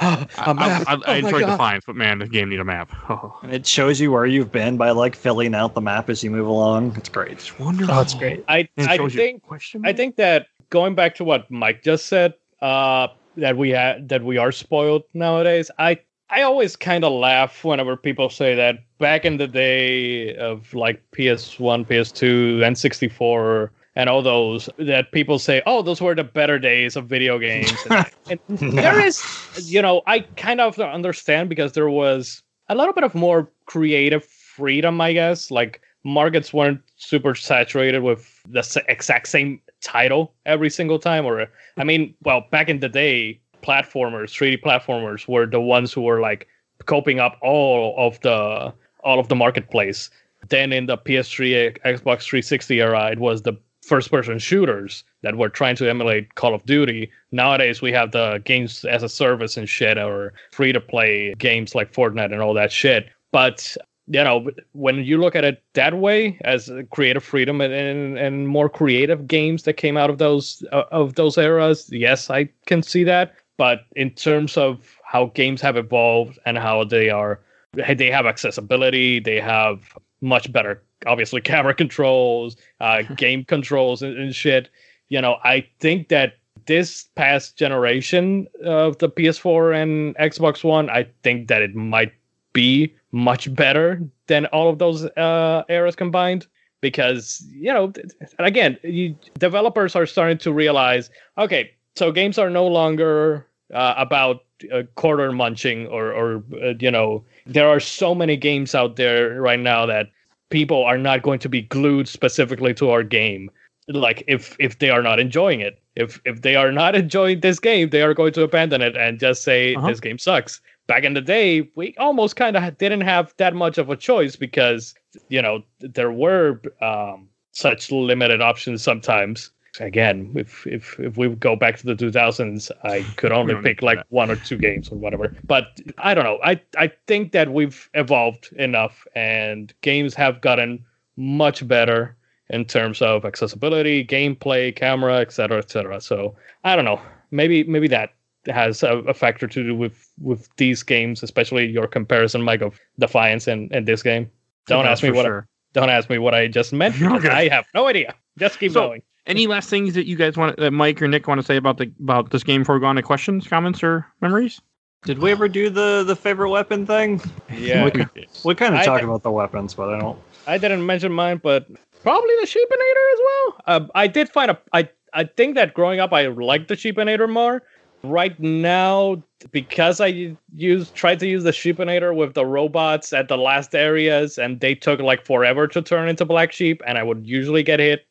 [0.00, 2.90] I, I, I, I enjoyed Defiance, but man, this game need a map.
[3.06, 6.24] Oh, And it shows you where you've been by like filling out the map as
[6.24, 6.96] you move along.
[6.96, 7.32] It's great.
[7.32, 7.94] it's wonderful.
[7.94, 8.44] Oh, it's great.
[8.48, 12.34] I it I think question I think that going back to what Mike just said,
[12.62, 15.70] uh, that we had that we are spoiled nowadays.
[15.78, 16.00] I
[16.30, 21.02] I always kind of laugh whenever people say that back in the day of like
[21.12, 26.96] PS1, PS2, N64, and all those that people say, oh, those were the better days
[26.96, 27.72] of video games.
[27.90, 29.22] and, and there is,
[29.70, 34.24] you know, I kind of understand because there was a little bit of more creative
[34.24, 35.50] freedom, I guess.
[35.50, 41.24] Like markets weren't super saturated with the exact same title every single time.
[41.24, 41.46] Or,
[41.76, 46.20] I mean, well, back in the day, platformers, 3D platformers, were the ones who were
[46.20, 46.46] like
[46.86, 50.10] coping up all of the all of the marketplace.
[50.48, 55.76] Then in the PS3, Xbox 360 era, it was the first-person shooters that were trying
[55.76, 57.10] to emulate Call of Duty.
[57.32, 62.32] Nowadays, we have the games as a service and shit, or free-to-play games like Fortnite
[62.32, 63.08] and all that shit.
[63.30, 68.18] But you know, when you look at it that way, as creative freedom and, and,
[68.18, 72.50] and more creative games that came out of those uh, of those eras, yes, I
[72.66, 73.34] can see that.
[73.56, 77.40] But in terms of how games have evolved and how they are,
[77.72, 84.34] they have accessibility, they have much better, obviously, camera controls, uh, game controls, and, and
[84.34, 84.70] shit.
[85.08, 86.34] You know, I think that
[86.66, 92.12] this past generation of the PS4 and Xbox One, I think that it might
[92.52, 96.46] be much better than all of those uh, eras combined
[96.80, 97.92] because you know
[98.38, 104.44] again you, developers are starting to realize okay so games are no longer uh, about
[104.72, 109.40] uh, quarter munching or or uh, you know there are so many games out there
[109.40, 110.10] right now that
[110.50, 113.50] people are not going to be glued specifically to our game.
[113.88, 115.78] Like if if they are not enjoying it.
[115.96, 119.18] If if they are not enjoying this game they are going to abandon it and
[119.20, 119.88] just say Uh-huh.
[119.88, 120.60] this game sucks.
[120.86, 124.36] Back in the day we almost kind of didn't have that much of a choice
[124.36, 124.94] because
[125.28, 129.50] you know there were um, such limited options sometimes
[129.80, 133.98] again if if if we go back to the 2000s i could only pick like
[133.98, 134.06] that.
[134.10, 135.34] one or two games or whatever.
[135.44, 136.38] But i don't know.
[136.44, 140.84] I i think that we've evolved enough and games have gotten
[141.16, 142.16] much better
[142.50, 147.00] in terms of accessibility gameplay camera etc etc so i don't know.
[147.30, 148.10] Maybe maybe that
[148.46, 152.78] has a, a factor to do with with these games especially your comparison mike of
[152.98, 154.30] defiance and, and this game.
[154.66, 155.48] Don't Yeah, ask me what sure.
[155.72, 156.94] don't ask me what i just meant.
[157.02, 157.28] Okay.
[157.28, 158.14] i have no idea.
[158.38, 161.26] Just keep So- going Any last things that you guys want, that Mike or Nick
[161.26, 163.82] want to say about the about this game before we go on to questions, comments,
[163.82, 164.60] or memories?
[165.04, 167.20] Did we ever do the the favorite weapon thing?
[167.52, 168.06] yeah We,
[168.44, 170.18] we kind of I- talk about the weapons, but I don't.
[170.46, 171.66] I didn't mention mine, but
[172.02, 173.60] probably the Sheepinator as well.
[173.66, 174.58] Uh, I did find a.
[174.74, 177.62] I I think that growing up, I liked the Sheepinator more.
[178.02, 179.22] Right now,
[179.52, 184.36] because I used tried to use the Sheepinator with the robots at the last areas,
[184.36, 187.80] and they took like forever to turn into black sheep, and I would usually get
[187.80, 188.06] hit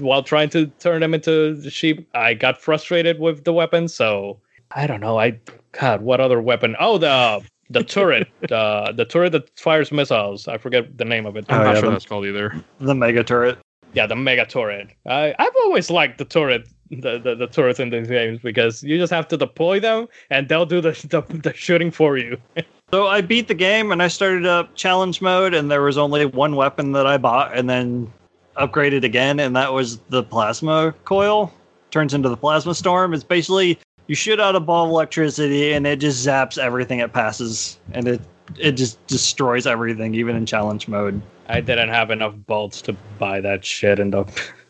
[0.00, 2.08] while trying to turn them into the sheep.
[2.14, 4.38] I got frustrated with the weapon, so
[4.72, 5.18] I don't know.
[5.18, 5.38] I
[5.72, 6.76] God, what other weapon?
[6.80, 10.48] Oh, the the turret, the the turret that fires missiles.
[10.48, 11.44] I forget the name of it.
[11.48, 12.54] I'm Oh, not yeah, sure the- that's called either.
[12.80, 13.58] The mega turret.
[13.94, 14.88] Yeah, the mega turret.
[15.06, 18.98] I I've always liked the turret, the, the, the turrets in these games because you
[18.98, 22.36] just have to deploy them and they'll do the the, the shooting for you.
[22.90, 26.24] So I beat the game and I started up challenge mode, and there was only
[26.24, 28.10] one weapon that I bought and then
[28.58, 31.52] upgraded again, and that was the plasma coil.
[31.90, 33.14] Turns into the plasma storm.
[33.14, 33.78] It's basically
[34.08, 38.06] you shoot out a ball of electricity and it just zaps everything it passes, and
[38.08, 38.20] it
[38.58, 41.20] it just destroys everything, even in challenge mode.
[41.48, 44.24] I didn't have enough bolts to buy that shit in the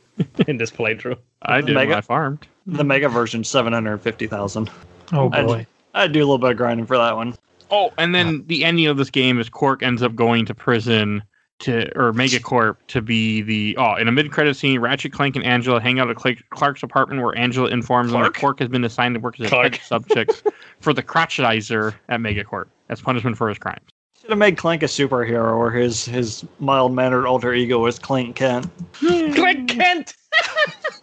[0.47, 1.19] in this playthrough.
[1.43, 2.47] I did Mega- I farmed.
[2.67, 4.71] The mega version, seven hundred fifty thousand.
[5.13, 5.67] Oh I- boy.
[5.95, 7.35] I'd do a little bit of grinding for that one.
[7.71, 11.23] Oh, and then the ending of this game is Qwark ends up going to prison
[11.61, 15.45] to or Megacorp to be the oh in a mid credit scene, Ratchet, Clank, and
[15.45, 16.17] Angela hang out at
[16.51, 18.61] Clark's apartment where Angela informs them that Clark?
[18.61, 19.73] Has been assigned to work as a Clark.
[19.73, 20.43] test subject
[20.81, 23.81] for the crotchetizer at Megacorp as punishment for his crimes.
[24.21, 28.37] Should have made Clank a superhero, or his his mild mannered alter ego was Clank
[28.37, 28.67] Kent.
[28.93, 30.15] Click Kent.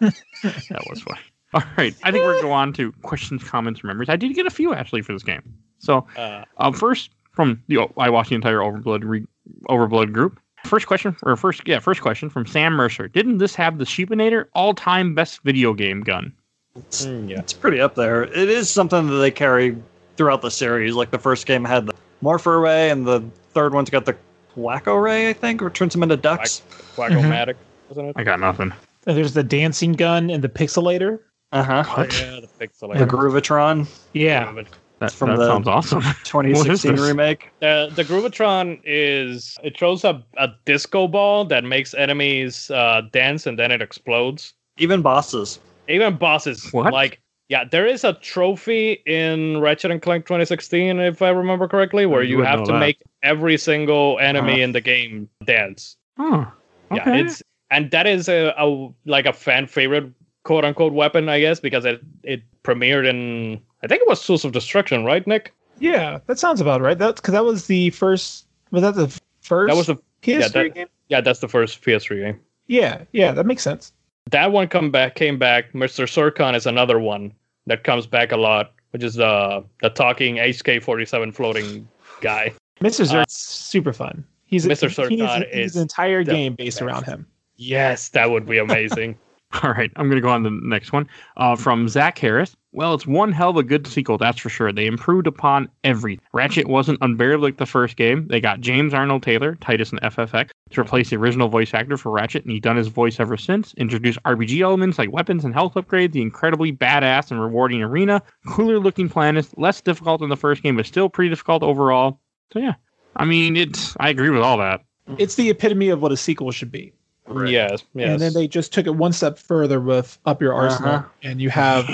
[0.42, 1.18] That was fun.
[1.54, 4.08] All right, I think we're going to go on to questions, comments, and memories.
[4.08, 5.42] I did get a few actually for this game.
[5.78, 9.24] So Uh, Um, first, from the oh, I watched the entire Overblood re,
[9.68, 10.38] Overblood group.
[10.66, 13.08] First question, or first, yeah, first question from Sam Mercer.
[13.08, 16.32] Didn't this have the Sheepinator all-time best video game gun?
[16.76, 17.38] It's, mm, yeah.
[17.38, 18.24] it's pretty up there.
[18.24, 19.76] It is something that they carry
[20.16, 20.94] throughout the series.
[20.94, 23.22] Like the first game had the Morpher Ray, and the
[23.52, 24.16] third one's got the
[24.54, 26.62] Quacko Ray, I think, or turns them into ducks.
[26.96, 27.54] Quackomatic,
[27.88, 28.16] wasn't it?
[28.16, 28.72] I got nothing.
[29.06, 31.20] And there's the dancing gun and the pixelator.
[31.52, 31.84] Uh huh.
[31.84, 32.18] What?
[32.18, 32.98] Yeah, the pixelator.
[32.98, 34.50] The Groovatron Yeah.
[34.52, 34.66] but
[35.00, 36.00] That, from that the- sounds awesome.
[36.24, 37.50] 2016 remake.
[37.60, 43.46] The the Groovatron is it throws a, a disco ball that makes enemies uh, dance
[43.46, 44.54] and then it explodes.
[44.78, 45.58] Even bosses.
[45.88, 46.92] Even bosses What?
[46.92, 52.04] like yeah, there is a trophy in Ratchet and Clank 2016, if I remember correctly,
[52.04, 52.80] where you you have to that.
[52.80, 54.62] make every single enemy Uh-huh.
[54.62, 55.96] in the game dance.
[56.18, 56.50] Oh,
[56.90, 57.20] Yeah, okay.
[57.20, 60.10] it's and that is a, a like a fan favorite
[60.44, 64.42] quote unquote weapon, I guess, because it it premiered in I think it was Source
[64.44, 65.54] of Destruction, right, Nick?
[65.78, 66.98] Yeah, that sounds about right.
[66.98, 68.46] That's because that was the first.
[68.72, 69.06] Was that the
[69.42, 69.70] first?
[69.70, 70.86] That was the PS3 that- game.
[71.08, 72.40] yeah, that's the first PS3 game.
[72.66, 73.92] Yeah, yeah, that makes sense.
[74.32, 77.32] that one come back came back mr Zurkon is another one
[77.66, 81.86] that comes back a lot which is the the talking hk-47 floating
[82.20, 83.08] guy Mr.
[83.14, 84.24] Uh, super fun.
[84.46, 84.88] He's Mr.
[84.88, 86.82] He's, Zurkon he's is an entire game based best.
[86.82, 87.24] around him.
[87.54, 89.16] yes that would be amazing
[89.62, 92.56] All right, I'm going to go on to the next one uh, from Zach Harris.
[92.72, 94.70] Well, it's one hell of a good sequel, that's for sure.
[94.70, 96.22] They improved upon everything.
[96.34, 98.26] Ratchet wasn't unbearably like the first game.
[98.28, 102.10] They got James Arnold Taylor, Tidus and FFX, to replace the original voice actor for
[102.10, 103.72] Ratchet, and he's done his voice ever since.
[103.74, 108.78] Introduced RPG elements like weapons and health upgrades, the incredibly badass and rewarding arena, cooler
[108.78, 112.20] looking planets, less difficult than the first game, but still pretty difficult overall.
[112.52, 112.74] So yeah,
[113.14, 113.96] I mean, it's.
[114.00, 114.82] I agree with all that.
[115.18, 116.92] It's the epitome of what a sequel should be.
[117.28, 117.50] Right.
[117.50, 120.94] yes yes And then they just took it one step further with Up Your Arsenal,
[120.96, 121.08] Uh-huh.
[121.22, 121.88] and you have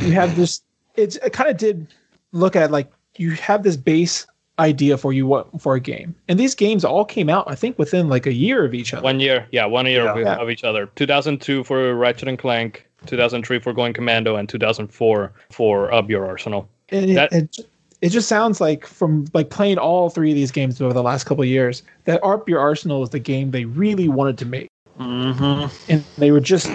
[0.00, 0.62] you have this.
[0.96, 1.86] It's it kind of did
[2.32, 4.26] look at like you have this base
[4.58, 7.76] idea for you what for a game, and these games all came out I think
[7.78, 9.02] within like a year of each other.
[9.02, 10.36] one year yeah one year of, Yeah.
[10.36, 15.92] of each other 2002 for ratchet and clank 2003 for going commando and 2004 for
[15.92, 17.58] up your arsenal and it, That- it,
[18.04, 21.24] it just sounds like from like playing all three of these games over the last
[21.24, 24.68] couple of years that Your Arsenal is the game they really wanted to make.
[25.00, 25.90] Mm-hmm.
[25.90, 26.68] and they were just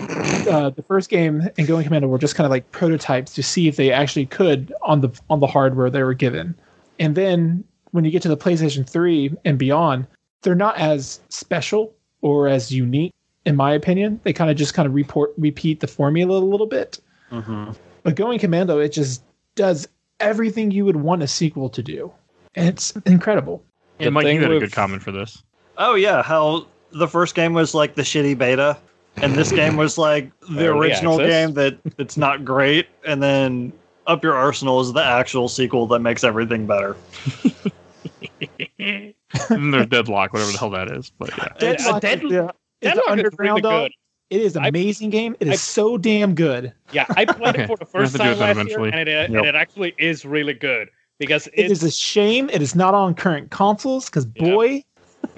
[0.48, 3.68] uh, the first game and Going Commando were just kind of like prototypes to see
[3.68, 6.56] if they actually could on the on the hardware they were given.
[7.00, 10.08] And then when you get to the PlayStation 3 and beyond,
[10.42, 13.14] they're not as special or as unique
[13.46, 14.20] in my opinion.
[14.24, 17.00] They kind of just kind of report repeat the formula a little bit.
[17.32, 17.74] Mm-hmm.
[18.02, 19.22] But Going Commando it just
[19.54, 19.88] does
[20.20, 22.12] everything you would want a sequel to do.
[22.56, 23.64] And it's incredible.
[24.00, 25.44] Yeah, The Mike, you had a good comment for this.
[25.78, 28.78] Oh yeah, how the first game was like the shitty beta,
[29.18, 31.30] and this game was like the Early original access.
[31.30, 33.72] game that it's not great, and then
[34.08, 36.98] Up Your Arsenal is the actual sequel that makes everything better.
[38.80, 39.14] and
[39.50, 41.12] then there's Deadlock, whatever the hell that is.
[41.18, 41.48] But yeah.
[41.60, 43.84] Dead- Deadlock is Dead- the- is Deadlock is underground really dog.
[43.86, 43.92] good.
[44.30, 45.36] It is an I- amazing game.
[45.40, 46.74] It is I- so damn good.
[46.92, 48.92] yeah i played Okay, it for the first time that last year eventually.
[48.94, 49.40] and it, uh, Yep.
[49.40, 50.90] and it actually is really good
[51.20, 54.50] because It it's a shame it is not on current consoles because Yeah.
[54.52, 54.84] boy,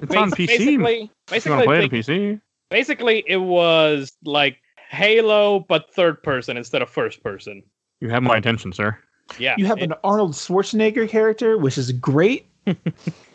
[0.00, 0.46] It's on PC.
[0.46, 2.40] Basically, if you want basically, play it on PC.
[2.70, 4.58] basically, it was like
[4.90, 7.62] Halo, but third person instead of first person.
[8.00, 8.96] You have my attention, sir.
[9.38, 12.46] Yeah, you have it- an Arnold Schwarzenegger character, which is great.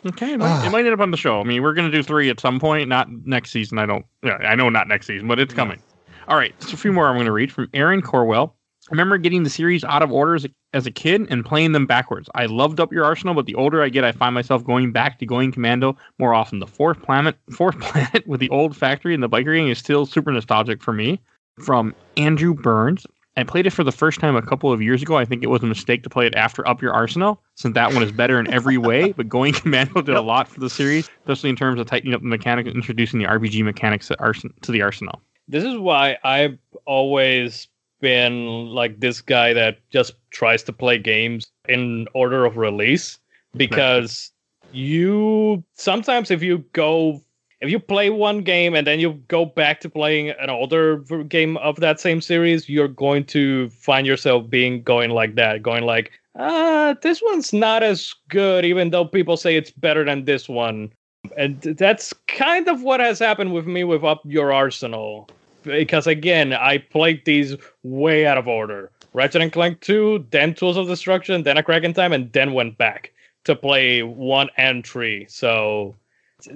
[0.06, 0.66] Okay, it might, Ah.
[0.66, 1.40] it might end up on the show.
[1.40, 3.78] I mean, we're gonna do three at some point, not next season.
[3.78, 4.06] I don't.
[4.22, 5.80] Yeah, I know not next season, but it's coming.
[6.28, 8.54] All right, just a few more I'm going to read from Aaron Corwell.
[8.90, 11.72] I remember getting the series out of order as a, as a kid and playing
[11.72, 12.28] them backwards.
[12.34, 15.18] I loved Up Your Arsenal, but the older I get, I find myself going back
[15.20, 16.58] to Going Commando more often.
[16.58, 20.04] The fourth planet, fourth planet with the old factory and the biker gang is still
[20.06, 21.18] super nostalgic for me.
[21.64, 23.06] From Andrew Burns.
[23.38, 25.16] I played it for the first time a couple of years ago.
[25.16, 27.94] I think it was a mistake to play it after Up Your Arsenal, since that
[27.94, 29.12] one is better in every way.
[29.12, 32.20] But Going Commando did a lot for the series, especially in terms of tightening up
[32.20, 35.22] the mechanics and introducing the RPG mechanics to, arsen- to the arsenal.
[35.46, 37.68] this is why I've always
[38.00, 43.18] been like this guy that just tries to play games in order of release
[43.56, 44.32] because
[44.72, 47.22] you sometimes if you go
[47.60, 51.56] if you play one game and then you go back to playing an older game
[51.58, 56.12] of that same series you're going to find yourself being going like that going like
[56.36, 60.92] uh this one's not as good even though people say it's better than this one.
[61.36, 65.28] And that's kind of what has happened with me with up your arsenal
[65.64, 68.90] because again i played these way out of order.
[69.14, 72.52] Ratchet and clank 2 then tools of destruction then a crack in time and then
[72.52, 73.12] went back
[73.44, 75.96] to play 1 and 3 so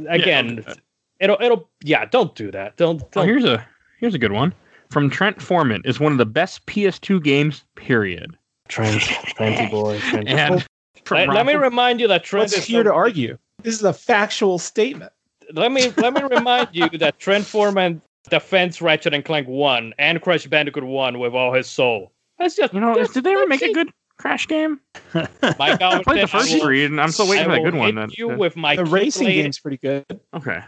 [0.09, 0.79] again that.
[1.23, 3.67] It'll it'll yeah don't do that don't, Oh, don't here's a
[3.99, 4.53] here's a good one
[4.91, 5.81] from Trent Foreman.
[5.87, 7.65] Is one of the best PS2 games.
[7.77, 8.37] Period.
[8.69, 9.01] Trent,
[9.39, 9.99] Trenty boy.
[10.01, 10.29] Trent.
[10.29, 13.39] And oh, Let, let me remind you that Trent What's is here the- to argue?
[13.63, 15.13] This is a factual statement.
[15.55, 20.21] let me let me remind you that Trent Foreman defends Ratchet and Clank One and
[20.21, 22.13] Crash Bandicoot One with all his soul.
[22.39, 23.89] That's just you know, that's- did they ever make a good
[24.19, 24.79] Crash game?
[25.15, 27.97] Mike I played the first will- three, and I'm still waiting for that good one.
[27.97, 29.43] hit you with my The racing Keyblade.
[29.43, 30.05] game's pretty good.
[30.35, 30.61] okay.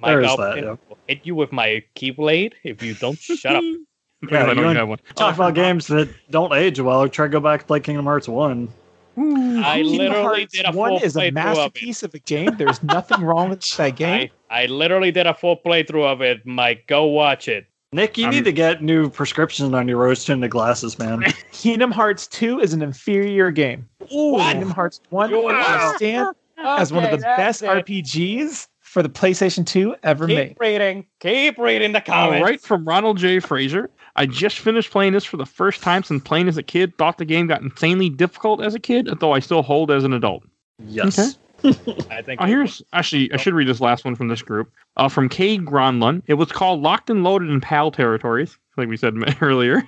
[0.00, 0.76] Mike There is Alvin that, yeah.
[0.88, 3.64] will hit you with my Keyblade if you don't shut up.
[4.20, 4.98] Because Yeah, I don't and- have one.
[5.14, 7.08] Talk about games that don't age well.
[7.08, 8.68] Try to go back and play Kingdom Hearts 1.
[9.16, 11.34] I Kingdom literally Hearts did a one full is a playthrough of it.
[11.34, 12.56] masterpiece of a game.
[12.56, 14.28] There's nothing wrong with that game.
[14.50, 16.44] I, I literally did a full playthrough of it.
[16.44, 17.66] Mike, go watch it.
[17.92, 21.22] Nick, you I'm- need to get new prescriptions on your rose tinted glasses, man.
[21.52, 23.88] Kingdom Hearts 2 is an inferior game.
[24.08, 25.42] Kingdom Hearts 1 Wow.
[25.42, 28.66] will stand as one of the best RPGs
[28.98, 30.48] for the PlayStation 2 ever made.
[30.48, 31.06] Keep reading.
[31.20, 32.42] Keep reading the comments.
[32.42, 33.38] right, from Ronald J.
[33.38, 33.90] Fraser.
[34.16, 36.98] I just finished playing this for the first time since playing as a kid.
[36.98, 40.12] Thought the game got insanely difficult as a kid, though I still hold as an
[40.12, 40.42] adult.
[40.84, 41.16] Yes.
[41.16, 41.28] Okay.
[41.64, 44.70] I think Oh, here's actually I should read this last one from this group.
[44.96, 46.22] Uh, from Cade Gronlund.
[46.26, 49.82] It was called Locked and Loaded in PAL territories, like we said earlier.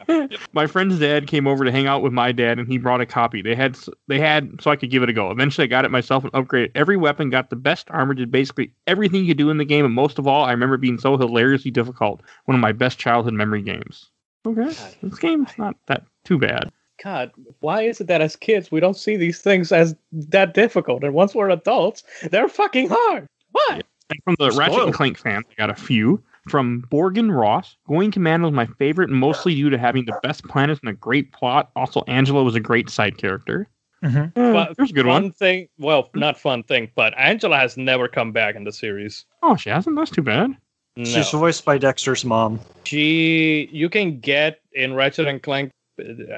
[0.52, 3.06] my friend's dad came over to hang out with my dad, and he brought a
[3.06, 3.42] copy.
[3.42, 3.76] They had
[4.08, 5.30] they had so I could give it a go.
[5.30, 8.72] Eventually, I got it myself and upgraded every weapon, got the best armor, did basically
[8.86, 11.16] everything you could do in the game, and most of all, I remember being so
[11.16, 12.22] hilariously difficult.
[12.44, 14.10] One of my best childhood memory games.
[14.46, 14.72] Okay,
[15.02, 16.70] this game's not that too bad.
[17.02, 21.02] God, why is it that as kids we don't see these things as that difficult,
[21.04, 23.26] and once we're adults, they're fucking hard?
[23.52, 23.80] Why?
[24.10, 26.22] And from the Ratchet and Clank fans, I got a few.
[26.48, 30.80] From Borgen Ross, Going Commando is my favorite, mostly due to having the best planets
[30.82, 31.70] and a great plot.
[31.76, 33.68] Also, Angela was a great side character.
[34.02, 34.32] Mhm.
[34.34, 35.32] Eh, But there's a good fun one.
[35.32, 39.26] thing, well, not fun thing, but Angela has never come back in the series.
[39.42, 39.96] Oh, she hasn't.
[39.96, 40.56] That's too bad.
[40.96, 41.04] No.
[41.04, 42.58] She's voiced by Dexter's mom.
[42.84, 45.70] she you can get in Ratchet and Clank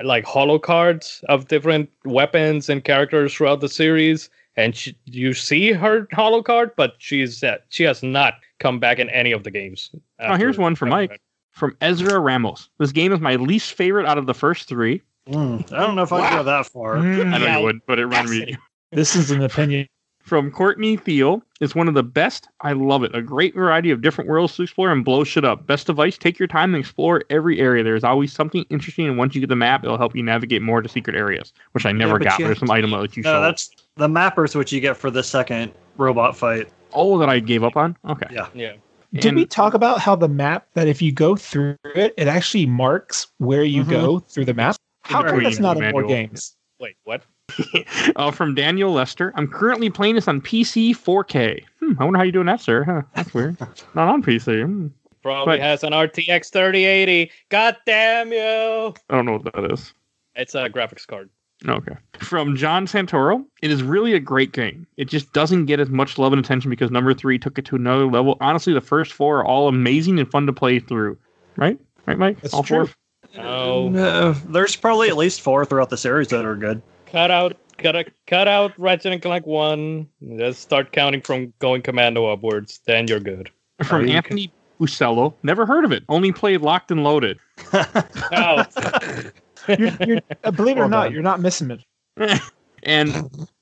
[0.05, 5.73] like holo cards of different weapons and characters throughout the series, and she, you see
[5.73, 9.51] her holo card, but she's uh, she has not come back in any of the
[9.51, 9.91] games.
[10.21, 11.21] Oh, here's one for Mike.
[11.53, 12.71] From Ezra Ramos.
[12.79, 15.03] This game is my least favorite out of the first three.
[15.29, 16.97] Mm, I don't know if I'd go that far.
[16.97, 17.59] Mm, I know Yeah.
[17.59, 18.57] you would, but it reminded me.
[18.91, 19.87] this is an opinion.
[20.23, 21.43] From Courtney Thiel.
[21.61, 22.49] It's one of the best.
[22.61, 23.15] I love it.
[23.15, 25.67] A great variety of different worlds to explore and blow shit up.
[25.67, 27.83] Best device, take your time and explore every area.
[27.85, 30.81] There's always something interesting, and once you get the map, it'll help you navigate more
[30.81, 32.39] to secret areas, which I never but got.
[32.39, 33.41] There's some item that you No, show.
[33.43, 36.69] that's the mappers which you get for the second robot fight.
[36.93, 37.97] Oh, that I gave up on?
[38.09, 38.27] Okay.
[38.31, 38.47] Yeah.
[38.55, 38.73] Yeah.
[39.15, 42.29] Did And- we talk about how the map that if you go through it, it
[42.29, 43.91] actually marks where you Mhm.
[43.91, 44.77] go through the map?
[45.03, 46.57] How come that's not in more games?
[46.81, 47.23] Wait, what?
[48.17, 49.33] uh, from Daniel Lester.
[49.37, 51.63] I'm currently playing this on PC 4K.
[51.81, 52.85] Hmm, I wonder how you're doing that, sir.
[52.85, 53.59] Huh, that's weird.
[53.95, 54.65] Not on PC.
[54.65, 54.89] Hmm.
[55.23, 57.31] Probably But- has an RTX 3080.
[57.49, 58.95] God damn you!
[59.11, 59.95] I don't know what that is.
[60.35, 61.31] It's a graphics card.
[61.69, 61.95] Okay.
[62.19, 64.85] From John Santoro, it is really a great game.
[64.97, 67.77] It just doesn't get as much love and attention because number three took it to
[67.77, 68.37] another level.
[68.41, 71.17] Honestly, the first four are all amazing and fun to play through.
[71.55, 71.79] Right?
[72.07, 72.41] Right, Mike?
[72.41, 72.87] That's all true.
[72.87, 73.45] four?
[73.45, 76.83] Oh, Uh, there's probably at least four throughout the series that are good.
[77.13, 80.09] Cut out, cut out, cut out Ratchet and Clank one.
[80.37, 82.81] Just start counting from going commando upwards.
[82.87, 83.51] Then you're good.
[83.85, 85.35] From you Anthony Busello.
[85.43, 86.03] Never heard of it.
[86.09, 87.39] Only played Locked and Loaded.
[87.73, 88.65] Oh,
[89.69, 92.41] You're, you're, uh, believe it or not, you're not missing it.
[92.85, 93.15] And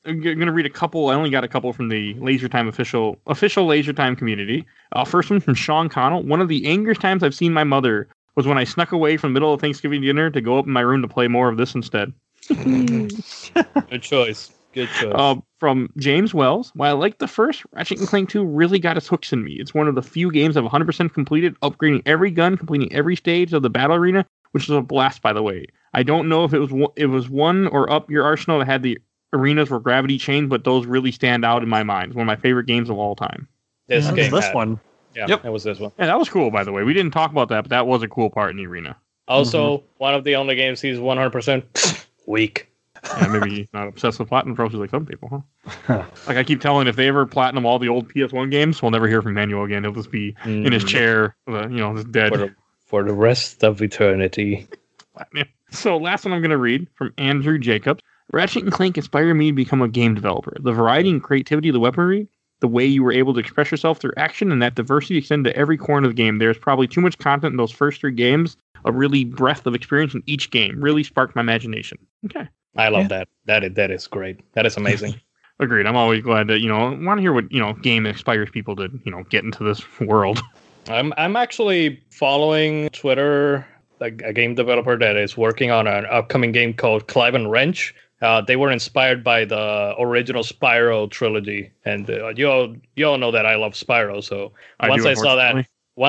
[0.06, 1.10] I'm going to read a couple.
[1.10, 4.64] I only got a couple from the Laser Time official official Laser Time community.
[4.93, 6.22] Uh, first one from Sean Connell.
[6.22, 9.35] One of the angriest times I've seen my mother was when I snuck away from
[9.35, 11.59] the middle of Thanksgiving dinner to go up in my room to play more of
[11.59, 12.14] this instead.
[13.90, 14.51] good choice.
[14.72, 15.12] Good choice.
[15.14, 16.70] Uh, from James Wells.
[16.74, 19.55] While I like the first, Ratchet and Clank 2 really got its hooks in me.
[19.55, 23.52] It's one of the few games I've 100% completed, upgrading every gun, completing every stage
[23.52, 25.66] of the battle arena, which is a blast, by the way.
[25.93, 28.66] I don't know if it was one- it was one or up your arsenal that
[28.66, 28.98] had the
[29.32, 32.09] arenas where gravity changed, but those really stand out in my mind.
[32.10, 33.48] It's one of my favorite games of all time.
[33.89, 34.35] this What What is game.
[34.36, 34.81] this had- one?
[35.16, 35.44] Yeah, Yep.
[35.47, 35.90] it was this one.
[35.98, 36.85] Yeah, that was cool, by the way.
[36.85, 38.97] We didn't talk about that, but that was a cool part in the arena.
[39.27, 41.64] Also, one of the only games he's 100%
[42.31, 42.69] weak.
[43.16, 45.44] Yeah, maybe he's not obsessed with platinum trophies like some people,
[45.89, 46.05] huh?
[46.27, 49.09] like I keep telling, if they ever platinum all the old PS1 games, we'll never
[49.09, 49.82] hear from Manuel again.
[49.85, 52.31] He'll just be in his Mm, chair, uh, you know, just dead.
[52.32, 52.55] for the,
[52.86, 54.66] for the rest of eternity.
[55.70, 58.02] So last one I'm going to read from Andrew Jacobs.
[58.32, 60.57] Ratchet and Clank inspired me to become a game developer.
[60.61, 62.28] The variety and creativity of the weaponry,
[62.61, 65.57] the way you were able to express yourself through action, and that diversity extended to
[65.59, 66.39] every corner of the game.
[66.39, 68.57] There's probably too much content in those first three games.
[68.85, 71.98] A really breadth of experience in each game really sparked my imagination.
[72.27, 72.48] Okay.
[72.77, 73.09] I love Yeah.
[73.09, 73.28] that.
[73.47, 74.40] That is, that is great.
[74.55, 75.20] That is amazing.
[75.61, 75.86] Agreed.
[75.86, 78.74] I'm always glad that, you know, want to hear what, you know, game inspires people
[78.77, 80.40] to, you know, get into this world.
[80.89, 83.66] I'm I'm actually following Twitter
[84.01, 87.94] like a game developer that is working on an upcoming game called Clive and Wrench.
[88.23, 93.19] Uh, they were inspired by the original Spyro trilogy, and uh, you all you all
[93.19, 94.24] know that I love Spyro.
[94.24, 94.52] So
[94.82, 95.59] once I saw that, unfortunately.
[95.61, 95.66] on-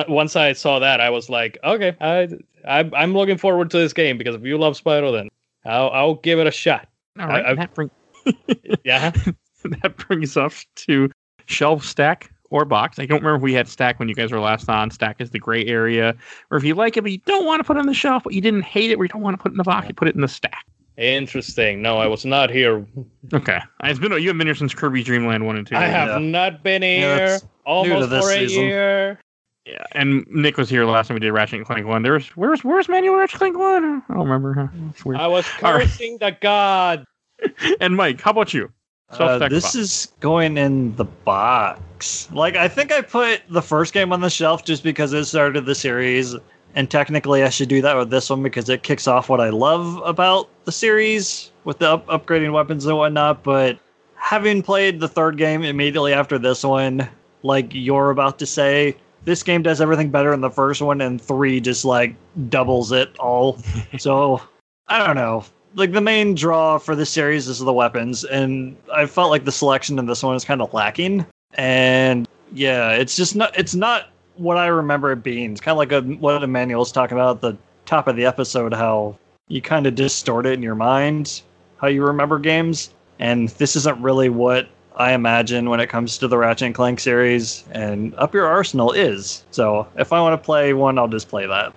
[0.08, 2.28] once I saw that, I was like, okay, I,
[2.66, 5.28] I I'm looking forward to this game because if you love Spyro, then
[5.64, 6.88] I'll I'll give it a shot.
[7.20, 7.90] All right, I- I- that, bring,
[8.84, 9.10] Yeah.
[9.82, 11.10] that brings us to
[11.46, 12.98] shelf stack or box.
[12.98, 14.90] I don't remember if we had stack when you guys were last on.
[14.90, 16.14] Stack is the gray area,
[16.50, 18.24] or if you like it but you don't want to put it on the shelf,
[18.24, 19.86] but you didn't hate it, or you don't want to put it in the box,
[19.88, 20.64] you put it in the stack.
[20.96, 21.80] Interesting.
[21.82, 22.84] No, I was not here.
[23.32, 25.76] Okay, it's been you have been here since Kirby Dream Land one and two.
[25.76, 26.18] I have Yeah.
[26.18, 28.62] not been here that's almost this for a season.
[28.64, 29.18] year.
[29.64, 32.02] Yeah, and Nick was here last time we did Ratchet and Clank one.
[32.02, 34.02] There's where's where's Manual Ratchet and Clank one?
[34.08, 34.70] I don't remember.
[34.90, 35.20] It's weird.
[35.20, 35.82] I was All right.
[35.82, 37.04] cursing the god.
[37.80, 38.72] and Mike, how about you?
[39.10, 39.74] Uh, this box.
[39.74, 42.30] is going in the box.
[42.32, 45.66] Like I think I put the first game on the shelf just because it started
[45.66, 46.34] the series,
[46.74, 49.50] and technically I should do that with this one because it kicks off what I
[49.50, 53.42] love about the series with the up- upgrading weapons and whatnot.
[53.42, 53.78] But
[54.16, 57.06] having played the third game immediately after this one,
[57.42, 61.20] like you're about to say, this game does everything better than the first one, and
[61.20, 62.14] three just like
[62.48, 63.58] doubles it all.
[63.98, 64.40] so
[64.88, 65.44] I don't know.
[65.74, 69.52] Like the main draw for this series is the weapons, and I felt like the
[69.52, 71.24] selection in this one is kind of lacking.
[71.54, 73.56] And yeah, it's just not.
[73.58, 75.52] It's not what I remember it being.
[75.52, 78.72] It's kind of like a, what Emmanuel's talking about at the top of the episode,
[78.72, 79.16] how
[79.48, 81.42] you kind of distort it in your mind,
[81.76, 82.92] how you remember games.
[83.18, 87.00] And this isn't really what I imagine when it comes to the Ratchet and Clank
[87.00, 87.64] series.
[87.72, 89.44] And Up Your Arsenal is.
[89.50, 91.74] So if I want to play one, I'll just play that.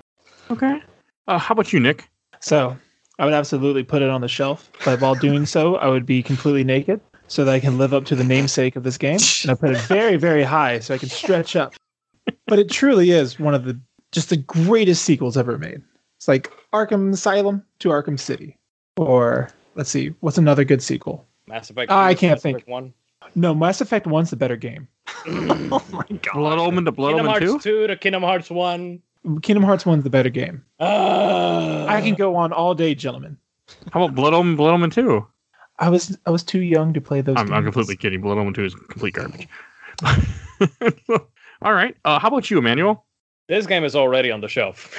[0.52, 0.82] Okay.
[1.28, 2.08] Uh, how about you, Nick?
[2.40, 2.78] So
[3.18, 6.22] I would absolutely put it on the shelf, but while doing so, I would be
[6.22, 9.20] completely naked so that I can live up to the namesake of this game.
[9.42, 11.74] And I put it very, very high so I can stretch up.
[12.48, 13.80] But it truly is one of the
[14.12, 15.82] just the greatest sequels ever made.
[16.18, 18.58] It's like Arkham Asylum to Arkham City.
[18.98, 21.26] Or let's see, what's another good sequel?
[21.48, 21.92] Mass Effect.
[21.92, 22.58] I can't Mass think.
[22.58, 22.94] Effect One.
[23.34, 24.88] No, Mass Effect 1's the better game.
[25.28, 26.34] oh my god.
[26.34, 27.84] Blood Omen to Blood Kingdom Omen Hearts two.
[27.84, 29.02] 2 to Kingdom Hearts 1.
[29.42, 30.64] Kingdom Hearts 1's the better game.
[30.80, 33.38] Uh, I can go on all day, gentlemen.
[33.92, 34.56] How about Blood Omen?
[34.56, 35.26] Blood Omen two.
[35.80, 38.22] I was I was too young to play those I'm, I'm completely kidding.
[38.22, 39.48] Blood Omen two is complete garbage.
[41.62, 41.96] All right.
[42.06, 43.06] Uh, how about you, Emmanuel?
[43.48, 44.94] This game is already on the shelf.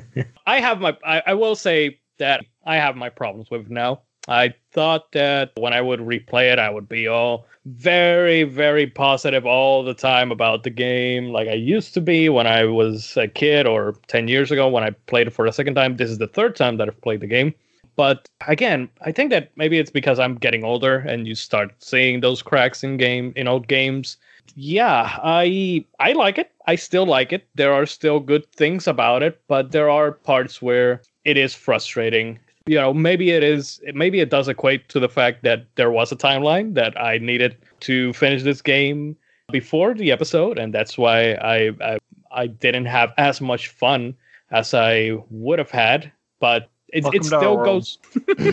[0.46, 0.96] I have my.
[1.04, 4.02] I, I will say that I have my problems with it now.
[4.28, 9.46] I thought that when I would replay it, I would be all very, very positive
[9.46, 13.28] all the time about the game, like I used to be when I was a
[13.28, 15.96] kid or 10 years ago when I played it for the second time.
[15.96, 17.54] This is the third time that I've played the game.
[17.94, 22.20] But again, I think that maybe it's because I'm getting older and you start seeing
[22.20, 24.16] those cracks in game in old games.
[24.54, 26.50] Yeah, I I like it.
[26.66, 27.46] I still like it.
[27.54, 32.38] There are still good things about it, but there are parts where it is frustrating.
[32.66, 36.12] You know, maybe it is maybe it does equate to the fact that there was
[36.12, 39.16] a timeline that I needed to finish this game
[39.50, 41.98] before the episode and that's why I I,
[42.30, 44.14] I didn't have as much fun
[44.50, 47.98] as I would have had, but it, Welcome it still goes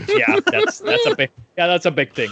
[0.08, 2.32] yeah, that's that's a big yeah, that's a big thing.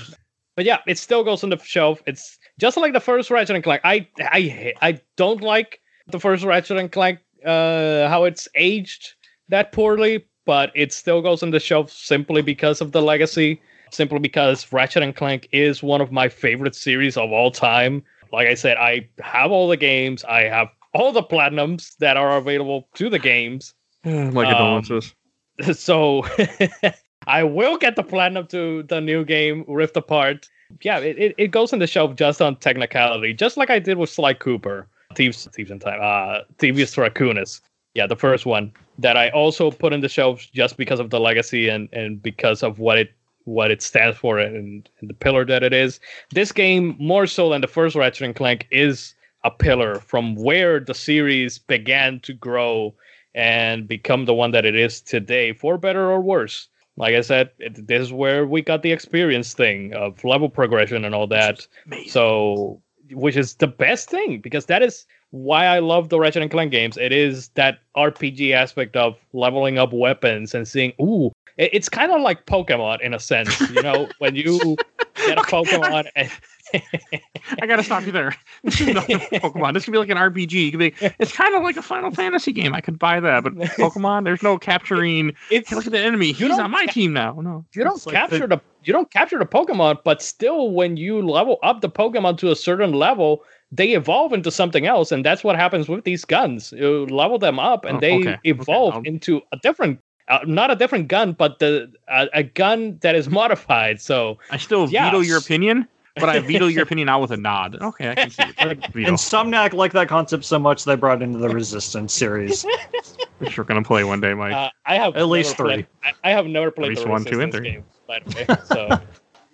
[0.55, 2.01] But yeah, it still goes on the shelf.
[2.07, 3.81] It's just like the first Ratchet and Clank.
[3.83, 9.13] I I I don't like the first Ratchet and Clank uh how it's aged
[9.49, 13.61] that poorly, but it still goes on the shelf simply because of the legacy,
[13.91, 18.01] simply because Ratchet and Clank is one of my favorite series of all time.
[18.31, 22.37] Like I said, I have all the games, I have all the platinums that are
[22.37, 23.75] available to the games.
[24.03, 25.13] My Um, condolences.
[25.73, 26.25] so
[27.27, 30.47] I will get the platinum to the new game Rift Apart.
[30.81, 33.97] Yeah, it, it, it goes on the shelf just on technicality, just like I did
[33.97, 37.59] with Sly Cooper, Thieves Thieves in Time, uh, Thievius Raccoonus.
[37.97, 41.19] Yeah, the first one that I also put in the shelves just because of the
[41.19, 43.11] legacy and and because of what it
[43.45, 45.99] what it stands for and, and the pillar that it is.
[46.29, 50.79] This game, more so than the first Ratchet and Clank, is a pillar from where
[50.79, 52.93] the series began to grow
[53.33, 56.67] and become the one that it is today, for better or worse.
[56.97, 61.03] Like I said, it, this is where we got the experience thing of level progression
[61.03, 61.65] and all that.
[62.09, 62.79] So,
[63.09, 66.71] which is the best thing because that is why I love the Ratchet and Clank
[66.71, 66.97] games.
[66.97, 72.11] It is that RPG aspect of leveling up weapons and seeing, ooh, it, it's kind
[72.11, 73.59] of like Pokemon in a sense.
[73.69, 74.77] You know, when you
[75.15, 76.29] get a Pokemon and
[77.61, 78.35] I gotta stop you there.
[78.63, 79.73] This is not Pokemon.
[79.73, 80.67] This could be like an RPG.
[80.67, 80.93] It could be.
[81.19, 82.73] It's kind of like a Final Fantasy game.
[82.73, 85.33] I could buy that, but Pokemon, there's no capturing.
[85.51, 86.31] it's Hey, look at the enemy.
[86.33, 87.39] He's on my ca- team now.
[87.39, 87.63] No.
[87.73, 91.59] you don't like capture the you don't capture the Pokemon, but still, when you level
[91.61, 95.55] up the Pokemon to a certain level, they evolve into something else, and that's what
[95.55, 96.71] happens with these guns.
[96.71, 99.99] You level them up, and Oh, they okay, okay, evolve I'll- into a different,
[100.29, 103.99] uh, not a different gun, but the uh, a gun that is modified.
[104.01, 105.11] So I still Yes.
[105.11, 105.85] veto your opinion,
[106.15, 107.77] but I veto your opinion out with a nod.
[107.81, 108.55] Okay, I can see it.
[108.57, 109.11] Veto.
[109.11, 112.65] Insomniac liked that concept so much they brought into the Resistance series.
[113.39, 114.53] Which we're gonna play one day, Mike.
[114.53, 115.67] uh, I have At least three.
[115.67, 117.71] played- I, I have never played at least the one, two, and three.
[117.71, 117.83] game.
[118.07, 118.57] by the way.
[118.65, 118.99] So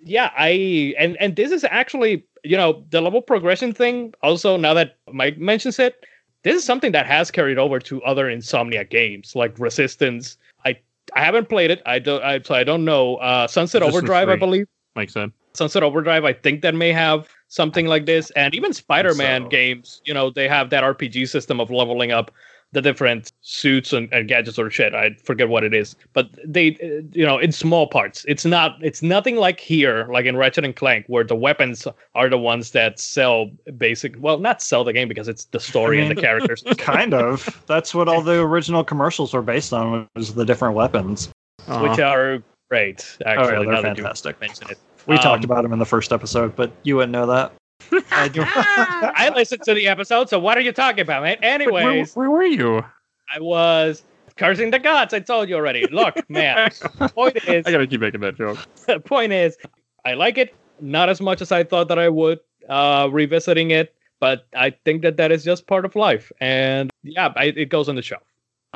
[0.04, 4.14] yeah, I and and this is actually you know the level progression thing.
[4.22, 6.04] Also, now that Mike mentions it,
[6.42, 10.36] this is something that has carried over to other Insomniac games like Resistance.
[10.64, 10.78] I
[11.14, 11.82] I haven't played it.
[11.86, 12.22] I don't.
[12.22, 13.16] I, so I don't know.
[13.16, 14.66] Uh, Sunset Resistance Overdrive, I believe.
[14.94, 15.32] Mike said.
[15.54, 19.48] Sunset Overdrive, I think that may have something like this, and even Spider-Man so.
[19.48, 20.02] games.
[20.04, 22.30] You know, they have that RPG system of leveling up
[22.74, 24.94] the different suits and, and gadgets or shit.
[24.94, 28.24] I forget what it is, but they, uh, you know, in small parts.
[28.28, 28.76] It's not.
[28.82, 32.72] It's nothing like here, like in Ratchet and Clank, where the weapons are the ones
[32.72, 34.14] that sell basic.
[34.18, 36.62] Well, not sell the game because it's the story and the characters.
[36.76, 37.62] kind of.
[37.66, 41.30] That's what all the original commercials were based on was the different weapons.
[41.66, 41.88] Uh-huh.
[41.88, 43.16] which are great.
[43.24, 44.38] Actually, oh yeah, they're fantastic.
[44.40, 44.78] mention it.
[45.06, 47.52] We talked Um, about them in the first episode, but you wouldn't know that.
[48.10, 49.12] I.
[49.16, 51.38] I listened to the episode, so what are you talking about, man?
[51.40, 52.84] Where, Anyways, where were you?
[53.34, 54.02] I was
[54.36, 55.14] cursing the gods.
[55.14, 55.86] I told you already.
[55.88, 56.70] Look, man.
[57.14, 58.58] point is, I gotta keep making that joke.
[59.04, 59.56] point is,
[60.04, 62.40] I like it not as much as I thought that I would.
[62.68, 67.30] Uh, revisiting it, but I think that that is just part of life, and yeah,
[67.36, 68.22] I, it goes on the shelf.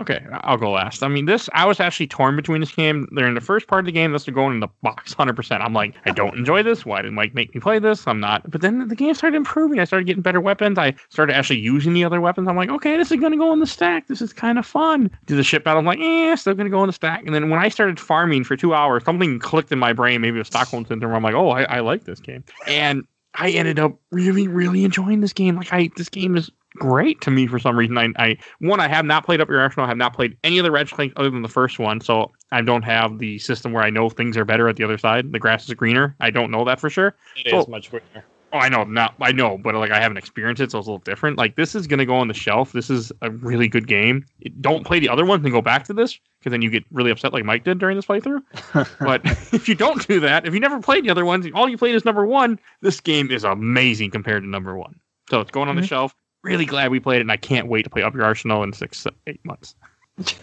[0.00, 1.02] Okay, I'll go last.
[1.02, 3.08] I mean, this I was actually torn between this game.
[3.12, 4.12] They're in the first part of the game.
[4.12, 5.62] This is going in the box, hundred percent.
[5.62, 6.86] I'm like, I don't enjoy this.
[6.86, 8.06] Why did Mike make me play this?
[8.06, 8.48] I'm not.
[8.50, 9.80] But then the game started improving.
[9.80, 10.78] I started getting better weapons.
[10.78, 12.48] I started actually using the other weapons.
[12.48, 14.06] I'm like, okay, this is gonna go in the stack.
[14.08, 15.10] This is kind of fun.
[15.26, 15.80] Do the ship battle.
[15.80, 17.24] I'm like, eh, still gonna go in the stack.
[17.24, 20.20] And then when I started farming for two hours, something clicked in my brain.
[20.20, 21.14] Maybe was Stockholm syndrome.
[21.14, 22.44] I'm like, oh, I, I like this game.
[22.66, 23.04] And
[23.34, 25.56] I ended up really, really enjoying this game.
[25.56, 27.96] Like, I this game is great to me for some reason.
[27.98, 29.86] I, I one, I have not played Up Your Arsenal.
[29.86, 32.30] I have not played any of the Ratchet Clank other than the first one, so
[32.52, 35.32] I don't have the system where I know things are better at the other side.
[35.32, 36.14] The grass is greener.
[36.20, 37.16] I don't know that for sure.
[37.36, 38.24] It is So- much greener.
[38.50, 40.90] Oh, I know, not I know, but like I haven't experienced it, so it's a
[40.90, 41.36] little different.
[41.36, 42.72] Like this is gonna go on the shelf.
[42.72, 44.24] This is a really good game.
[44.62, 47.10] Don't play the other ones and go back to this because then you get really
[47.10, 48.40] upset like Mike did during this playthrough.
[49.00, 49.20] but
[49.52, 51.94] if you don't do that, if you never played the other ones, all you played
[51.94, 52.58] is number one.
[52.80, 54.98] This game is amazing compared to number one.
[55.28, 55.88] So it's going on the Mhm.
[55.88, 56.14] shelf.
[56.42, 58.72] Really glad we played it, and I can't wait to play Up Your Arsenal in
[58.72, 59.74] six, eight months.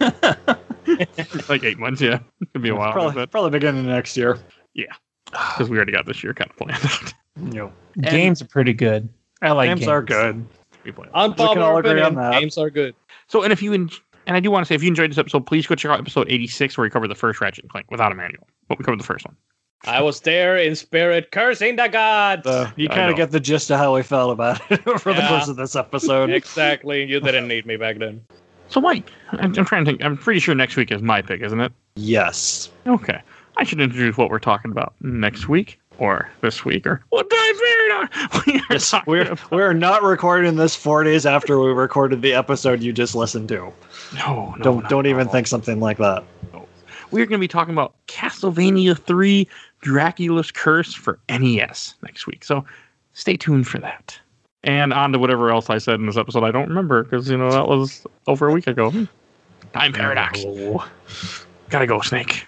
[1.50, 2.20] like eight months, yeah.
[2.42, 4.40] It'll be a while, probably, probably beginning of next year.
[4.74, 4.94] Yeah.
[5.26, 7.14] Because we already got this year kind of planned out.
[7.54, 9.10] You Games are pretty good.
[9.42, 9.90] I like games, games.
[9.90, 10.46] are good.
[10.84, 11.08] We play.
[11.14, 12.18] Unpopular all agree opinion.
[12.18, 12.40] on that.
[12.40, 12.96] Games are good.
[13.28, 13.90] So, and if you en-
[14.28, 16.00] and I do want to say, if you enjoyed this episode, please go check out
[16.00, 18.86] episode eighty-six where we cover the first Ratchet and Clank without a manual, but we
[18.86, 19.36] covered the first one.
[19.84, 22.44] I was there in spirit, cursing the gods.
[22.46, 25.22] So you kind of get the gist of how we felt about it over the
[25.22, 26.30] course of this episode.
[26.30, 27.04] exactly.
[27.04, 28.26] You didn't need me back then.
[28.68, 30.04] So, Mike, I'm, I'm trying to think.
[30.04, 31.72] I'm pretty sure next week is my pick, isn't it?
[31.96, 32.70] yes.
[32.88, 33.22] Okay,
[33.58, 37.58] I should introduce what we're talking about next week or this week or what time
[37.58, 38.10] period?
[38.48, 42.82] We are Yes, we're we're not recording this four days after we recorded the episode
[42.82, 43.72] you just listened to.
[44.16, 46.24] no, no, don't not don't at even think something like that.
[47.12, 49.48] We're going to be talking about Castlevania 3
[49.82, 52.44] Dracula's Curse for NES next week.
[52.44, 52.66] So
[53.14, 54.18] stay tuned for that.
[54.64, 56.44] And on to whatever else I said in this episode.
[56.44, 58.92] I don't remember because, you know, that was over a week ago.
[59.74, 60.44] Time paradox.
[61.70, 62.46] Gotta go, Snake.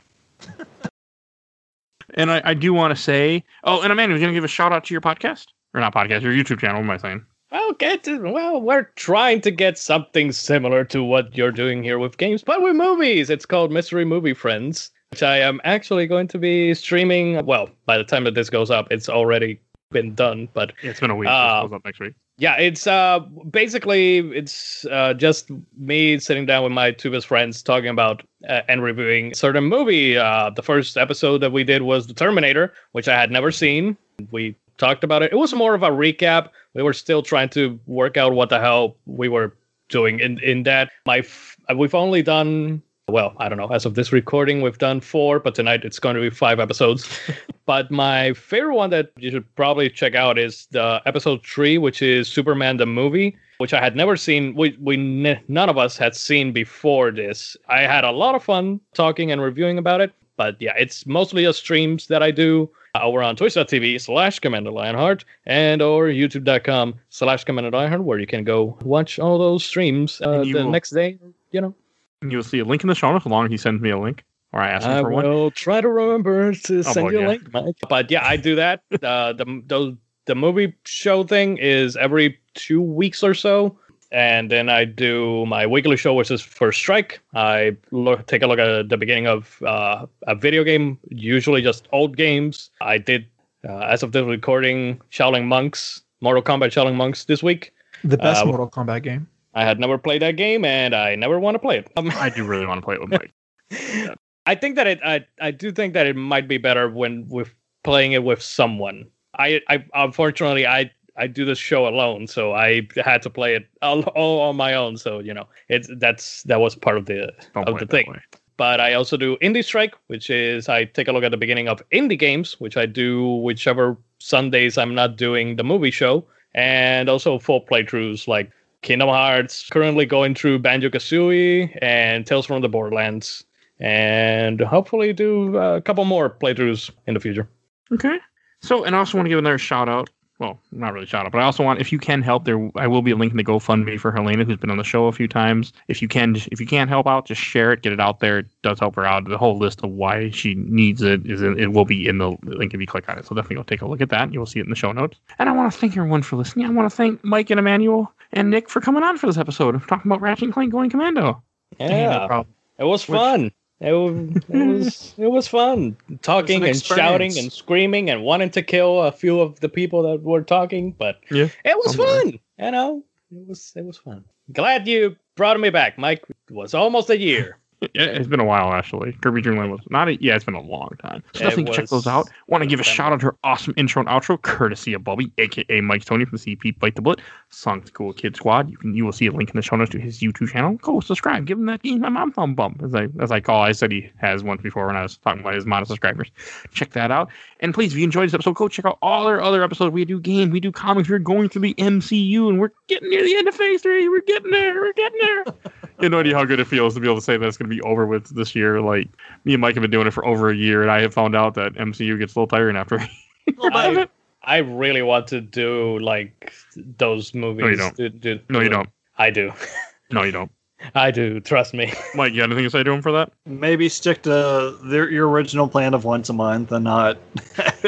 [2.16, 4.48] and I, I do want to say, oh, and Amanda, you're going to give a
[4.48, 5.48] shout out to your podcast?
[5.74, 7.26] Or not podcast, your YouTube channel, what am I saying?
[7.52, 12.18] Well, get well, we're trying to get something similar to what you're doing here with
[12.18, 13.30] games, but with movies.
[13.30, 17.46] It's called Mystery Movie Friends, which I am actually going to be streaming.
[17.46, 19.62] Well, by the time that this goes up, it's already
[19.92, 21.30] been done, but It's been a week.
[21.30, 22.14] Uh, goes up next week.
[22.38, 23.20] yeah, it's uh
[23.50, 28.62] basically it's uh just me sitting down with my two best friends talking about uh,
[28.68, 30.18] and reviewing a certain movie.
[30.18, 33.96] Uh, the first episode that we did was The Terminator, which I had never seen.
[34.32, 35.32] We talked about it.
[35.32, 36.50] It was more of a recap.
[36.78, 39.58] We were still trying to work out what the hell we were
[39.90, 40.92] doing in in that.
[41.08, 43.70] My f- uh, we've only done well, I don't know.
[43.70, 47.08] As of this recording, we've done four, but tonight it's going to be five episodes.
[47.66, 52.04] but my favorite one that you should probably check out is the episode three, which
[52.04, 54.54] is Superman the movie, which I had never seen.
[54.54, 57.58] We we n- none of us had seen before this.
[57.68, 60.14] I had a lot of fun talking and reviewing about it.
[60.38, 64.72] But yeah, it's mostly a streams that I do uh, over on twitch.tv slash Commander
[64.72, 70.22] Lionheart and or youtube.com slash Commander Lionheart, where you can go watch all those streams
[70.22, 71.18] uh, the will- next day.
[71.52, 71.76] You know,
[72.22, 74.00] You'll see a link in the show notes as long as he sends me a
[74.00, 74.24] link
[74.54, 75.26] or I ask him I for one.
[75.26, 77.28] I will try to remember to send boy, you a yeah.
[77.28, 77.76] link, Mike.
[77.90, 78.82] But yeah, I do that.
[79.04, 79.96] uh, the those
[80.26, 83.78] the movie show thing is every two weeks or so,
[84.12, 87.20] and then I do my weekly show, which is First Strike.
[87.34, 91.88] I look take a look at the beginning of uh, a video game, usually just
[91.92, 92.70] old games.
[92.82, 93.26] I did
[93.68, 97.74] uh, as of this recording, Shaolin Monks, Mortal Kombat Shaolin Monks this week.
[98.04, 99.28] The best Uh, Mortal Kombat game.
[99.54, 101.92] I had never played that game, and I never want to play it.
[101.98, 104.18] Um, I do really want to play it with Mike.
[104.46, 107.54] I think that it I, I do think that it might be better when with
[107.84, 109.08] playing it with someone.
[109.38, 113.68] I, I unfortunately I I do this show alone, so I had to play it
[113.82, 114.98] all, all on my own.
[114.98, 118.10] So you know, it's that's that was part of the Don't of the thing.
[118.10, 118.22] way.
[118.58, 121.68] But I also do Indie Strike, which is I take a look at the beginning
[121.68, 126.26] of indie games, which I do whichever Sundays I'm not doing the movie show,
[126.56, 129.70] and also full playthroughs like Kingdom Hearts.
[129.70, 133.44] Currently going through Banjo Kazooie and Tales from the Borderlands,
[133.80, 137.48] and hopefully do a couple more playthroughs in the future.
[137.92, 138.18] Okay.
[138.62, 140.10] So, and I also want to give another shout out.
[140.40, 142.86] Well, not really shout out, but I also want if you can help there, I
[142.86, 145.74] will be linking the GoFundMe for Helena, who's been on the show a few times.
[145.88, 148.40] If you can, if you can't help out, just share it, get it out there.
[148.40, 149.26] It does help her out.
[149.26, 152.38] The whole list of why she needs it is in, it will be in the
[152.44, 153.26] link if you click on it.
[153.26, 154.32] So definitely go take a look at that.
[154.32, 155.18] You will see it in the show notes.
[155.40, 156.68] And I want to thank everyone for listening.
[156.68, 159.74] I want to thank Mike and Emmanuel and Nick for coming on for this episode
[159.74, 161.42] of talking about Ratchet and Clank Going Commando.
[161.80, 162.54] Yeah, problem.
[162.78, 163.52] it was fun.
[163.80, 168.62] It was, it was it was fun talking and shouting and screaming and wanting to
[168.64, 172.22] kill a few of the people that were talking, but Yeah, it was somewhere.
[172.22, 172.40] fun.
[172.60, 174.24] You know, it was it was fun.
[174.52, 176.24] Glad you brought me back, Mike.
[176.30, 177.58] It was almost a year.
[177.82, 179.14] Yeah, it's been a while actually.
[179.22, 180.08] Kirby Dreamland was not.
[180.08, 181.24] A, yeah, it's been a long time.
[181.34, 182.28] So It definitely check those out.
[182.48, 185.32] Want to give a shout out to her awesome intro and outro, courtesy of Bobby,
[185.38, 188.72] aka Mike Tony from the CP Bite the Bullet, Song to Cool Kid Squad.
[188.72, 190.74] You can you will see a link in the show notes to his YouTube channel.
[190.82, 193.62] Go subscribe, give him that game my mom thumb bump, as I as I call.
[193.62, 196.32] I said he has once before when I was talking about his amount of subscribers.
[196.72, 197.30] Check that out.
[197.60, 199.94] And please, if you enjoyed this episode, go check out all our other episodes.
[199.94, 201.10] We do game, we do comics.
[201.10, 204.10] We're going through the MCU, and we're getting near the end of Phase Three.
[204.10, 204.74] We're getting there.
[204.82, 205.46] We're getting there.
[206.00, 207.58] you have no idea how good it feels to be able to say that it's
[207.58, 208.82] going to be over with this year.
[208.82, 209.08] Like
[209.46, 211.36] me and Mike have been doing it for over a year, and I have found
[211.36, 213.00] out that MCU gets a little tiring after.
[213.62, 214.08] I,
[214.44, 217.78] I really want to do like those movies.
[217.78, 217.96] don't.
[217.96, 218.90] Do- do- no, you do- don't.
[219.18, 219.52] I do.
[220.10, 220.50] No, you don't.
[220.96, 221.42] I do.
[221.42, 221.92] Trust me.
[222.16, 223.34] Mike, you got anything to say to him for that?
[223.46, 227.18] Maybe stick to their, your original plan of once a month and not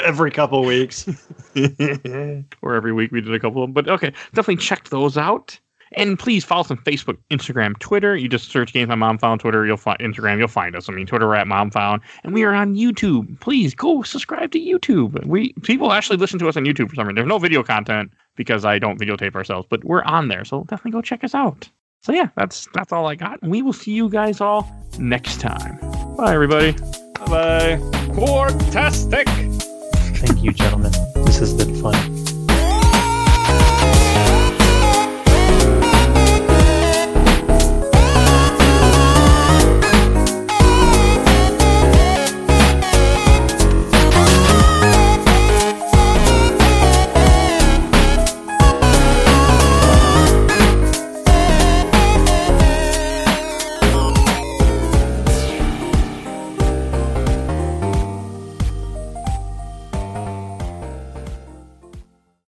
[0.03, 1.07] every couple weeks.
[2.61, 3.73] or every week we did a couple of them.
[3.73, 5.57] But okay, definitely check those out.
[5.94, 8.16] And please follow us on Facebook, Instagram, Twitter.
[8.16, 10.90] You just search Games My Mom Found Twitter, you'll find Instagram, you'll find us.
[10.90, 13.40] I mean, Twitter we're at Mom Found, and we are on YouTube.
[13.40, 15.26] Please go subscribe to YouTube.
[15.26, 17.16] We people actually listen to us on YouTube for some reason.
[17.16, 20.91] There's no video content because I don't videotape ourselves, but we're on there, so definitely
[20.91, 21.70] go check us out.
[22.02, 23.41] So yeah, that's that's all I got.
[23.44, 25.78] We will see you guys all next time.
[26.16, 26.72] Bye, everybody.
[27.28, 27.78] Bye.
[28.16, 29.26] Qwarktastic.
[30.18, 30.91] Thank you, gentlemen.
[31.26, 32.29] This has been fun.